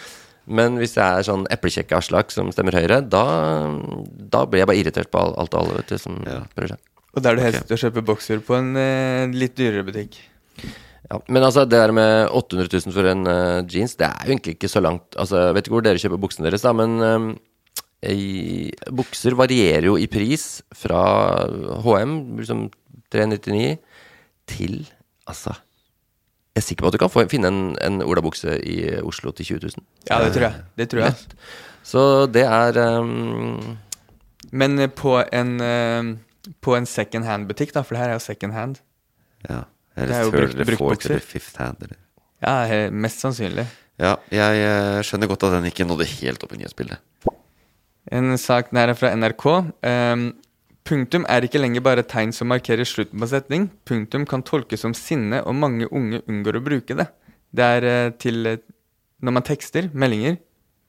[0.46, 3.22] Men hvis jeg er sånn eplekjekke Aslak som stemmer Høyre, da,
[4.32, 6.40] da blir jeg bare irritert på alt alt og alle vet du, som Ja.
[6.54, 6.78] prøver seg.
[7.14, 10.16] Og da er det helst å kjøpe bokser på en eh, litt dyrere butikk.
[11.12, 14.32] Ja, men altså, det der med 800 000 for en uh, jeans, det er jo
[14.32, 16.94] egentlig ikke så langt Altså, jeg vet ikke hvor dere kjøper buksene deres, da, men
[17.04, 17.26] um,
[18.02, 21.02] i, bukser varierer jo i pris fra
[21.84, 22.64] HM, liksom
[23.12, 23.76] 399,
[24.48, 24.80] til
[25.28, 29.30] Altså Jeg er sikker på at du kan få, finne en, en olabukse i Oslo
[29.36, 29.84] til 20 000.
[30.08, 30.64] Ja, det tror jeg.
[30.80, 31.14] Det tror jeg.
[31.92, 32.02] Så
[32.32, 33.76] det er um,
[34.50, 35.54] Men på en,
[36.60, 38.82] på en second hand-butikk, da, for det her er jo second hand.
[39.48, 39.62] Ja.
[39.96, 41.10] Det er jo brukt- eller brukt fourth bokser.
[41.16, 41.76] eller fifth hand.
[41.82, 41.96] Eller.
[42.42, 43.66] Ja, mest sannsynlig.
[44.00, 46.98] Ja, jeg eh, skjønner godt at den ikke nådde helt opp i nyhetsbildet.
[48.10, 49.44] En sak nær er fra NRK.
[49.86, 50.24] Um,
[50.88, 53.68] punktum er ikke lenger bare tegn som markerer slutten på setning.
[53.86, 57.06] Punktum kan tolkes som sinne, og mange unge unngår å bruke det.
[57.54, 58.56] Det er eh, til eh,
[59.22, 60.38] Når man tekster meldinger,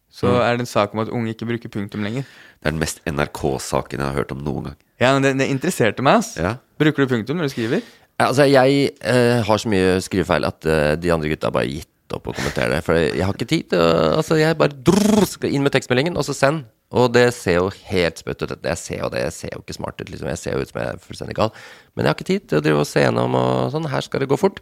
[0.09, 0.39] så Mm.
[0.41, 2.23] er det en sak om at unge ikke bruker punktum lenger.
[2.61, 4.75] Det er den mest NRK-saken jeg har hørt om noen gang.
[4.99, 6.35] Ja, men det, det interesserte meg, ass.
[6.37, 6.55] Ja.
[6.79, 7.81] Bruker du punktum når du skriver?
[8.29, 12.27] Altså, jeg eh, har så mye skrivefeil at eh, de andre gutta bare gitt opp
[12.29, 12.83] å kommentere det.
[12.85, 13.69] For jeg har ikke tid.
[13.71, 16.65] til å- altså, jeg bare drrr, skal inn med tekstmeldingen, og så send.
[16.93, 18.51] Og det ser jo helt spøtt ut.
[18.61, 20.09] Jeg ser jo det, jeg ser jo ikke smart ut.
[20.11, 20.27] Liksom.
[20.29, 21.49] Jeg ser jo ut som jeg er fullstendig gal.
[21.95, 23.89] Men jeg har ikke tid til å drive og se gjennom og sånn.
[23.89, 24.59] Her skal det gå fort.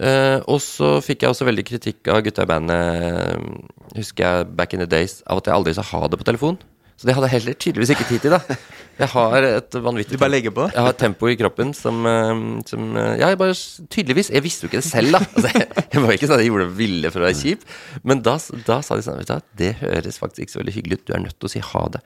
[0.00, 4.56] Eh, og så fikk jeg også veldig kritikk av gutta i bandet, eh, husker jeg
[4.56, 6.58] back in the days, av at jeg aldri sa ha det på telefon.
[6.96, 8.56] Så det hadde jeg heller tydeligvis ikke tid til, da.
[8.94, 10.68] Jeg har et vanvittig Du bare legger på?
[10.70, 13.56] Jeg har et tempo i kroppen som, eh, som eh, Ja, jeg bare
[13.90, 14.30] Tydeligvis.
[14.30, 15.20] Jeg visste jo ikke det selv, da.
[15.34, 17.64] Altså, jeg, jeg var ikke sånn at jeg gjorde det ville for å være kjip.
[18.06, 18.36] Men da,
[18.68, 21.04] da sa de sånn Vet du hva, det høres faktisk ikke så veldig hyggelig ut.
[21.10, 22.04] Du er nødt til å si ha det.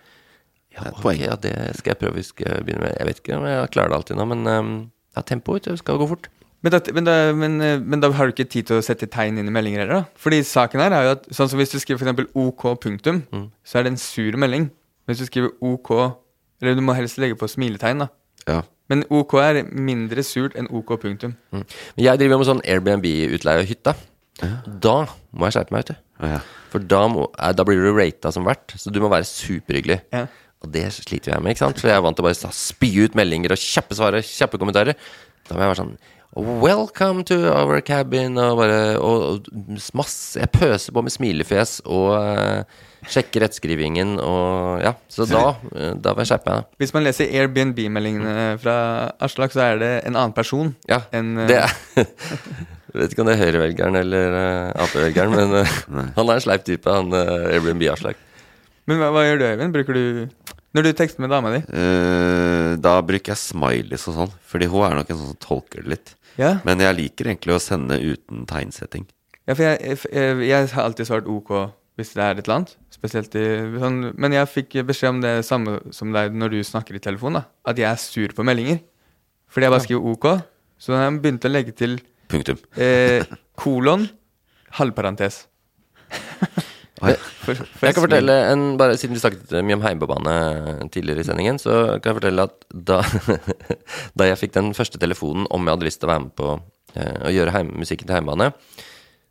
[0.73, 1.21] Ja, Det et ok, poeng.
[1.27, 2.25] ja, det skal jeg prøve.
[2.25, 4.73] Skal begynne med Jeg vet ikke om jeg klarer det alltid nå, men eh,
[5.19, 6.31] ja, tempo vet du, skal gå fort.
[6.65, 7.53] Men da, men, da, men,
[7.87, 10.19] men da har du ikke tid til å sette tegn inn i meldinger heller, da?
[10.19, 13.45] Fordi saken her er jo at Sånn som hvis du skriver eksempel OK punktum, Mm.
[13.63, 14.67] så er det en sur melding.
[15.09, 15.91] Hvis du skriver OK
[16.61, 18.09] Eller du må helst legge på smiletegn, da.
[18.49, 18.63] Ja.
[18.89, 21.35] Men OK er mindre surt enn OK punktum.
[21.53, 21.65] Mm.
[21.97, 23.95] Men jeg driver med sånn Airbnb-utleie av hytta.
[24.41, 24.95] Da
[25.31, 26.03] må jeg skjerpe meg, vet du.
[26.33, 26.41] Ja.
[26.73, 30.01] For da, må, eh, da blir du rata som vert, så du må være superhyggelig.
[30.15, 30.25] Ja.
[30.65, 31.81] Og det sliter jeg med, ikke sant?
[31.81, 34.99] For jeg er vant til å bare spy ut meldinger og kjappe svarer, kjappe kommentarer.
[35.47, 35.95] Da må jeg være sånn
[36.39, 42.13] Welcome to our cabin, og bare og, og masse Jeg pøser på med smilefjes og
[42.15, 44.93] uh, sjekker rettskrivingen og Ja.
[45.11, 46.69] Så da, eh, da vil jeg skjerpe meg.
[46.79, 48.77] Hvis man leser Airbnb-meldingene fra
[49.19, 53.25] Aslak, så er det en annen person Ja, enn uh, det er Jeg Vet ikke
[53.25, 57.11] om det er Høyre-velgeren eller uh, Ap-velgeren, men uh, han er en sleip type, han
[57.19, 58.21] uh, Airbnb-Aslak.
[58.87, 59.75] Men hva, hva gjør du, Øyvind?
[59.75, 60.07] Bruker du
[60.77, 61.65] Når du tekster med dama di?
[61.67, 65.83] Uh, da bruker jeg smileys og sånn, fordi hun er nok en sånn som tolker
[65.83, 66.15] det litt.
[66.39, 69.09] Ja, Men jeg liker egentlig å sende uten tegnsetting.
[69.49, 71.51] ja for jeg, jeg, jeg har alltid svart OK
[71.99, 72.77] hvis det er et eller annet.
[72.95, 73.43] Spesielt i
[73.83, 77.41] sånn Men jeg fikk beskjed om det samme som deg når du snakker i telefon,
[77.41, 77.43] da.
[77.67, 78.79] At jeg er sur på meldinger.
[79.51, 80.29] Fordi jeg bare skriver OK.
[80.79, 81.99] Så da jeg begynt å legge til
[82.31, 82.61] Punktum.
[82.79, 83.27] eh,
[83.59, 84.07] kolon,
[84.79, 85.49] halvparentes.
[86.99, 90.35] For Jeg kan fortelle en, bare Siden vi snakket mye om heimbane
[90.95, 93.01] tidligere i sendingen, så kan jeg fortelle at da,
[94.19, 96.53] da jeg fikk den første telefonen om jeg hadde lyst til å være med på
[96.99, 98.53] eh, å gjøre heim, musikken til heimbane,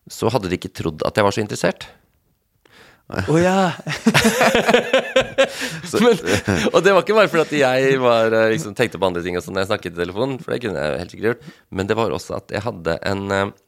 [0.08, 1.90] så hadde de ikke trodd at jeg var så interessert.
[3.08, 3.72] Å ja!
[6.04, 6.18] Men,
[6.74, 9.46] og det var ikke bare fordi jeg var, eh, liksom, tenkte på andre ting og
[9.46, 11.96] sånn når jeg snakket i telefonen, for det kunne jeg helt sikkert gjort, men det
[12.00, 13.24] var også at jeg hadde en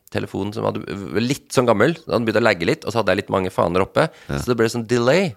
[0.09, 2.91] eh, telefon som hadde var litt sånn gammel, den hadde begynt å lagge litt, og
[2.91, 5.35] så hadde jeg litt mange faner oppe, så det ble sånn delay.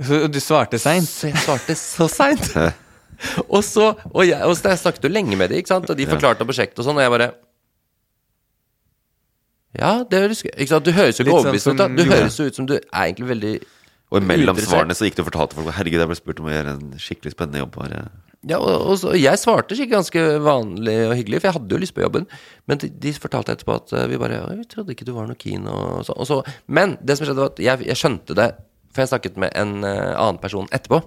[0.00, 1.08] Så du svarte seint?
[1.08, 2.50] Så jeg svarte så seint.
[3.48, 5.88] og så Og jeg, og så jeg snakket jo lenge med de, ikke sant?
[5.88, 7.30] Og de forklarte om prosjektet og sånn, og jeg bare
[9.76, 10.84] Ja, det høres ikke sant?
[10.88, 11.88] Du høres jo ikke sånn overbevist ut, da.
[11.88, 13.54] Du du- høres jo ut som du er egentlig veldig
[14.12, 16.52] Og mellom svarene så gikk du og fortalte folk Herregud, jeg ble spurt om å
[16.54, 17.72] gjøre en skikkelig spennende jobb.
[17.74, 18.04] Bare.
[18.46, 21.82] Ja, og, og så, jeg svarte sikkert ganske vanlig og hyggelig, for jeg hadde jo
[21.82, 22.28] lyst på jobben.
[22.70, 25.26] Men de, de fortalte etterpå at eh, vi bare «Oi, Vi trodde ikke du var
[25.30, 28.38] noe keen, og så, og så Men det som skjedde, var at jeg, jeg skjønte
[28.38, 28.52] det,
[28.92, 31.02] for jeg snakket med en eh, annen person etterpå.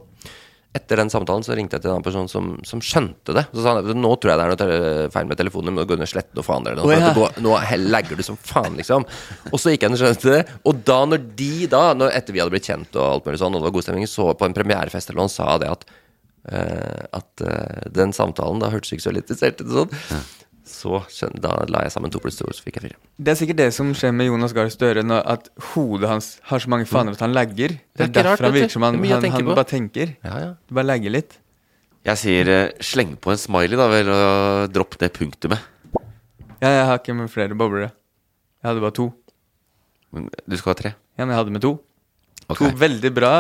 [0.78, 3.46] etter den samtalen så ringte jeg til en annen person som, som skjønte det.
[3.56, 6.06] Så sa han nå tror jeg det er noe feil med telefonen, men gå inn
[6.06, 6.68] og slett noe faen.
[6.68, 7.14] Eller noe, oh, ja.
[7.16, 7.56] går, nå
[7.88, 9.08] lagger du som faen, liksom.
[9.50, 10.44] Og så gikk jeg og skjønte det.
[10.70, 13.58] Og da, når de da, når, etter vi hadde blitt kjent og alt mulig sånn,
[13.58, 15.90] og det var god stemning, så på en premierefest eller noe, sa det at
[16.46, 19.74] at eh, den samtalen Da hørtes ikke så interessert ut.
[19.74, 20.22] Sånn.
[20.70, 21.00] Så
[21.42, 22.98] da la jeg sammen to pluss to, så fikk jeg fire.
[23.18, 26.70] Det er sikkert det som skjer med Jonas Gahr Støre, at hodet hans har så
[26.70, 27.74] mange faner at han lagger.
[27.74, 30.14] Det Det er derfor rart, han virker som han, er han, han bare tenker.
[30.24, 30.52] Ja, ja.
[30.70, 31.40] Du bare lagger litt.
[32.06, 35.60] Jeg sier eh, sleng på en smiley, da vel, og dropp det punktumet.
[36.62, 37.92] Ja, jeg har ikke med flere boblere.
[38.62, 39.10] Jeg hadde bare to.
[40.14, 40.94] Men Du skal ha tre.
[41.18, 41.74] Ja, men jeg hadde med to.
[42.50, 42.58] Ok.
[42.64, 43.32] To veldig bra,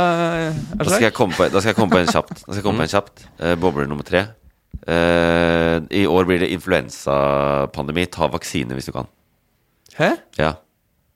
[0.49, 2.43] eh, Da skal jeg komme på, da skal jeg komme på en kjapt.
[2.43, 3.25] Da skal jeg komme på en kjapt.
[3.41, 4.27] Uh, bobler nummer tre.
[4.85, 8.05] Uh, I år blir det influensapandemi.
[8.13, 9.09] Ta vaksine hvis du kan.
[9.97, 10.13] Hæ?
[10.37, 10.53] Ja.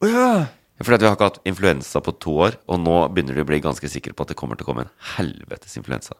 [0.01, 0.45] Oh, ja!
[0.83, 3.47] Fordi at vi har ikke hatt influensa på to år, og nå begynner de å
[3.47, 6.17] bli ganske sikre på at det kommer til å komme en helvetes influensa.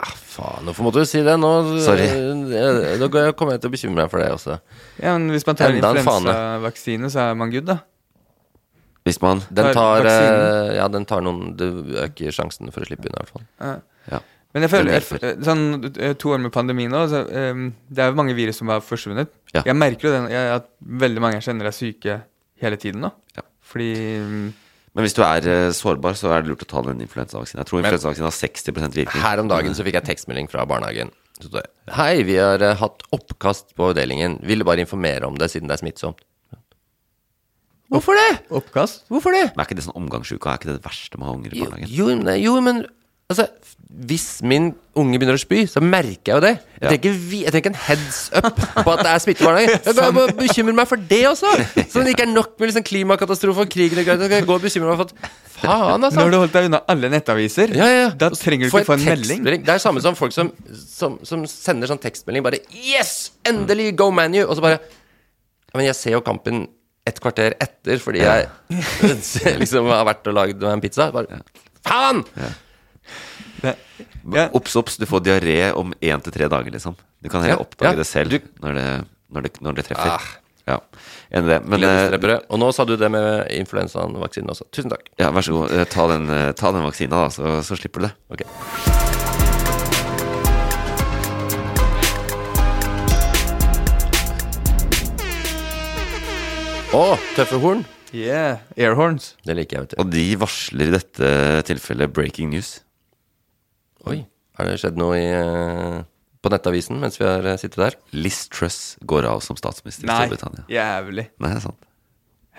[0.00, 1.50] Ah, faen, hvorfor måtte du si det nå?
[1.84, 2.08] Sorry.
[2.08, 4.58] Eh, jeg- kommer jeg til å bekymre meg for det også.
[5.02, 7.78] ja men hvis man tar en influensavaksine, så er man good, da.
[9.10, 11.66] Hvis man Den Tar eh, ja, den tar noen Du
[12.00, 13.48] øker sjansen for å slippe unna, i hvert fall.
[13.66, 14.20] Ja.
[14.50, 18.10] Men jeg føler jeg, sånn eh, to år med pandemi nå så, um, Det er
[18.10, 19.30] jo mange virus som har forsvunnet.
[19.54, 19.62] Ja.
[19.68, 20.66] Jeg merker jo den, jeg, at
[21.04, 22.16] veldig mange jeg kjenner er syke
[22.60, 23.12] hele tiden nå.
[23.38, 23.46] Ja.
[23.70, 24.48] Fordi um,
[24.96, 27.62] Men hvis du er uh, sårbar, så er det lurt å ta den influensavaksinen.
[27.62, 29.22] Jeg tror influensavaksinen har 60% virkning.
[29.22, 31.14] Her om dagen så fikk jeg tekstmelding fra barnehagen.
[31.40, 31.62] Det,
[31.94, 34.40] Hei, vi har uh, hatt oppkast på avdelingen.
[34.50, 36.26] Ville bare informere om det siden det er smittsomt.
[37.90, 38.28] Hvorfor det?
[38.54, 39.48] oppkast Hvorfor det?
[39.56, 40.52] Men er ikke det sånn omgangsuka?
[40.54, 41.90] Er ikke det det verste med å ha unger i Jo, barnehagen?
[41.90, 42.86] jo, men- jo, men
[43.30, 43.48] altså
[43.90, 46.52] Hvis min unge begynner å spy, så merker jeg jo det.
[46.78, 49.42] Jeg trenger ikke, vi- jeg trenger ikke en heads up på at det er smitte
[49.42, 49.80] i barnehagen.
[49.90, 51.50] Jeg bare- bare bekymrer meg for det også!
[51.90, 54.20] Så det ikke er nok med liksom klimakatastrofe og krigen og greier.
[54.22, 56.20] Så kan jeg gå og bekymre meg for at Faen, altså!
[56.22, 57.74] Når du holdt deg unna alle nettaviser.
[57.74, 58.10] Ja, ja, ja.
[58.14, 59.42] Da trenger du Få ikke få en en melding.
[59.42, 59.64] tekstmelding.
[59.66, 60.52] Det er samme som folk som,
[60.86, 63.32] som, som sender sånn tekstmelding bare Yes!
[63.44, 63.96] Endelig!
[63.98, 64.46] Go ManU!
[64.46, 66.68] Og så bare ja, Men jeg ser jo kampen
[67.08, 68.48] et kvarter etter fordi jeg
[69.62, 71.08] liksom har vært og lagd meg en pizza.
[71.14, 71.40] Bare
[71.86, 72.24] Faen!
[74.52, 76.96] Obs, obs, du får diaré om én til tre dager, liksom.
[77.20, 78.00] Du kan heller Ja, oppdage ja.
[78.00, 78.86] det selv når, det,
[79.32, 80.14] når, det, når det treffer.
[80.16, 80.28] Ah.
[80.68, 80.76] Ja,
[81.34, 81.60] enig i det.
[81.66, 84.68] Men eh, Og nå sa du det med influensavaksinen også.
[84.70, 85.08] Tusen takk.
[85.18, 88.04] ja, vær så god, eh, ta den, eh, ta den vaksina, da, så, så slipper
[88.06, 88.14] du det.
[88.36, 89.09] Ok.
[96.90, 97.02] Å,
[97.36, 97.84] tøffe horn.
[98.12, 99.34] yeah, airhorns.
[99.46, 99.98] Det liker jeg, vet du.
[100.02, 101.28] Og de varsler i dette
[101.68, 102.80] tilfellet breaking news.
[104.10, 104.24] Oi,
[104.58, 106.00] har det skjedd noe i, eh,
[106.42, 107.96] på Nettavisen mens vi har eh, sittet der?
[108.16, 110.64] Liz Truss går av som statsminister i Nei, Storbritannia.
[110.72, 111.28] jævlig.
[111.38, 111.86] Nei, det er sant.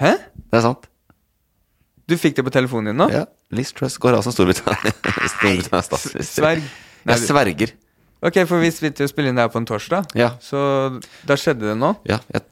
[0.01, 0.13] Hæ?
[0.53, 0.88] Det er sant.
[2.07, 3.09] Du fikk det på telefonen din nå?
[3.11, 3.25] Ja,
[3.55, 4.95] Liz Truss går av som Storbritannia
[5.36, 6.39] Storbritannia statsminister.
[6.45, 6.63] Sverg.
[7.03, 7.75] Nei, Jeg sverger.
[8.21, 10.32] Ok, for vi spilte å spille inn det her på en torsdag, Ja.
[10.45, 10.61] så
[11.27, 11.95] da skjedde det nå.
[12.07, 12.47] Ja, jeg, ja.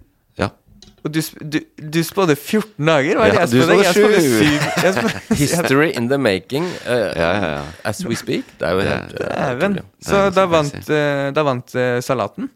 [1.03, 1.19] Og du,
[1.53, 1.57] du,
[1.95, 3.15] du spådde 14 dager?
[3.19, 3.77] Hva er det Ja, jeg du spådde?
[3.83, 4.39] Jeg spådde spådde sju.
[4.43, 4.83] syv.
[4.83, 7.63] Jeg spådde- History in the making uh, Ja, ja, ja.
[7.87, 8.45] as we speak.
[8.59, 9.79] Det er jo helt eh, Dæven.
[10.03, 12.49] Så er da vant, uh, da vant eh, salaten?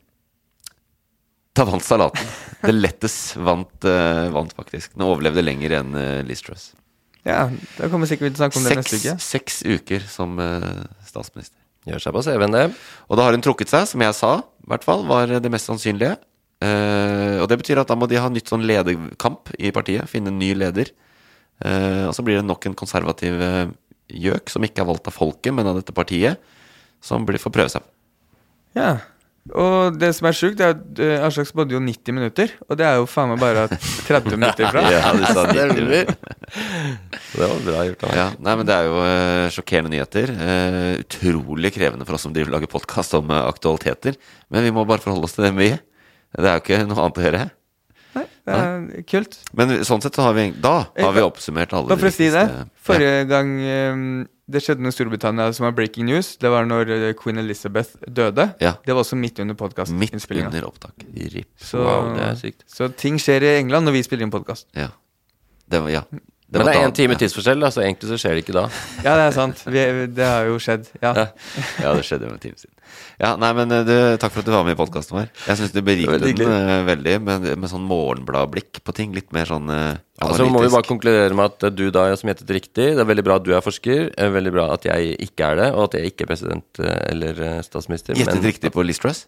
[1.53, 2.25] Da vant salaten.
[2.63, 4.95] The Lettest vant, eh, vant faktisk.
[4.97, 6.71] Den overlevde lenger enn uh, Liz Truss.
[7.23, 7.45] Ja,
[7.77, 9.13] da kommer vi sikkert til å snakke om det neste uke.
[9.23, 11.55] seks uker som eh, statsminister.
[11.87, 12.63] Gjør seg på CV-en, det.
[13.07, 14.31] Og da har hun trukket seg, som jeg sa,
[14.63, 16.17] i hvert fall, var det mest sannsynlige.
[16.63, 20.31] Eh, og det betyr at da må de ha nytt sånn lederkamp i partiet, finne
[20.31, 20.93] en ny leder.
[21.63, 23.71] Eh, og så blir det nok en konservativ eh,
[24.13, 26.53] gjøk som ikke er valgt av folket, men av dette partiet,
[27.03, 27.89] som blir får prøve seg.
[28.77, 28.93] Ja.
[29.51, 32.85] Og det som er sjukt, er at uh, Aslak spådde jo 90 minutter, og det
[32.87, 34.83] er jo faen meg bare 30 minutter fra.
[34.93, 36.13] Ja, du sa 90 Stemmer.
[37.33, 38.13] Det var bra gjort av.
[38.15, 40.31] Ja, nei, men Det er jo uh, sjokkerende nyheter.
[40.31, 44.15] Uh, utrolig krevende for oss som driver lager podkast om uh, aktualiteter.
[44.53, 45.73] Men vi må bare forholde oss til det vi
[46.33, 47.43] Det er jo ikke noe annet å gjøre.
[48.13, 49.39] Nei, det er kult.
[49.57, 52.29] Men sånn sett så har vi Da har vi oppsummert alle Bare for å si
[52.33, 52.43] det.
[52.85, 54.03] Forrige gang um,
[54.53, 57.95] det skjedde noe i Storbritannia som var breaking news, det var når eh, queen Elizabeth
[58.03, 58.49] døde.
[58.59, 58.73] Ja.
[58.83, 61.05] Det var også midt under Midt under opptak.
[61.15, 61.47] RIP.
[61.55, 62.65] Så, wow, det er sykt.
[62.67, 64.67] så ting skjer i England når vi spiller inn podkast.
[64.75, 64.89] Ja.
[65.71, 66.03] Det var, ja.
[66.11, 67.21] Men var det er én en time ja.
[67.23, 68.65] tidsforskjell, da, så egentlig så skjer det ikke da.
[68.99, 69.63] Ja, det er sant.
[69.63, 69.85] Vi,
[70.19, 70.91] det har jo skjedd.
[70.99, 71.13] Ja.
[71.17, 71.25] Ja.
[71.79, 72.75] Ja, det skjedde jo en time siden.
[73.21, 75.29] Ja, nei, men eh, du, Takk for at du var med i podkasten vår.
[75.47, 79.13] Jeg syns du beriket den uh, veldig med, med sånn morgenbladblikk på ting.
[79.15, 82.51] Litt mer sånn Ja, så må vi bare konkludere med at du da som gjettet
[82.57, 82.89] riktig.
[82.97, 84.09] Det er veldig bra at du er forsker.
[84.17, 87.45] er Veldig bra at jeg ikke er det, og at jeg ikke er president eller
[87.65, 88.17] statsminister.
[88.17, 89.25] Gjettet riktig på Liz Truss?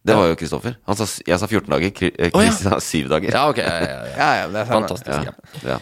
[0.00, 0.78] Det var jo Kristoffer.
[0.88, 1.92] Han sa, jeg sa 14 dager.
[2.32, 3.34] Chris sa 7 dager.
[3.34, 3.60] Ja, ok.
[3.60, 3.74] Ja,
[4.16, 4.46] ja, ja.
[4.52, 4.68] Det er.
[4.70, 5.66] Fantastisk.
[5.66, 5.76] Ja.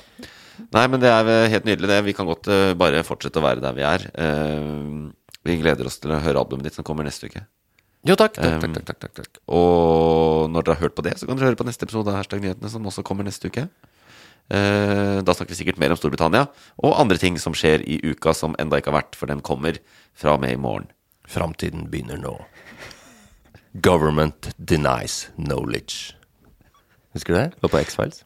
[0.75, 2.01] Nei, men det er helt nydelig, det.
[2.09, 4.09] Vi kan godt uh, bare fortsette å være der vi er.
[4.19, 5.07] Eh,
[5.49, 7.47] Vi gleder oss til å høre albumet ditt som kommer neste uke.
[8.07, 8.37] Jo, takk.
[8.37, 9.39] takk, Um, takk, takk, takk, takk, takk.
[9.51, 12.21] Og når dere har hørt på det, så kan dere høre på neste episode av
[12.21, 13.65] Hashtag nyhetene, som også kommer neste uke.
[14.49, 16.47] Eh, da snakker vi sikkert mer om Storbritannia
[16.81, 19.77] og andre ting som skjer i uka som enda ikke har vært, for den kommer
[20.17, 20.87] fra og med i morgen.
[21.29, 22.33] Framtiden begynner nå.
[23.85, 26.15] Government denies knowledge.
[27.13, 27.51] Husker du det?
[27.61, 28.23] Lå på X-Files.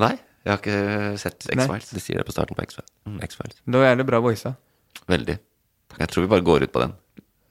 [0.00, 0.14] Nei,
[0.46, 1.92] jeg har ikke sett X-Files.
[1.92, 2.88] De sier det på starten på X-Files.
[3.28, 3.60] X-Files.
[3.68, 4.54] Da er det bra voisa.
[5.10, 5.36] Veldig.
[5.98, 6.92] Jeg tror vi bare går ut på den.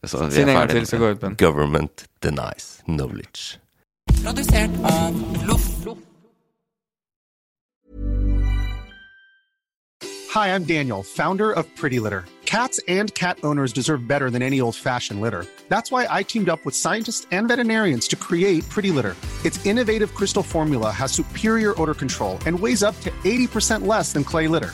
[0.05, 1.35] Så vi Si er en gang ferdig til, så går vi ut på den.
[1.35, 3.59] Government denies knowledge.
[4.23, 5.14] Produsert av
[5.47, 5.68] Loff.
[10.38, 12.26] Hi, I'm Daniel, founder of Pretty Litter.
[12.45, 15.45] Cats and cat owners deserve better than any old fashioned litter.
[15.68, 19.15] That's why I teamed up with scientists and veterinarians to create Pretty Litter.
[19.43, 24.23] Its innovative crystal formula has superior odor control and weighs up to 80% less than
[24.23, 24.73] clay litter.